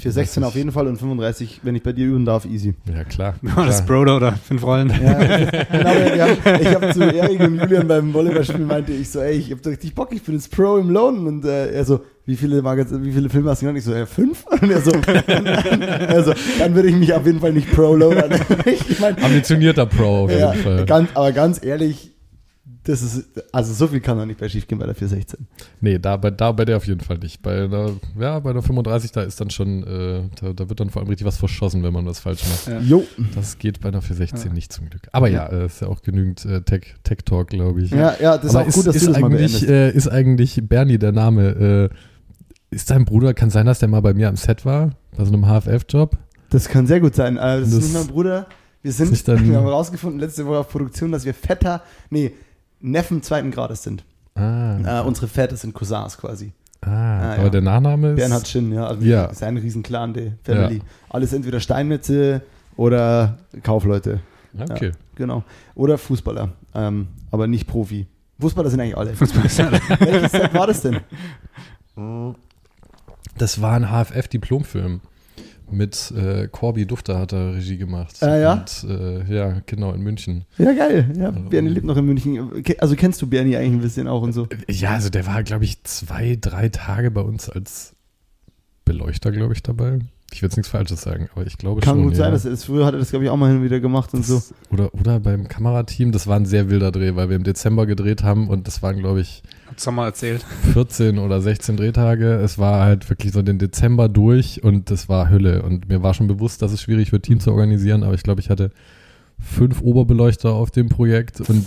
[0.01, 2.75] für 16 ist- auf jeden Fall und 35, wenn ich bei dir üben darf, easy.
[2.93, 3.35] Ja, klar.
[3.45, 3.99] Oh, das klar.
[3.99, 4.89] Brodo oder fünf Rollen.
[4.91, 5.15] Ja,
[5.73, 9.51] genau, haben, ich habe zu Erik und Julian beim Volleyballspiel meinte ich so, ey, ich
[9.51, 12.61] habe richtig Bock, ich bin jetzt Pro im Lohn und äh, er so, wie viele
[12.63, 13.79] Magaz wie viele Filme hast du gemacht?
[13.79, 14.45] Ich so, ja, fünf?
[14.61, 14.93] Und er so,
[16.09, 18.39] also, dann würde ich mich auf jeden Fall nicht Pro loadern.
[18.67, 20.85] ich meine, Ambitionierter Pro auf jeden ja, Fall.
[20.85, 22.11] ganz, aber ganz ehrlich,
[22.89, 25.47] das ist, also so viel kann doch nicht bei schief gehen bei der 416.
[25.81, 27.43] Nee, da bei, da bei der auf jeden Fall nicht.
[27.43, 30.91] Bei einer, ja, bei der 35, da ist dann schon, äh, da, da wird dann
[30.91, 32.67] vor allem richtig was verschossen, wenn man was falsch macht.
[32.67, 32.81] Ja.
[32.81, 33.05] Jo.
[33.35, 35.03] Das geht bei einer 416 nicht zum Glück.
[35.13, 37.91] Aber ja, äh, ist ja auch genügend äh, Tech, Tech Talk, glaube ich.
[37.91, 39.69] Ja, ja, das ist Aber auch gut, dass ist, du das mal eigentlich, beendest.
[39.69, 41.91] äh, ist eigentlich Bernie der Name.
[41.91, 45.25] Äh, ist dein Bruder, kann sein, dass der mal bei mir am Set war, bei
[45.25, 46.17] so einem HFF-Job?
[46.51, 47.37] Das kann sehr gut sein.
[47.37, 48.47] Äh, das, Das ist nicht mein Bruder.
[48.83, 52.33] Wir sind, ist dann- wir haben rausgefunden letzte Woche auf Produktion, dass wir Vetter, nee,
[52.81, 54.05] Neffen zweiten Grades sind.
[54.35, 56.53] Ah, Äh, unsere Väter sind Cousins quasi.
[56.83, 57.49] ah, ah, aber ja.
[57.51, 58.17] der Nachname ist.
[58.17, 58.87] Bernhard Schinn, ja.
[58.87, 59.25] Also Ja.
[59.27, 60.81] ist ein Riesenclan, die Family.
[61.09, 62.43] Alles entweder Steinmetze
[62.77, 64.21] oder Kaufleute.
[64.71, 65.43] Okay, genau.
[65.75, 68.07] Oder Fußballer, ähm, aber nicht Profi.
[68.41, 69.15] Fußballer sind eigentlich alle.
[69.15, 69.81] Fußballer.
[69.99, 71.01] Welches Set war das denn?
[73.37, 75.01] Das war ein HFF-Diplomfilm.
[75.71, 78.17] Mit äh, Corby Dufter hat er Regie gemacht.
[78.23, 78.53] Ah, ja?
[78.55, 80.45] Und, äh, ja, genau, in München.
[80.57, 81.13] Ja, geil.
[81.19, 82.65] Ja, Bernie lebt noch in München.
[82.79, 84.49] Also kennst du Bernie eigentlich ein bisschen auch und so?
[84.69, 87.95] Ja, also der war, glaube ich, zwei, drei Tage bei uns als
[88.85, 89.99] Beleuchter, glaube ich, dabei.
[90.33, 92.05] Ich will jetzt nichts Falsches sagen, aber ich glaube Kann schon.
[92.05, 92.31] gut sein, ja.
[92.33, 94.25] dass er früher hat er das, glaube ich, auch mal hin und wieder gemacht und
[94.25, 94.37] so.
[94.37, 97.87] Das- Oder, oder beim Kamerateam, das war ein sehr wilder Dreh, weil wir im Dezember
[97.87, 99.43] gedreht haben und das waren, glaube ich,
[99.79, 100.45] Hab's doch mal erzählt.
[100.73, 102.33] 14 oder 16 Drehtage.
[102.35, 105.63] Es war halt wirklich so den Dezember durch und das war Hölle.
[105.63, 108.41] Und mir war schon bewusst, dass es schwierig wird, Team zu organisieren, aber ich glaube,
[108.41, 108.73] ich hatte
[109.39, 111.65] fünf Oberbeleuchter auf dem Projekt und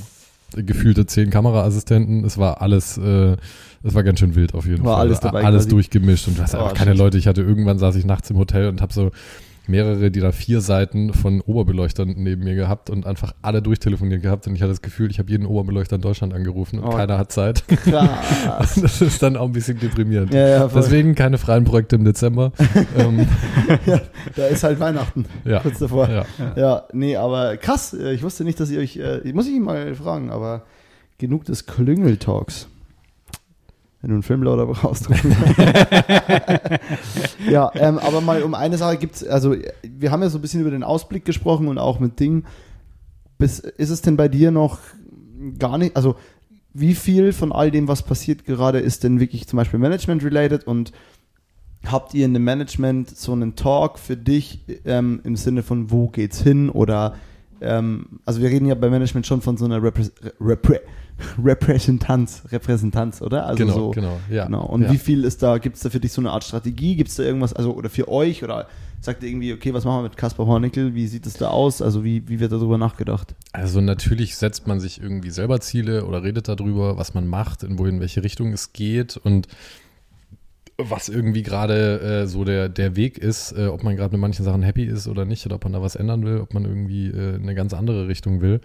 [0.58, 2.26] gefühlte zehn Kameraassistenten.
[2.26, 3.38] Es war alles, äh,
[3.82, 5.06] es war ganz schön wild auf jeden War Fall.
[5.08, 5.70] alles dabei Alles quasi.
[5.70, 6.94] durchgemischt und du hast Oh, einfach keine.
[6.94, 7.18] Leute.
[7.18, 9.12] Ich hatte irgendwann saß ich nachts im Hotel und habe so
[9.72, 14.46] mehrere, die da vier Seiten von Oberbeleuchtern neben mir gehabt und einfach alle durchtelefoniert gehabt
[14.48, 16.90] und ich hatte das Gefühl, ich habe jeden Oberbeleuchter in Deutschland angerufen und Oh.
[16.96, 17.68] keiner hat Zeit.
[17.68, 18.76] Krass.
[18.82, 20.34] Das ist dann auch ein bisschen deprimierend.
[20.34, 20.68] Ja, ja.
[20.68, 22.52] Deswegen keine freien Projekte im Dezember.
[22.98, 23.26] ähm,
[24.36, 25.26] Da ist halt Weihnachten.
[25.46, 25.60] ja.
[25.60, 26.08] Kurz davor.
[26.10, 26.26] ja.
[26.56, 27.94] Ja, nee, aber krass.
[27.94, 30.64] äh, Ich wusste nicht, dass ihr euch, äh, muss ich ihn mal fragen, aber
[31.18, 32.68] genug des Klüngel-Talks.
[34.02, 35.08] Wenn du einen Filmlauder brauchst.
[37.50, 40.62] ja, ähm, aber mal um eine Sache gibt's, also wir haben ja so ein bisschen
[40.62, 42.44] über den Ausblick gesprochen und auch mit Ding.
[43.38, 44.80] Bis, ist es denn bei dir noch
[45.60, 46.16] gar nicht, also
[46.74, 50.94] wie viel von all dem, was passiert gerade, ist denn wirklich zum Beispiel Management-related und
[51.86, 56.08] habt ihr in dem Management so einen Talk für dich ähm, im Sinne von, wo
[56.08, 57.16] geht's hin oder
[57.60, 60.80] ähm, also wir reden ja bei Management schon von so einer Reprä Reprä
[61.44, 63.46] Repräsentanz, Repräsentanz, oder?
[63.46, 64.20] Also genau, so, genau.
[64.30, 64.46] Ja.
[64.46, 64.66] Genau.
[64.66, 64.92] Und ja.
[64.92, 66.96] wie viel ist da, gibt es da für dich so eine Art Strategie?
[66.96, 68.68] Gibt es da irgendwas, also oder für euch oder
[69.02, 70.94] sagt ihr irgendwie, okay, was machen wir mit Kaspar Hornickel?
[70.94, 71.82] Wie sieht es da aus?
[71.82, 73.36] Also wie, wie wird darüber nachgedacht?
[73.52, 77.80] Also natürlich setzt man sich irgendwie selber Ziele oder redet darüber, was man macht, in
[77.80, 79.48] wo in welche Richtung es geht und
[80.78, 84.46] was irgendwie gerade äh, so der, der Weg ist, äh, ob man gerade mit manchen
[84.46, 87.08] Sachen happy ist oder nicht, oder ob man da was ändern will, ob man irgendwie
[87.08, 88.62] äh, eine ganz andere Richtung will.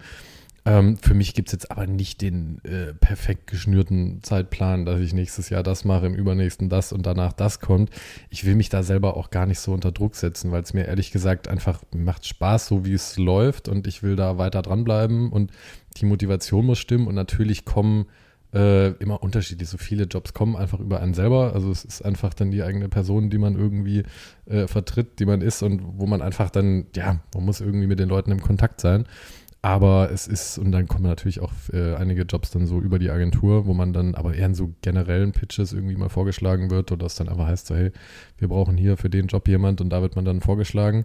[0.67, 5.13] Ähm, für mich gibt es jetzt aber nicht den äh, perfekt geschnürten Zeitplan, dass ich
[5.13, 7.89] nächstes Jahr das mache, im übernächsten das und danach das kommt.
[8.29, 10.85] Ich will mich da selber auch gar nicht so unter Druck setzen, weil es mir
[10.85, 15.31] ehrlich gesagt einfach macht Spaß, so wie es läuft und ich will da weiter dranbleiben
[15.31, 15.51] und
[15.95, 18.05] die Motivation muss stimmen und natürlich kommen
[18.53, 19.69] äh, immer unterschiedlich.
[19.69, 21.53] So viele Jobs kommen einfach über einen selber.
[21.53, 24.03] Also es ist einfach dann die eigene Person, die man irgendwie
[24.45, 27.99] äh, vertritt, die man ist und wo man einfach dann, ja, man muss irgendwie mit
[27.99, 29.05] den Leuten im Kontakt sein.
[29.67, 33.09] Aber es ist, und dann kommen natürlich auch äh, einige Jobs dann so über die
[33.09, 37.05] Agentur, wo man dann aber eher in so generellen Pitches irgendwie mal vorgeschlagen wird oder
[37.05, 37.91] es dann einfach heißt so, hey,
[38.37, 41.03] wir brauchen hier für den Job jemand und da wird man dann vorgeschlagen.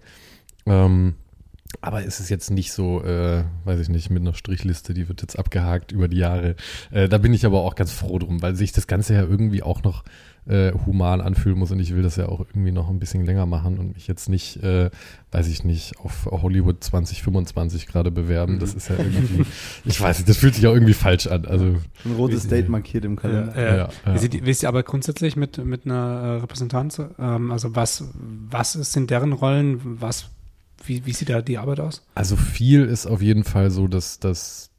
[0.64, 1.16] Ähm,
[1.80, 5.22] aber es ist jetzt nicht so, äh, weiß ich nicht, mit einer Strichliste, die wird
[5.22, 6.54] jetzt abgehakt über die Jahre.
[6.92, 9.64] Äh, da bin ich aber auch ganz froh drum, weil sich das Ganze ja irgendwie
[9.64, 10.04] auch noch
[10.46, 13.46] äh, human anfühlen muss und ich will das ja auch irgendwie noch ein bisschen länger
[13.46, 14.90] machen und mich jetzt nicht, äh,
[15.30, 18.58] weiß ich nicht, auf Hollywood 2025 gerade bewerben.
[18.58, 19.44] Das ist ja irgendwie,
[19.84, 21.44] ich weiß nicht, das fühlt sich auch irgendwie falsch an.
[21.44, 23.54] Also, Ein rotes Date markiert im Kalender.
[23.56, 24.22] Äh, ja, ja.
[24.22, 27.00] Wie, ist die Arbeit grundsätzlich mit, mit einer äh, Repräsentanz?
[27.18, 28.04] Ähm, also was,
[28.50, 29.80] was sind deren Rollen?
[30.00, 30.30] Was,
[30.84, 32.02] wie, wie sieht da die Arbeit aus?
[32.16, 34.70] Also viel ist auf jeden Fall so, dass das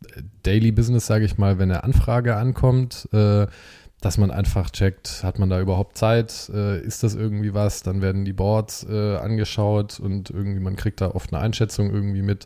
[0.43, 3.47] Daily Business, sage ich mal, wenn eine Anfrage ankommt, äh,
[4.05, 8.01] dass man einfach checkt, hat man da überhaupt Zeit, äh, ist das irgendwie was, dann
[8.01, 12.45] werden die Boards äh, angeschaut und irgendwie man kriegt da oft eine Einschätzung irgendwie mit.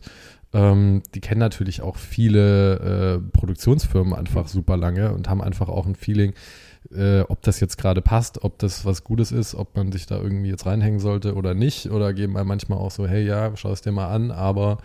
[0.52, 5.86] Ähm, die kennen natürlich auch viele äh, Produktionsfirmen einfach super lange und haben einfach auch
[5.86, 6.32] ein Feeling,
[6.90, 10.16] äh, ob das jetzt gerade passt, ob das was Gutes ist, ob man sich da
[10.16, 11.90] irgendwie jetzt reinhängen sollte oder nicht.
[11.90, 14.78] Oder geben einem manchmal auch so, hey ja, schau es dir mal an, aber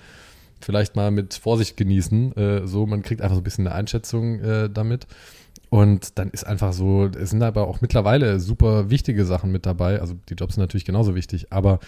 [0.60, 2.36] vielleicht mal mit Vorsicht genießen.
[2.36, 5.08] Äh, so, man kriegt einfach so ein bisschen eine Einschätzung äh, damit.
[5.74, 10.02] Und dann ist einfach so, es sind aber auch mittlerweile super wichtige Sachen mit dabei.
[10.02, 11.80] Also die Jobs sind natürlich genauso wichtig, aber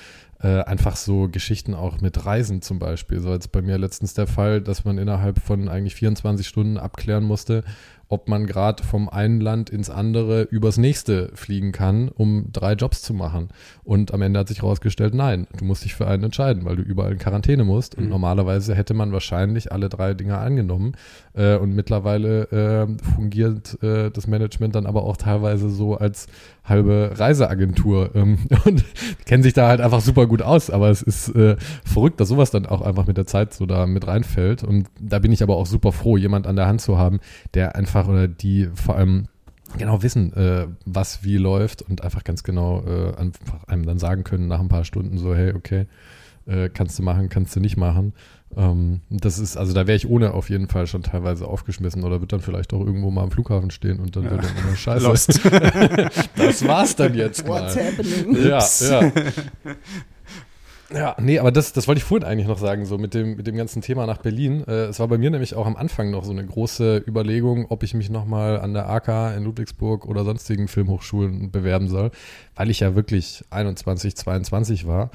[0.41, 3.19] äh, einfach so Geschichten auch mit Reisen zum Beispiel.
[3.19, 7.25] So jetzt bei mir letztens der Fall, dass man innerhalb von eigentlich 24 Stunden abklären
[7.25, 7.63] musste,
[8.07, 13.01] ob man gerade vom einen Land ins andere übers nächste fliegen kann, um drei Jobs
[13.01, 13.49] zu machen.
[13.83, 16.83] Und am Ende hat sich herausgestellt, nein, du musst dich für einen entscheiden, weil du
[16.83, 17.95] überall in Quarantäne musst.
[17.95, 18.09] Und Mhm.
[18.09, 20.93] normalerweise hätte man wahrscheinlich alle drei Dinge angenommen.
[21.33, 26.27] Äh, und mittlerweile äh, fungiert äh, das Management dann aber auch teilweise so als
[26.63, 28.83] halbe Reiseagentur ähm, und
[29.25, 30.69] kennen sich da halt einfach super gut aus.
[30.69, 33.85] Aber es ist äh, verrückt, dass sowas dann auch einfach mit der Zeit so da
[33.85, 34.63] mit reinfällt.
[34.63, 37.19] Und da bin ich aber auch super froh, jemand an der Hand zu haben,
[37.53, 39.27] der einfach oder die vor allem
[39.77, 44.23] genau wissen, äh, was wie läuft und einfach ganz genau äh, einfach einem dann sagen
[44.23, 45.85] können nach ein paar Stunden so, hey, okay,
[46.45, 48.13] äh, kannst du machen, kannst du nicht machen.
[48.55, 52.21] Ähm, das ist, also da wäre ich ohne auf jeden Fall schon teilweise aufgeschmissen oder
[52.21, 54.31] wird dann vielleicht auch irgendwo mal am Flughafen stehen und dann Ja.
[54.31, 55.39] wird dann immer scheiße.
[56.37, 57.63] Das war's dann jetzt mal.
[57.63, 58.45] What's happening?
[58.47, 59.11] Ja, ja.
[60.93, 63.47] Ja, nee, aber das, das wollte ich vorhin eigentlich noch sagen, so mit dem, mit
[63.47, 64.63] dem ganzen Thema nach Berlin.
[64.67, 67.81] Äh, es war bei mir nämlich auch am Anfang noch so eine große Überlegung, ob
[67.81, 72.11] ich mich nochmal an der AK in Ludwigsburg oder sonstigen Filmhochschulen bewerben soll,
[72.55, 75.09] weil ich ja wirklich 21, 22 war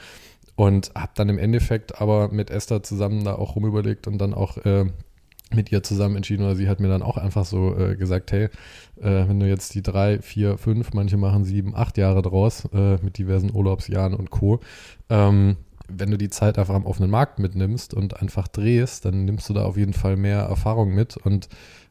[0.56, 4.58] und habe dann im Endeffekt aber mit Esther zusammen da auch rumüberlegt und dann auch
[4.58, 4.86] äh,
[5.54, 8.48] mit ihr zusammen entschieden, oder sie hat mir dann auch einfach so äh, gesagt, hey,
[9.00, 12.96] äh, wenn du jetzt die drei, vier, fünf, manche machen sieben, acht Jahre draus äh,
[13.02, 14.60] mit diversen Urlaubsjahren und Co.
[15.08, 15.56] Ähm,
[15.92, 19.54] wenn du die Zeit einfach am offenen Markt mitnimmst und einfach drehst, dann nimmst du
[19.54, 21.48] da auf jeden Fall mehr Erfahrung mit und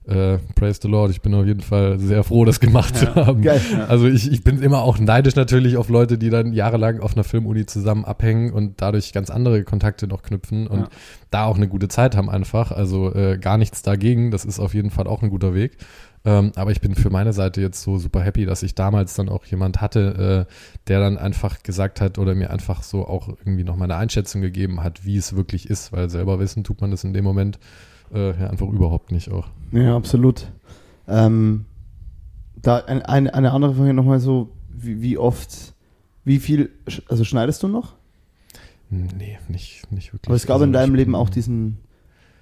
[0.07, 3.14] äh, praise the Lord, ich bin auf jeden Fall sehr froh, das gemacht Ja.
[3.14, 3.41] zu haben.
[3.41, 3.62] Geil.
[3.89, 7.26] Also ich, ich bin immer auch neidisch natürlich auf Leute, die dann jahrelang auf einer
[7.26, 10.88] Filmuni zusammen abhängen und dadurch ganz andere Kontakte noch knüpfen und Ja.
[11.30, 12.72] da auch eine gute Zeit haben einfach.
[12.72, 14.32] Also äh, gar nichts dagegen.
[14.32, 15.78] Das ist auf jeden Fall auch ein guter Weg.
[16.26, 19.30] Ähm, aber ich bin für meine Seite jetzt so super happy, dass ich damals dann
[19.30, 20.54] auch jemand hatte, äh,
[20.88, 24.42] der dann einfach gesagt hat oder mir einfach so auch irgendwie noch mal eine Einschätzung
[24.42, 27.58] gegeben hat, wie es wirklich ist, weil selber wissen tut man das in dem Moment
[28.14, 29.48] äh, ja einfach überhaupt nicht auch.
[29.72, 30.52] Ja, absolut.
[31.08, 31.66] Ähm,
[32.62, 35.74] da ein, eine, eine andere Frage nochmal so, wie, wie oft,
[36.26, 36.70] wie viel,
[37.08, 37.96] also schneidest du noch?
[38.90, 40.28] Nee, nicht, nicht wirklich.
[40.28, 41.78] Aber es gab Also in deinem Leben auch diesen,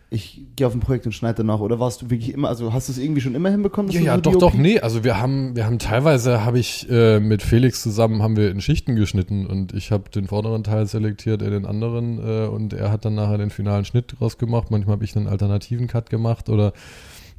[0.09, 1.59] ich gehe auf ein Projekt und schneide danach.
[1.59, 3.87] Oder warst du wirklich immer, also hast du es irgendwie schon immer hinbekommen?
[3.87, 4.39] dass Ja, du ja, so doch, DOP?
[4.39, 4.79] doch, nee.
[4.79, 8.61] Also wir haben, wir haben teilweise habe ich äh, mit Felix zusammen haben wir in
[8.61, 12.89] Schichten geschnitten und ich habe den vorderen Teil selektiert, er den anderen äh, und er
[12.91, 14.71] hat dann nachher den finalen Schnitt draus gemacht.
[14.71, 16.71] Manchmal habe ich einen alternativen Cut gemacht oder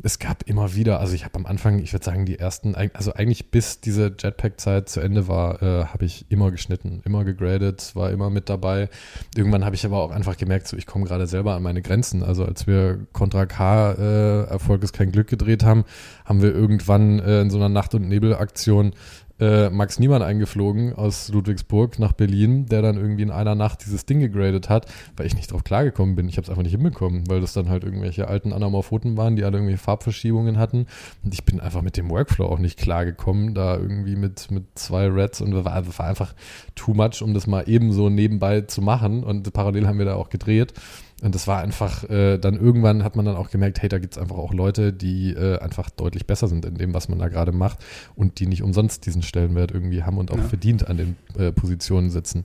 [0.02, 3.14] es gab immer wieder, also ich habe am Anfang, ich würde sagen, die ersten, also
[3.14, 8.10] eigentlich bis diese Jetpack-Zeit zu Ende war, äh, habe ich immer geschnitten, immer gegradet, war
[8.10, 8.88] immer mit dabei.
[9.36, 12.22] Irgendwann habe ich aber auch einfach gemerkt, so ich komme gerade selber an meine Grenzen.
[12.22, 15.84] Also als wir Contra K äh, Erfolg ist kein Glück gedreht haben,
[16.24, 18.92] haben wir irgendwann äh, in so einer Nacht- und Nebelaktion
[19.40, 24.06] äh, Max Niemann eingeflogen aus Ludwigsburg nach Berlin, der dann irgendwie in einer Nacht dieses
[24.06, 24.86] Ding gegradet hat,
[25.16, 26.28] weil ich nicht drauf klargekommen bin.
[26.28, 29.44] Ich habe es einfach nicht hinbekommen, weil das dann halt irgendwelche alten Anamorphoten waren, die
[29.44, 30.86] alle irgendwelche Farbverschiebungen hatten.
[31.24, 35.06] Und ich bin einfach mit dem Workflow auch nicht klargekommen, da irgendwie mit, mit zwei
[35.06, 36.34] Reds und war, war einfach
[36.74, 39.22] too much, um das mal eben so nebenbei zu machen.
[39.22, 40.74] Und parallel haben wir da auch gedreht.
[41.20, 44.14] Und das war einfach, äh, dann irgendwann hat man dann auch gemerkt, hey, da gibt
[44.14, 47.26] es einfach auch Leute, die äh, einfach deutlich besser sind in dem, was man da
[47.28, 47.78] gerade macht
[48.14, 50.44] und die nicht umsonst diesen Stellenwert irgendwie haben und auch Ja.
[50.44, 52.44] verdient an den äh, Positionen sitzen.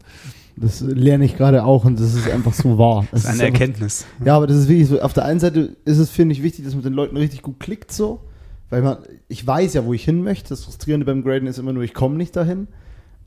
[0.55, 3.05] Das lerne ich gerade auch und das ist einfach so wahr.
[3.11, 4.05] Das ist eine einfach- Erkenntnis.
[4.25, 5.01] Ja, aber das ist wirklich so.
[5.01, 7.59] Auf der einen Seite ist es, finde ich, wichtig, dass man den Leuten richtig gut
[7.59, 8.21] klickt so.
[8.71, 8.97] Weil man,
[9.27, 10.49] ich weiß ja, wo ich hin möchte.
[10.49, 12.67] Das Frustrierende beim Graden ist immer nur, ich komme nicht dahin.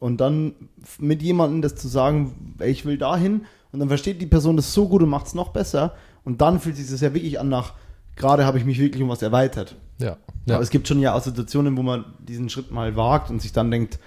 [0.00, 0.54] Und dann
[0.98, 3.42] mit jemandem das zu sagen, ey, ich will dahin.
[3.72, 5.94] Und dann versteht die Person das so gut und macht es noch besser.
[6.24, 7.74] Und dann fühlt sich das ja wirklich an nach,
[8.16, 9.76] gerade habe ich mich wirklich um was erweitert.
[9.98, 10.16] Ja.
[10.46, 10.54] ja.
[10.54, 13.52] Aber es gibt schon ja auch Situationen, wo man diesen Schritt mal wagt und sich
[13.52, 13.98] dann denkt,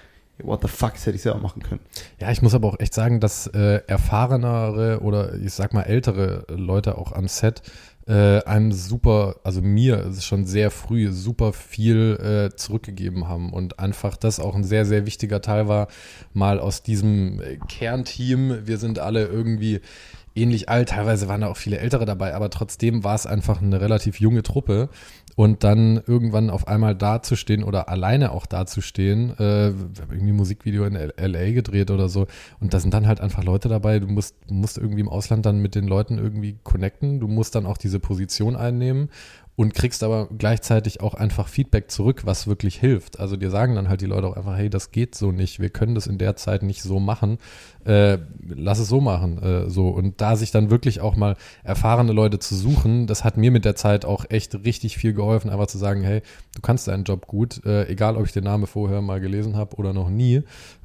[0.44, 1.82] what the fuck, das hätte ich selber machen können.
[2.20, 6.46] Ja, ich muss aber auch echt sagen, dass äh, erfahrenere oder ich sag mal ältere
[6.50, 7.62] Leute auch am Set
[8.10, 13.78] äh, einem super, also mir ist schon sehr früh super viel äh, zurückgegeben haben und
[13.78, 15.88] einfach das auch ein sehr, sehr wichtiger Teil war,
[16.34, 19.82] mal aus diesem äh, Kernteam, wir sind alle irgendwie
[20.34, 23.80] ähnlich alt, teilweise waren da auch viele Ältere dabei, aber trotzdem war es einfach eine
[23.80, 24.90] relativ junge Truppe
[25.40, 31.52] und dann irgendwann auf einmal dazustehen oder alleine auch dazustehen, äh, irgendwie Musikvideo in LA
[31.52, 32.28] gedreht oder so.
[32.60, 35.62] Und da sind dann halt einfach Leute dabei, du musst, musst irgendwie im Ausland dann
[35.62, 39.12] mit den Leuten irgendwie connecten, du musst dann auch diese Position einnehmen
[39.60, 43.20] und kriegst aber gleichzeitig auch einfach Feedback zurück, was wirklich hilft.
[43.20, 45.70] Also dir sagen dann halt die Leute auch einfach, hey, das geht so nicht, wir
[45.70, 47.40] können das in der Zeit nicht so machen,
[47.84, 49.90] äh, lass es so machen, äh, so.
[49.90, 51.36] Und da sich dann wirklich auch mal
[51.66, 55.50] erfahrene Leute zu suchen, das hat mir mit der Zeit auch echt richtig viel geholfen,
[55.50, 56.22] einfach zu sagen, hey,
[56.56, 59.76] du kannst deinen Job gut, äh, egal ob ich den Namen vorher mal gelesen habe
[59.76, 60.42] oder noch nie.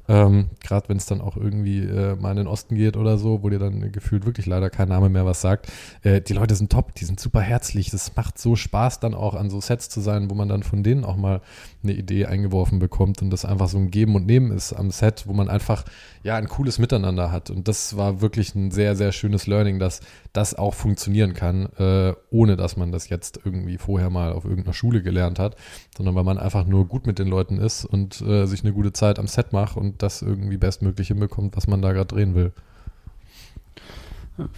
[0.07, 3.41] Ähm, Gerade wenn es dann auch irgendwie äh, mal in den Osten geht oder so,
[3.43, 5.71] wo dir dann gefühlt wirklich leider kein Name mehr was sagt.
[6.03, 7.89] Äh, die Leute sind top, die sind super herzlich.
[7.89, 10.83] Das macht so Spaß, dann auch an so Sets zu sein, wo man dann von
[10.83, 11.41] denen auch mal
[11.83, 15.23] eine Idee eingeworfen bekommt und das einfach so ein Geben und Nehmen ist am Set,
[15.27, 15.85] wo man einfach
[16.23, 17.49] ja ein cooles Miteinander hat.
[17.49, 20.01] Und das war wirklich ein sehr, sehr schönes Learning, dass
[20.35, 24.73] das auch funktionieren kann, äh, ohne dass man das jetzt irgendwie vorher mal auf irgendeiner
[24.73, 25.55] Schule gelernt hat,
[25.95, 28.93] sondern weil man einfach nur gut mit den Leuten ist und äh, sich eine gute
[28.93, 32.51] Zeit am Set macht und das irgendwie bestmöglich hinbekommt, was man da gerade drehen will.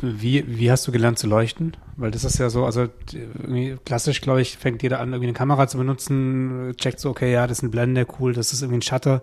[0.01, 1.77] Wie, wie hast du gelernt zu leuchten?
[1.97, 2.87] Weil das ist ja so, also
[3.85, 7.45] klassisch, glaube ich, fängt jeder an, irgendwie eine Kamera zu benutzen, checkt so, okay, ja,
[7.45, 9.21] das ist ein Blende, cool, das ist irgendwie ein Shutter.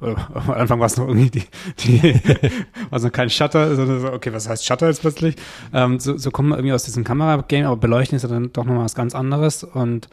[0.00, 1.44] Am Anfang war es noch irgendwie die,
[1.80, 2.14] die
[2.90, 5.36] also kein Shutter, sondern so, okay, was heißt Shutter jetzt plötzlich?
[5.72, 8.64] Ähm, so, so kommen wir irgendwie aus diesem Kamera-Game, aber Beleuchten ist ja dann doch
[8.64, 10.08] nochmal was ganz anderes und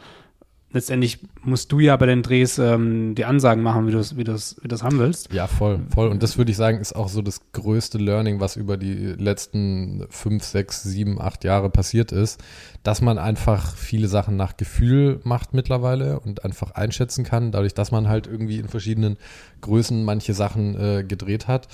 [0.72, 4.26] letztendlich musst du ja bei den Drehs ähm, die Ansagen machen, wie du es wie
[4.26, 5.32] wie haben willst.
[5.32, 6.08] Ja, voll, voll.
[6.08, 10.06] Und das würde ich sagen, ist auch so das größte Learning, was über die letzten
[10.10, 12.42] fünf, sechs, sieben, acht Jahre passiert ist,
[12.82, 17.90] dass man einfach viele Sachen nach Gefühl macht mittlerweile und einfach einschätzen kann, dadurch, dass
[17.90, 19.16] man halt irgendwie in verschiedenen
[19.60, 21.68] Größen manche Sachen äh, gedreht hat.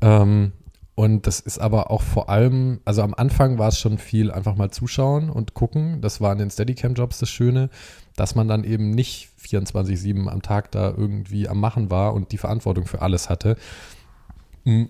[0.00, 0.52] Ähm,
[0.98, 4.56] und das ist aber auch vor allem, also am Anfang war es schon viel einfach
[4.56, 6.00] mal zuschauen und gucken.
[6.00, 7.70] Das war in den Steadicam-Jobs das Schöne
[8.18, 12.38] dass man dann eben nicht 24-7 am Tag da irgendwie am Machen war und die
[12.38, 13.56] Verantwortung für alles hatte.
[14.64, 14.88] Hm,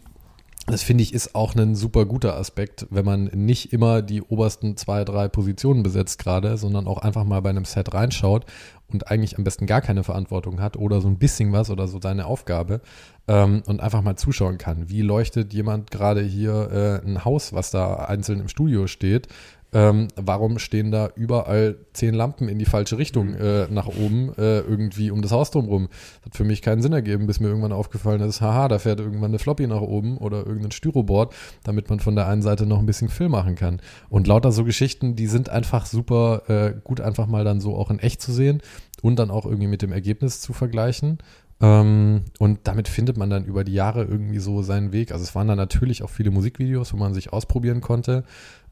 [0.71, 4.77] das finde ich ist auch ein super guter Aspekt, wenn man nicht immer die obersten
[4.77, 8.45] zwei, drei Positionen besetzt gerade, sondern auch einfach mal bei einem Set reinschaut
[8.89, 11.99] und eigentlich am besten gar keine Verantwortung hat oder so ein bisschen was oder so
[12.03, 12.83] seine Aufgabe
[13.29, 14.91] ähm, und einfach mal zuschauen kann.
[14.91, 19.29] Wie leuchtet jemand gerade hier äh, ein Haus, was da einzeln im Studio steht?
[19.73, 24.61] Ähm, warum stehen da überall zehn Lampen in die falsche Richtung äh, nach oben äh,
[24.61, 25.89] irgendwie um das Haus drumherum?
[26.25, 29.31] Hat für mich keinen Sinn ergeben, bis mir irgendwann aufgefallen ist, haha, da fährt irgendwann
[29.31, 31.35] eine Floppy nach oben oder irgendein Styroboard,
[31.65, 33.81] damit man von der einen Seite noch ein bisschen Film machen kann.
[34.09, 37.91] Und lauter so Geschichten, die sind einfach super äh, gut einfach mal dann so auch
[37.91, 38.63] in echt zu sehen
[39.03, 41.19] und dann auch irgendwie mit dem Ergebnis zu vergleichen.
[41.61, 45.13] Ähm, und damit findet man dann über die Jahre irgendwie so seinen Weg.
[45.13, 48.25] Also es waren dann natürlich auch viele Musikvideos, wo man sich ausprobieren konnte.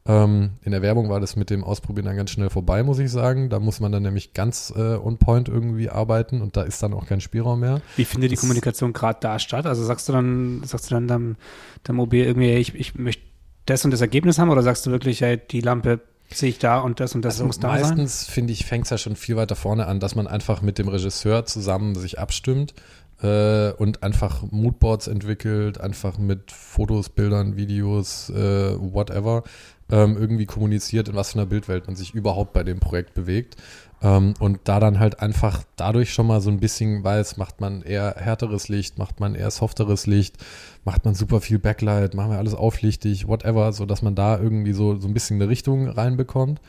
[0.07, 3.11] Ähm, in der Werbung war das mit dem Ausprobieren dann ganz schnell vorbei, muss ich
[3.11, 3.49] sagen.
[3.49, 6.93] Da muss man dann nämlich ganz äh, on point irgendwie arbeiten und da ist dann
[6.93, 7.81] auch kein Spielraum mehr.
[7.97, 9.65] Wie findet die Kommunikation gerade da statt?
[9.65, 11.35] Also sagst du dann, sagst du dann deinem,
[11.83, 13.23] deinem OB irgendwie, ich, ich möchte
[13.65, 16.79] das und das Ergebnis haben oder sagst du wirklich, hey, die Lampe sehe ich da
[16.79, 17.97] und das und das also muss da meistens, sein?
[17.97, 20.77] Meistens finde ich, fängt es ja schon viel weiter vorne an, dass man einfach mit
[20.77, 22.73] dem Regisseur zusammen sich abstimmt
[23.21, 29.43] äh, und einfach Moodboards entwickelt, einfach mit Fotos, Bildern, Videos, äh, whatever
[29.91, 33.55] ähm, irgendwie kommuniziert, in was für einer Bildwelt man sich überhaupt bei dem Projekt bewegt.
[34.01, 37.81] Ähm, und da dann halt einfach dadurch schon mal so ein bisschen weiß, macht man
[37.81, 40.37] eher härteres Licht, macht man eher softeres Licht,
[40.85, 44.73] macht man super viel Backlight, machen wir alles auflichtig, whatever, so dass man da irgendwie
[44.73, 46.61] so, so ein bisschen eine Richtung reinbekommt.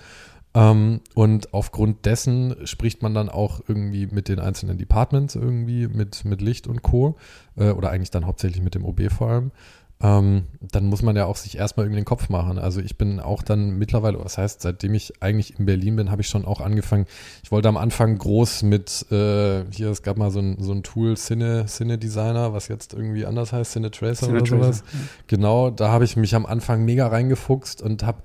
[0.54, 6.24] Ähm, und aufgrund dessen spricht man dann auch irgendwie mit den einzelnen Departments irgendwie, mit,
[6.24, 7.16] mit Licht und Co.
[7.56, 9.50] Äh, oder eigentlich dann hauptsächlich mit dem OB vor allem
[10.00, 12.58] ähm, dann muss man ja auch sich erstmal irgendwie den Kopf machen.
[12.58, 16.22] Also ich bin auch dann mittlerweile, was heißt, seitdem ich eigentlich in Berlin bin, habe
[16.22, 17.06] ich schon auch angefangen.
[17.42, 20.84] Ich wollte am Anfang groß mit, äh, hier, es gab mal so ein, so ein
[20.84, 24.84] Tool, Cine, Cine Designer, was jetzt irgendwie anders heißt, Cine Tracer Cine oder Tracer, sowas.
[25.26, 28.22] Genau, da habe ich mich am Anfang mega reingefuchst und habe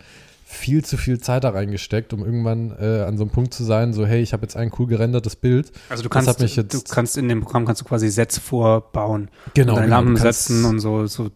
[0.54, 3.94] viel zu viel Zeit da reingesteckt, um irgendwann äh, an so einem Punkt zu sein,
[3.94, 5.72] so hey, ich habe jetzt ein cool gerendertes Bild.
[5.90, 9.88] Also du kannst, du kannst in dem Programm kannst du quasi Sets vorbauen, genau, deine
[9.88, 11.30] genau, Lampen setzen und so, so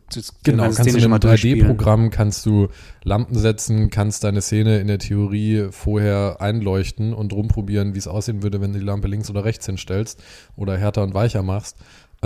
[0.44, 2.68] genau, kannst du in einem 3D-Programm kannst du
[3.04, 8.44] Lampen setzen, kannst deine Szene in der Theorie vorher einleuchten und rumprobieren, wie es aussehen
[8.44, 10.22] würde, wenn du die Lampe links oder rechts hinstellst
[10.56, 11.78] oder härter und weicher machst.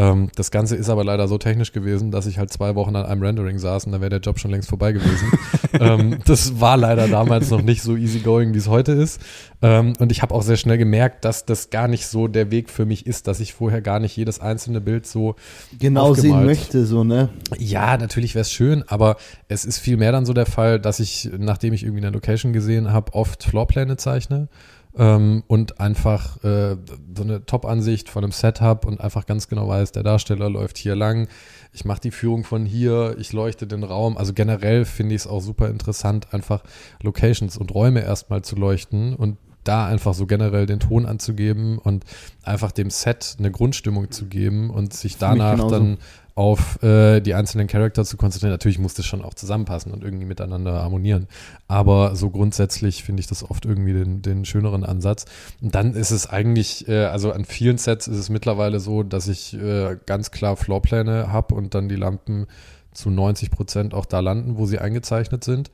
[0.02, 3.06] Ähm, das Ganze ist aber leider so technisch gewesen, dass ich halt zwei Wochen an
[3.06, 5.32] einem Rendering saß und dann wäre der Job schon längst vorbei gewesen.
[5.80, 9.22] ähm, das war leider damals noch nicht so easygoing, wie es heute ist.
[9.61, 12.72] Ähm, und ich habe auch sehr schnell gemerkt, dass das gar nicht so der Weg
[12.72, 15.36] für mich ist, dass ich vorher gar nicht jedes einzelne Bild so
[15.78, 17.30] genau sehen möchte, so, ne?
[17.60, 19.18] Ja, natürlich wäre es schön, aber
[19.49, 22.53] es ist viel mehr dann so der Fall, dass ich, nachdem ich irgendwie eine Location
[22.53, 24.48] gesehen habe, oft Floorpläne zeichne
[24.97, 26.77] ähm, und einfach äh,
[27.15, 30.95] so eine Top-Ansicht von einem Setup und einfach ganz genau weiß, der Darsteller läuft hier
[30.95, 31.27] lang,
[31.73, 34.18] ich mache die Führung von hier, ich leuchte den Raum.
[34.18, 36.63] Also generell finde ich es auch super interessant, einfach
[37.01, 42.03] Locations und Räume erstmal zu leuchten und da einfach so generell den Ton anzugeben und
[42.43, 45.97] einfach dem Set eine Grundstimmung zu geben und sich danach dann
[46.41, 48.51] auf äh, die einzelnen Charakter zu konzentrieren.
[48.51, 51.27] Natürlich muss das schon auch zusammenpassen und irgendwie miteinander harmonieren.
[51.68, 55.26] Aber so grundsätzlich finde ich das oft irgendwie den, den schöneren Ansatz.
[55.61, 59.27] Und dann ist es eigentlich, äh, also an vielen Sets ist es mittlerweile so, dass
[59.27, 62.47] ich äh, ganz klar Floorpläne habe und dann die Lampen
[62.91, 65.69] zu 90 Prozent auch da landen, wo sie eingezeichnet sind.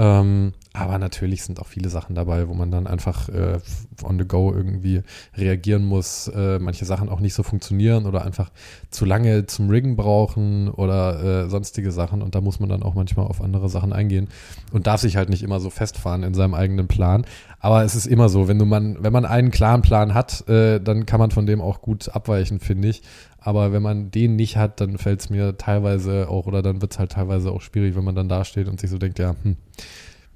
[0.00, 3.58] Ähm, aber natürlich sind auch viele Sachen dabei, wo man dann einfach äh,
[4.02, 5.02] on the go irgendwie
[5.36, 6.28] reagieren muss.
[6.28, 8.50] Äh, manche Sachen auch nicht so funktionieren oder einfach
[8.90, 12.22] zu lange zum Riggen brauchen oder äh, sonstige Sachen.
[12.22, 14.28] Und da muss man dann auch manchmal auf andere Sachen eingehen
[14.72, 17.26] und darf sich halt nicht immer so festfahren in seinem eigenen Plan.
[17.58, 20.80] Aber es ist immer so, wenn du man, wenn man einen klaren Plan hat, äh,
[20.80, 23.02] dann kann man von dem auch gut abweichen, finde ich.
[23.40, 26.92] Aber wenn man den nicht hat, dann fällt es mir teilweise auch, oder dann wird
[26.92, 29.56] es halt teilweise auch schwierig, wenn man dann dasteht und sich so denkt, ja, hm,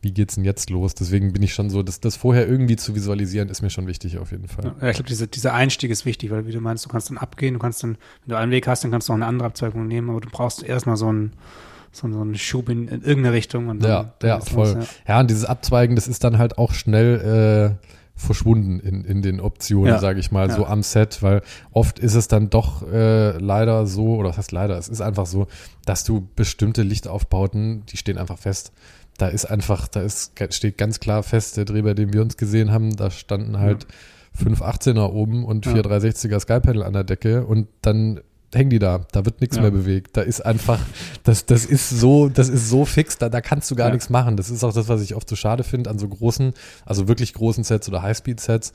[0.00, 0.94] wie geht's denn jetzt los?
[0.94, 4.18] Deswegen bin ich schon so, das, das vorher irgendwie zu visualisieren, ist mir schon wichtig
[4.18, 4.74] auf jeden Fall.
[4.80, 7.18] Ja, ich glaube, diese, dieser Einstieg ist wichtig, weil wie du meinst, du kannst dann
[7.18, 9.48] abgehen, du kannst dann, wenn du einen Weg hast, dann kannst du auch eine andere
[9.48, 11.32] Abzweigung nehmen, aber du brauchst erstmal so einen,
[11.90, 13.68] so, so einen Schub in, in irgendeine Richtung.
[13.68, 14.74] Und dann, Ja, dann ja, voll.
[14.74, 19.22] los, Ja, und dieses Abzweigen, das ist dann halt auch schnell äh, verschwunden in, in
[19.22, 19.98] den Optionen, Ja.
[19.98, 20.54] sage ich mal, Ja.
[20.56, 21.42] so am Set, weil
[21.72, 25.26] oft ist es dann doch äh, leider so, oder was heißt leider, es ist einfach
[25.26, 25.46] so,
[25.84, 28.72] dass du bestimmte Lichtaufbauten, die stehen einfach fest.
[29.18, 32.36] Da ist einfach, da ist, steht ganz klar fest, der Dreh, bei dem wir uns
[32.36, 33.86] gesehen haben, da standen halt
[34.32, 35.72] fünf 18er oben und Ja.
[35.72, 38.20] vier 360er Skypanel an der Decke und dann
[38.54, 39.62] hängen die da, da wird nichts Ja.
[39.62, 40.16] mehr bewegt.
[40.16, 40.80] Da ist einfach,
[41.22, 43.92] das, das ist so, das ist so fix, da, da kannst du gar Ja.
[43.94, 44.36] nichts machen.
[44.36, 46.52] Das ist auch das, was ich oft so schade finde an so großen,
[46.84, 48.72] also wirklich großen Sets oder Highspeed-Sets.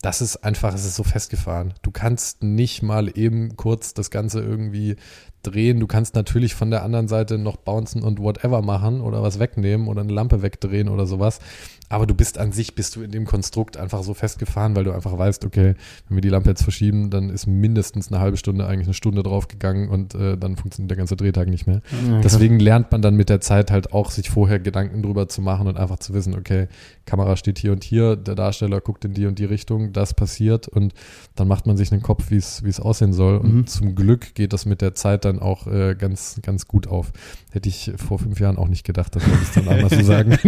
[0.00, 1.74] Das ist einfach, es ist so festgefahren.
[1.82, 4.96] Du kannst nicht mal eben kurz das Ganze irgendwie
[5.42, 5.80] drehen.
[5.80, 9.88] Du kannst natürlich von der anderen Seite noch bouncen und whatever machen oder was wegnehmen
[9.88, 11.40] oder eine Lampe wegdrehen oder sowas.
[11.88, 14.92] Aber du bist an sich, bist du in dem Konstrukt einfach so festgefahren, weil du
[14.92, 15.74] einfach weißt, okay,
[16.08, 19.22] wenn wir die Lampe jetzt verschieben, dann ist mindestens eine halbe Stunde, eigentlich eine Stunde
[19.22, 21.82] draufgegangen und äh, dann funktioniert der ganze Drehtag nicht mehr.
[22.24, 25.66] Deswegen lernt man dann mit der Zeit halt auch, sich vorher Gedanken drüber zu machen
[25.66, 26.68] und einfach zu wissen, okay,
[27.04, 30.68] Kamera steht hier und hier, der Darsteller guckt in die und die Richtung, das passiert
[30.68, 30.94] und
[31.34, 33.36] dann macht man sich einen Kopf, wie es wie es aussehen soll.
[33.36, 33.66] Und Mhm.
[33.66, 37.12] zum Glück geht das mit der Zeit dann auch äh, ganz, ganz gut auf.
[37.50, 40.30] Hätte ich vor fünf Jahren auch nicht gedacht, dass wir das dann anders so sagen,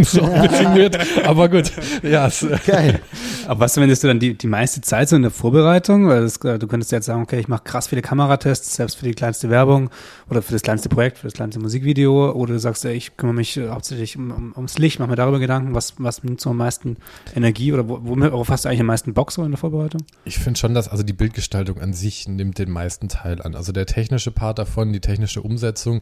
[0.74, 1.26] wird.
[1.26, 3.00] Aber gut, ja, es, äh, Geil.
[3.46, 6.08] Aber was verwendest du dann die, die meiste Zeit so in der Vorbereitung?
[6.08, 9.04] Weil das, äh, du könntest jetzt sagen, okay, ich mache krass viele Kameratests, selbst für
[9.04, 9.90] die kleinste Werbung
[10.30, 12.32] oder für das kleinste Projekt, für das kleinste Musikvideo.
[12.32, 15.16] Oder du sagst, ey, ich kümmere mich äh, hauptsächlich um, um, ums Licht, mache mir
[15.16, 16.96] darüber Gedanken, was, was nimmt so am meisten
[17.34, 20.02] Energie oder worauf hast du eigentlich am meisten Bock so in der Vorbereitung?
[20.24, 23.54] Ich finde schon, dass also die Bildgestaltung an sich nimmt den meisten Teil an.
[23.54, 26.00] Also der technische Part davon, die technische Umsetzung.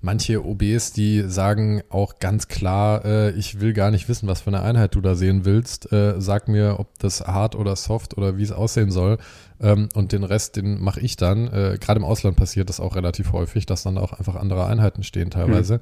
[0.00, 4.48] Manche OBs, die sagen auch ganz klar, äh, ich will gar nicht wissen, was für
[4.48, 5.92] eine Einheit du da sehen willst.
[5.92, 9.18] Äh, sag mir, ob das hart oder soft oder wie es aussehen soll.
[9.60, 11.46] Ähm, und den Rest, den mache ich dann.
[11.46, 15.04] Äh, Gerade im Ausland passiert das auch relativ häufig, dass dann auch einfach andere Einheiten
[15.04, 15.80] stehen teilweise.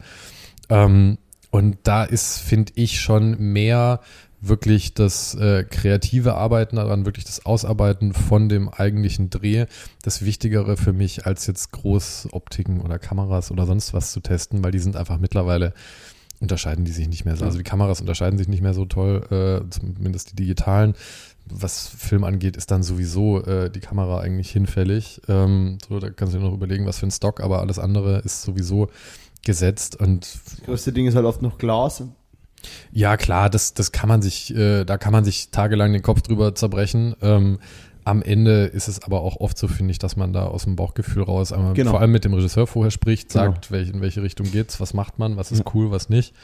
[0.68, 1.16] Ähm,
[1.50, 4.00] und da ist, finde ich, schon mehr
[4.40, 9.66] wirklich das äh, kreative Arbeiten daran, wirklich das Ausarbeiten von dem eigentlichen Dreh,
[10.02, 14.72] das Wichtigere für mich, als jetzt Großoptiken oder Kameras oder sonst was zu testen, weil
[14.72, 15.74] die sind einfach mittlerweile
[16.40, 17.44] unterscheiden die sich nicht mehr so.
[17.44, 20.94] Also die Kameras unterscheiden sich nicht mehr so toll, äh, zumindest die digitalen.
[21.46, 25.20] Was Film angeht, ist dann sowieso äh, die Kamera eigentlich hinfällig.
[25.28, 28.20] Ähm, so, da kannst du dir noch überlegen, was für ein Stock, aber alles andere
[28.20, 28.88] ist sowieso
[29.44, 32.04] gesetzt und Das größte Ding ist halt oft noch Glas.
[32.92, 36.22] Ja, klar, das, das kann man sich, äh, da kann man sich tagelang den Kopf
[36.22, 37.14] drüber zerbrechen.
[37.22, 37.58] Ähm,
[38.04, 40.74] am Ende ist es aber auch oft so, finde ich, dass man da aus dem
[40.74, 41.90] Bauchgefühl raus einmal Genau.
[41.92, 43.44] vor allem mit dem Regisseur vorher spricht, Genau.
[43.46, 46.34] sagt, welch, in welche Richtung geht's, was macht man, was ist cool, was nicht.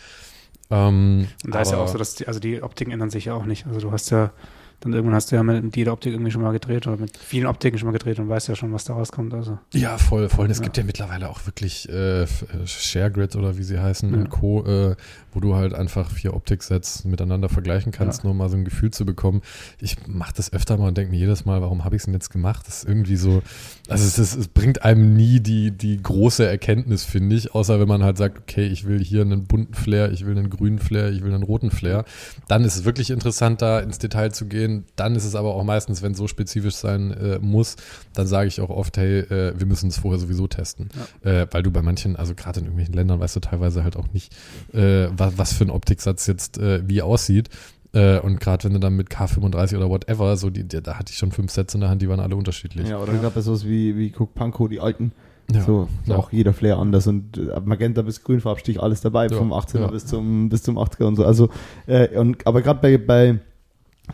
[0.71, 3.35] Ähm, Und da ist ja auch so, dass die, also die Optiken ändern sich ja
[3.35, 3.67] auch nicht.
[3.67, 4.33] Also du hast ja,
[4.81, 7.47] dann irgendwann hast du ja mit jeder Optik irgendwie schon mal gedreht oder mit vielen
[7.47, 9.33] Optiken schon mal gedreht und weißt ja schon, was da rauskommt.
[9.35, 10.45] Also Ja, voll, voll.
[10.45, 10.65] Und es Ja.
[10.65, 12.27] gibt ja mittlerweile auch wirklich äh, äh,
[12.67, 14.17] ShareGrid oder wie sie heißen Ja.
[14.19, 14.97] und Co., äh,
[15.33, 18.25] wo du halt einfach vier Optiksets miteinander vergleichen kannst, Ja.
[18.25, 19.43] nur um mal so ein Gefühl zu bekommen.
[19.81, 22.15] Ich mache das öfter mal und denke mir jedes Mal, warum habe ich es denn
[22.15, 22.67] jetzt gemacht?
[22.67, 23.43] Das ist irgendwie so,
[23.89, 27.89] also es, ist, es bringt einem nie die, die große Erkenntnis, finde ich, außer wenn
[27.89, 31.11] man halt sagt, okay, ich will hier einen bunten Flair, ich will einen grünen Flair,
[31.11, 32.05] ich will einen roten Flair.
[32.49, 34.66] Dann ist es wirklich interessant, da ins Detail zu gehen.
[34.97, 37.77] Dann ist es aber auch meistens, wenn es so spezifisch sein äh, muss,
[38.15, 40.89] dann sage ich auch oft, hey, äh, wir müssen es vorher sowieso testen.
[41.23, 44.13] Äh, weil du bei manchen, also gerade in irgendwelchen Ländern, weißt du teilweise halt auch
[44.13, 44.35] nicht,
[44.73, 47.49] äh, was, was für ein Optiksatz jetzt äh, wie aussieht.
[47.93, 51.13] Äh, und gerade wenn du dann mit K35 oder whatever, so die, die, da hatte
[51.13, 52.89] ich schon fünf Sets in der Hand, die waren alle unterschiedlich.
[52.89, 55.13] Ja, oder gab es sowas wie, wie Cook Panko, die alten.
[55.53, 55.63] Ja.
[55.63, 56.17] So, Ja.
[56.17, 59.87] auch jeder Flair anders und Magenta bis Grünfarbstich alles dabei, Ja, vom 18er ja.
[59.87, 61.25] bis zum bis zum 80er und so.
[61.25, 61.51] Also
[61.87, 63.39] äh, und aber gerade bei, bei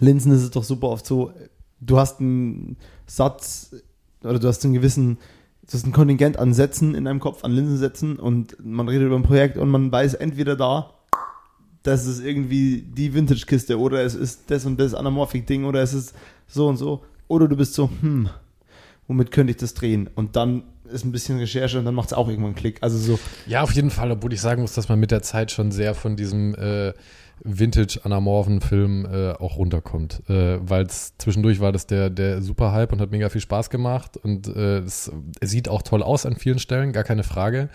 [0.01, 1.33] Linsen ist es doch super oft so,
[1.81, 3.75] du hast einen Satz
[4.23, 5.19] oder du hast einen gewissen
[5.63, 9.17] du hast ein Kontingent an Sätzen in deinem Kopf, an Linsensätzen und man redet über
[9.17, 10.91] ein Projekt und man weiß entweder da,
[11.83, 16.15] das ist irgendwie die Vintage-Kiste oder es ist das und das Anamorphic-Ding oder es ist
[16.47, 18.29] so und so oder du bist so, hm,
[19.09, 20.11] womit könnte ich das drehen?
[20.15, 22.79] Und dann ist ein bisschen Recherche und dann macht es auch irgendwann einen Klick.
[22.83, 25.51] Also so, Ja, auf jeden Fall, obwohl ich sagen muss, dass man mit der Zeit
[25.51, 26.93] schon sehr von diesem äh,
[27.45, 30.23] vintage-anamorphen Film äh, auch runterkommt.
[30.29, 33.71] Äh, Weil es zwischendurch war das der, der super Hype und hat mega viel Spaß
[33.71, 35.11] gemacht und äh, es,
[35.41, 37.69] sieht auch toll aus an vielen Stellen, gar keine Frage.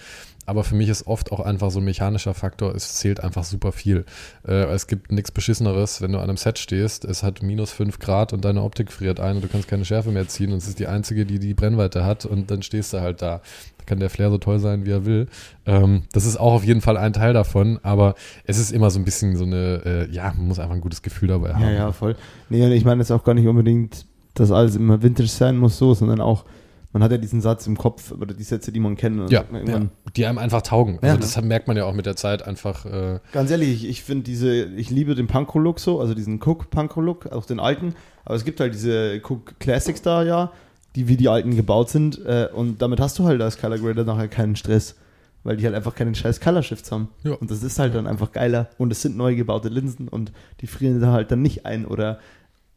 [0.46, 3.74] aber für mich ist oft auch einfach so ein mechanischer Faktor, es zählt einfach super
[3.74, 4.06] viel.
[4.48, 8.00] Äh, es gibt nichts Beschisseneres, wenn du an einem Set stehst, es hat minus 5
[8.00, 10.68] Grad und deine Optik friert ein und du kannst keine Schärfe mehr ziehen und es
[10.68, 13.42] ist die einzige, die die Brennweite hat und dann stehst du halt da.
[13.88, 15.26] Kann der Flair so toll sein, wie er will.
[15.66, 19.00] Ähm, das ist auch auf jeden Fall ein Teil davon, aber es ist immer so
[19.00, 21.64] ein bisschen so eine, äh, ja, man muss einfach ein gutes Gefühl dabei haben.
[21.64, 22.16] Ja, ja, voll.
[22.50, 24.06] Nee, und ich meine jetzt auch gar nicht unbedingt,
[24.36, 26.46] dass alles immer Vintage sein muss, so, sondern auch,
[26.94, 29.20] man hat ja diesen Satz im Kopf oder die Sätze, die man kennt.
[29.20, 29.82] Und Ja, man ja,
[30.16, 31.00] die einem einfach taugen.
[31.02, 31.10] Ja.
[31.10, 32.86] Also das hat- merkt man ja auch mit der Zeit einfach.
[32.86, 37.32] Äh, Ganz ehrlich, ich, ich finde diese, ich liebe den Panko-Look so, also diesen Cook-Panko-Look,
[37.32, 37.94] auch den alten,
[38.26, 40.52] aber es gibt halt diese Cook Classics da ja,
[40.98, 44.04] die wie die alten gebaut sind äh, und damit hast du halt als Color Grader
[44.04, 44.96] nachher keinen Stress,
[45.44, 47.10] weil die halt einfach keinen scheiß Color Shifts haben.
[47.24, 47.34] Ja.
[47.34, 50.66] Und das ist halt dann einfach geiler und es sind neu gebaute Linsen und die
[50.66, 52.20] frieren da halt dann nicht ein oder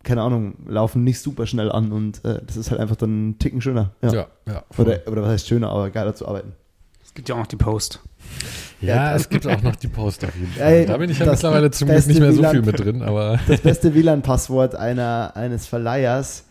[0.03, 3.39] keine Ahnung, laufen nicht super schnell an und äh, das ist halt einfach dann einen
[3.39, 3.93] Ticken schöner.
[4.03, 4.13] Ja.
[4.13, 4.65] ja, ja.
[4.77, 6.53] Oder, oder was heißt schöner, aber geiler zu arbeiten.
[7.03, 8.01] Es gibt ja auch noch die Post.
[8.83, 10.73] Ja, es gibt auch noch die Post auf jeden Fall.
[10.73, 13.41] Ey, da bin ich ja mittlerweile zum Glück nicht mehr so viel mit drin, aber
[13.49, 16.45] Das beste WLAN-Passwort einer, eines Verleihers,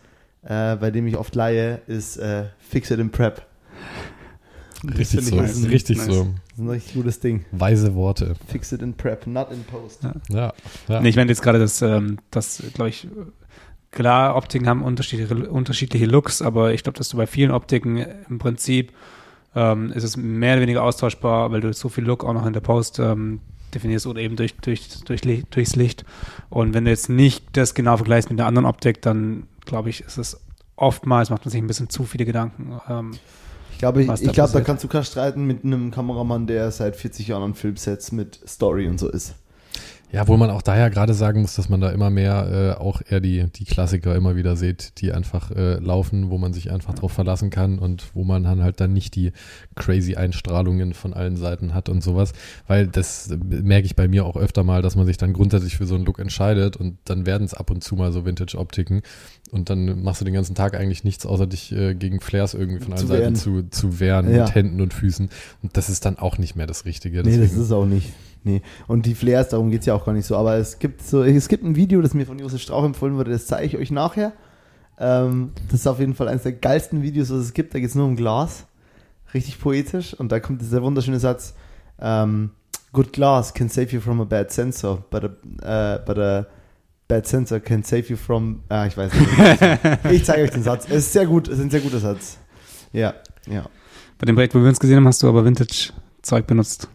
[0.43, 3.45] äh, bei dem ich oft leihe, ist äh, Fix it in Prep.
[4.83, 5.37] Das richtig so.
[5.37, 6.05] ein, richtig nice.
[6.05, 6.21] so.
[6.53, 7.45] ist ein richtig gutes Ding.
[7.51, 8.35] Weise Worte.
[8.47, 10.03] Fix it in Prep, not in Post.
[10.29, 10.53] Ja,
[10.87, 11.01] ja.
[11.01, 13.07] Nee, ich meine jetzt gerade, dass, ähm, dass glaube ich,
[13.91, 17.97] klar, Optiken haben unterschiedliche, unterschiedliche Looks, aber ich glaube, dass du bei vielen Optiken
[18.29, 18.93] im Prinzip
[19.55, 22.53] ähm, ist es mehr oder weniger austauschbar, weil du so viel Look auch noch in
[22.53, 23.41] der Post ähm,
[23.73, 26.05] definierst oder eben durch, durch, durch, durchs Licht.
[26.49, 30.01] Und wenn du jetzt nicht das genau vergleichst mit einer anderen Optik, dann glaube ich,
[30.01, 30.39] ist es
[30.75, 32.79] oftmals, macht man sich ein bisschen zu viele Gedanken.
[32.89, 33.11] Ähm,
[33.71, 36.47] Ich glaube, ich, Was ich da glaube, da kannst du keinen streiten mit einem Kameramann,
[36.47, 39.35] der seit 40 Jahren an Filmsets mit Story und so ist.
[40.11, 43.01] Ja, wo man auch daher gerade sagen muss, dass man da immer mehr äh, auch
[43.07, 46.95] eher die, die Klassiker immer wieder sieht, die einfach äh, laufen, wo man sich einfach
[46.95, 49.33] drauf verlassen kann und wo man dann halt dann nicht die
[49.75, 52.33] crazy Einstrahlungen von allen Seiten hat und sowas.
[52.65, 55.77] Weil das äh, merke ich bei mir auch öfter mal, dass man sich dann grundsätzlich
[55.77, 59.03] für so einen Look entscheidet und dann werden es ab und zu mal so Vintage-Optiken
[59.51, 62.79] und dann machst du den ganzen Tag eigentlich nichts, außer dich äh, gegen Flares irgendwie
[62.83, 64.45] von allen Zu Seiten zu, zu wehren Ja.
[64.45, 65.29] mit Händen und Füßen.
[65.61, 67.17] Und das ist dann auch nicht mehr das Richtige.
[67.17, 68.09] Nee, das Deswegen- ist auch nicht.
[68.43, 68.61] Nee.
[68.87, 70.35] Und die Flares, darum geht es ja auch gar nicht so.
[70.35, 73.31] Aber es gibt so, es gibt ein Video, das mir von Josef Strauch empfohlen wurde,
[73.31, 74.33] das zeige ich euch nachher.
[74.97, 77.73] Ähm, das ist auf jeden Fall eines der geilsten Videos, was es gibt.
[77.73, 78.65] Da geht es nur um Glas.
[79.33, 80.13] Richtig poetisch.
[80.13, 81.53] Und da kommt dieser wunderschöne Satz:
[81.99, 82.51] ähm,
[82.91, 86.47] Good glass can save you from a bad sensor, but a, äh, but a
[87.07, 88.63] bad sensor can save you from.
[88.69, 90.01] Ah, ich weiß nicht.
[90.11, 90.85] ich zeige euch den Satz.
[90.89, 92.37] Es ist sehr gut, es ist ein sehr guter Satz.
[92.91, 93.13] Ja,
[93.47, 93.65] ja.
[94.17, 96.89] bei dem Projekt, wo wir uns gesehen haben, hast du aber Vintage-Zeug benutzt.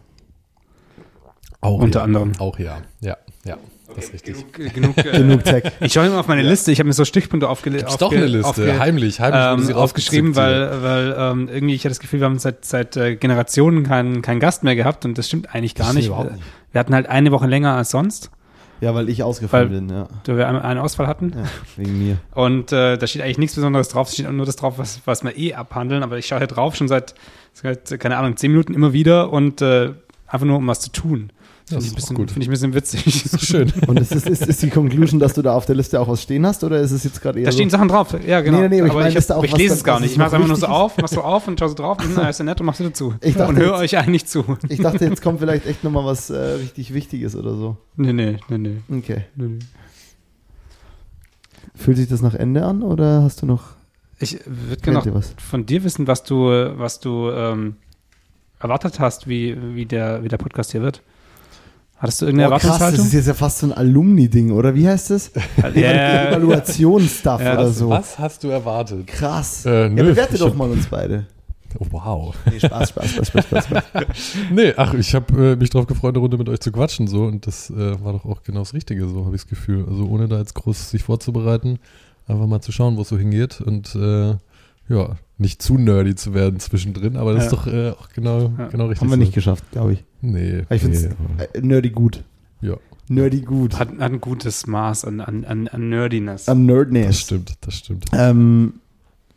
[1.65, 2.03] Auch Unter ja.
[2.05, 2.31] anderem.
[2.39, 2.77] Auch ja.
[3.01, 3.57] Ja, ja.
[3.95, 4.51] Das ist richtig.
[4.51, 5.63] Genug, genug, äh, Genug Tech.
[5.79, 6.71] Ich schaue immer auf meine Liste.
[6.71, 7.83] Ich habe mir so Stichpunkte aufgelegt.
[7.85, 8.77] Gibt's doch eine Liste.
[8.79, 9.41] heimlich, heimlich.
[9.41, 12.97] ähm, sie aufgeschrieben, weil, weil ähm, irgendwie, ich hatte das Gefühl, wir haben seit, seit
[12.97, 16.07] äh, Generationen keinen keinen Gast mehr gehabt und das stimmt eigentlich gar nicht.
[16.07, 16.39] überhaupt Wir,
[16.73, 18.31] wir hatten halt eine Woche länger als sonst,
[18.81, 20.07] Ja, weil ich ausgefallen Weil- bin, ja.
[20.25, 21.31] da wir einen, einen Ausfall hatten.
[21.33, 21.43] ja.
[21.77, 22.17] Wegen mir.
[22.33, 25.23] Und äh, da steht eigentlich nichts Besonderes drauf, es steht nur das drauf, was, was
[25.23, 26.03] wir eh abhandeln.
[26.03, 27.15] Aber ich schaue hier drauf schon seit,
[27.53, 29.91] seit, keine Ahnung, zehn Minuten immer wieder und äh,
[30.27, 31.31] einfach nur, um was zu tun.
[31.71, 32.31] Ja, Finde ich, das ein bisschen- auch gut.
[32.31, 33.23] finde ich ein bisschen witzig.
[33.23, 33.73] Das ist schön.
[33.87, 36.21] Und ist, ist, ist, ist die Conclusion, dass du da auf der Liste auch was
[36.21, 37.77] stehen hast oder ist es jetzt gerade eher Da stehen so?
[37.77, 38.59] Sachen drauf, ja genau.
[38.59, 40.11] Nee, nee, aber ich meine, ich, da auch ich lese es gar nicht.
[40.11, 42.27] Ich mache es einfach nur so auf, mach so auf und schau so drauf, hm,
[42.27, 43.15] ist ja nett und machst wieder zu.
[43.21, 44.45] Ich dachte und höre euch eigentlich zu.
[44.69, 47.77] Ich dachte, jetzt kommt vielleicht echt nochmal was äh, richtig Wichtiges oder so.
[47.95, 48.97] Nee, nee, nee, nee.
[48.99, 49.25] Okay.
[49.35, 49.59] nee, nee.
[51.73, 53.63] Fühlt sich das nach Ende an oder hast du noch
[54.19, 56.45] Ich würde gerne von dir wissen, was du,
[56.77, 57.75] was du ähm,
[58.59, 61.01] erwartet hast, wie, wie, der, wie der Podcast hier wird.
[61.97, 64.87] Hattest du irgendeine Oh, krass, das ist jetzt ja fast so ein Alumni-Ding, oder wie
[64.87, 65.31] heißt das?
[65.73, 67.89] Ja, Evaluationsstuff Ja, oder so.
[67.89, 69.07] was hast du erwartet?
[69.07, 69.65] Krass.
[69.65, 71.25] Äh, ja, nö, bewerte ich doch mal uns beide.
[71.79, 72.35] Oh, wow.
[72.49, 73.65] Nee, Spaß, Spaß, Spaß, Spaß, Spaß.
[73.65, 73.83] Spaß.
[74.51, 77.23] Nee, ach, ich habe äh, mich drauf gefreut, eine Runde mit euch zu quatschen so
[77.25, 79.85] und das äh, war doch auch genau das Richtige, so habe ich das Gefühl.
[79.89, 81.79] Also ohne da jetzt groß sich vorzubereiten,
[82.27, 84.35] einfach mal zu schauen, wo es so hingeht und äh,
[84.87, 87.49] ja, nicht zu nerdy zu werden zwischendrin, aber das Ja.
[87.49, 88.67] ist doch äh, auch genau, Ja.
[88.67, 89.01] genau richtig.
[89.01, 89.21] Haben wir so.
[89.23, 90.03] nicht geschafft, glaube ich.
[90.31, 90.63] Nee.
[90.69, 92.23] Ich finde nee, es äh, nerdy gut.
[92.61, 92.77] Ja.
[93.07, 93.77] Nerdy gut.
[93.77, 96.49] hat, hat ein gutes Maß an, an, an, an Nerdiness.
[96.49, 97.07] An Nerdness.
[97.07, 98.05] das stimmt, das stimmt.
[98.13, 98.75] Ähm,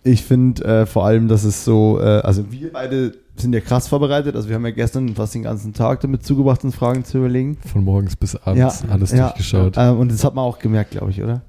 [0.05, 3.89] ich finde äh, vor allem, dass es so, äh, also wir beide sind ja krass
[3.89, 4.35] vorbereitet.
[4.37, 7.59] Also wir haben ja gestern fast den ganzen Tag damit zugebracht, uns Fragen zu überlegen.
[7.67, 9.29] Von morgens bis abends Ja, alles ja.
[9.29, 9.75] durchgeschaut.
[9.77, 11.43] Ähm, und das hat man auch gemerkt, glaube ich, oder?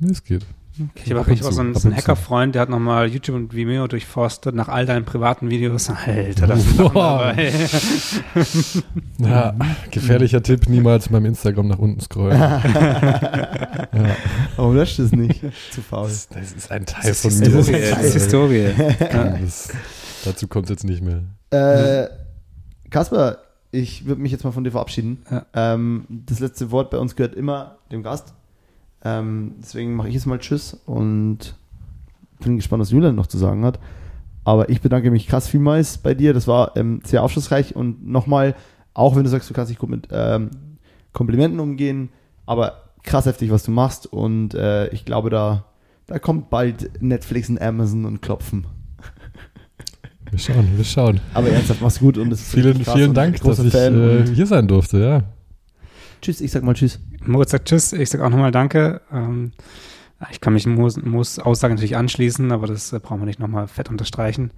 [0.00, 0.46] Nee, es geht.
[1.04, 1.96] Ich habe auch, so einen, so einen.
[1.96, 5.90] Hackerfreund, der hat nochmal YouTube und Vimeo durchforstet nach all deinen privaten Videos.
[5.90, 6.92] Alter, das ist Wow.
[6.94, 7.52] dabei.
[9.18, 9.54] Ja,
[9.90, 12.38] gefährlicher Tipp, niemals beim Instagram nach unten scrollen.
[12.38, 13.90] ja,
[14.56, 15.40] Warum löscht es nicht?
[15.72, 16.06] Zu faul.
[16.08, 17.46] das, das ist ein Teil Das von ist mir.
[17.50, 17.80] Historie.
[17.90, 18.68] Das ist Historie.
[19.40, 19.68] Das,
[20.24, 21.22] dazu kommt es jetzt nicht mehr.
[21.50, 22.08] Äh,
[22.90, 23.38] Kasper,
[23.70, 25.22] ich würde mich jetzt mal von dir verabschieden.
[25.30, 25.46] Ja.
[25.54, 28.34] Ähm, das letzte Wort bei uns gehört immer dem Gast.
[29.04, 31.54] Ähm, deswegen mache ich jetzt mal Tschüss und
[32.40, 33.78] bin gespannt, was Julian noch zu sagen hat.
[34.44, 36.32] Aber ich bedanke mich krass vielmals bei dir.
[36.32, 38.54] Das war ähm, sehr aufschlussreich und nochmal,
[38.94, 40.50] auch wenn du sagst, du kannst nicht gut mit ähm,
[41.12, 42.10] Komplimenten umgehen,
[42.46, 44.06] aber krass heftig, was du machst.
[44.06, 45.64] Und äh, ich glaube, da,
[46.06, 48.66] da kommt bald Netflix und Amazon und klopfen.
[50.30, 51.20] Wir schauen, wir schauen.
[51.32, 54.68] Aber ernsthaft, mach's gut und es ist Vielen, vielen Dank, dass ich äh, hier sein
[54.68, 55.22] durfte, ja.
[56.20, 57.00] Tschüss, ich sag mal Tschüss.
[57.24, 59.00] Moritz sagt Tschüss, ich sag auch nochmal Danke.
[59.12, 59.52] Ähm,
[60.30, 63.68] ich kann mich Moos, Moos Aussage natürlich anschließen, aber das äh, brauchen wir nicht nochmal
[63.68, 64.50] fett unterstreichen.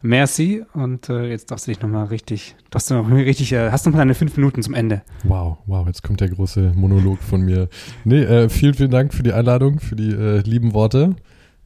[0.00, 3.86] Merci und äh, jetzt darfst du dich nochmal richtig, darfst du noch richtig, äh, hast
[3.86, 5.02] noch mal deine fünf Minuten zum Ende.
[5.22, 7.68] Wow, wow, jetzt kommt der große Monolog von mir.
[8.04, 11.14] Nee, äh, vielen, vielen Dank für die Einladung, für die äh, lieben Worte.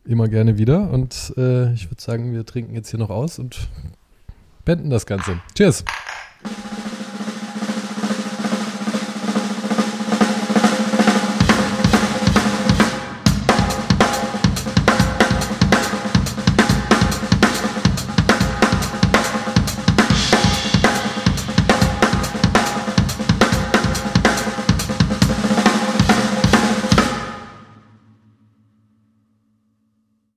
[0.05, 0.91] Immer gerne wieder.
[0.91, 3.69] Und äh, ich würde sagen, wir trinken jetzt hier noch aus und
[4.65, 5.41] beenden das Ganze.
[5.55, 5.85] Cheers!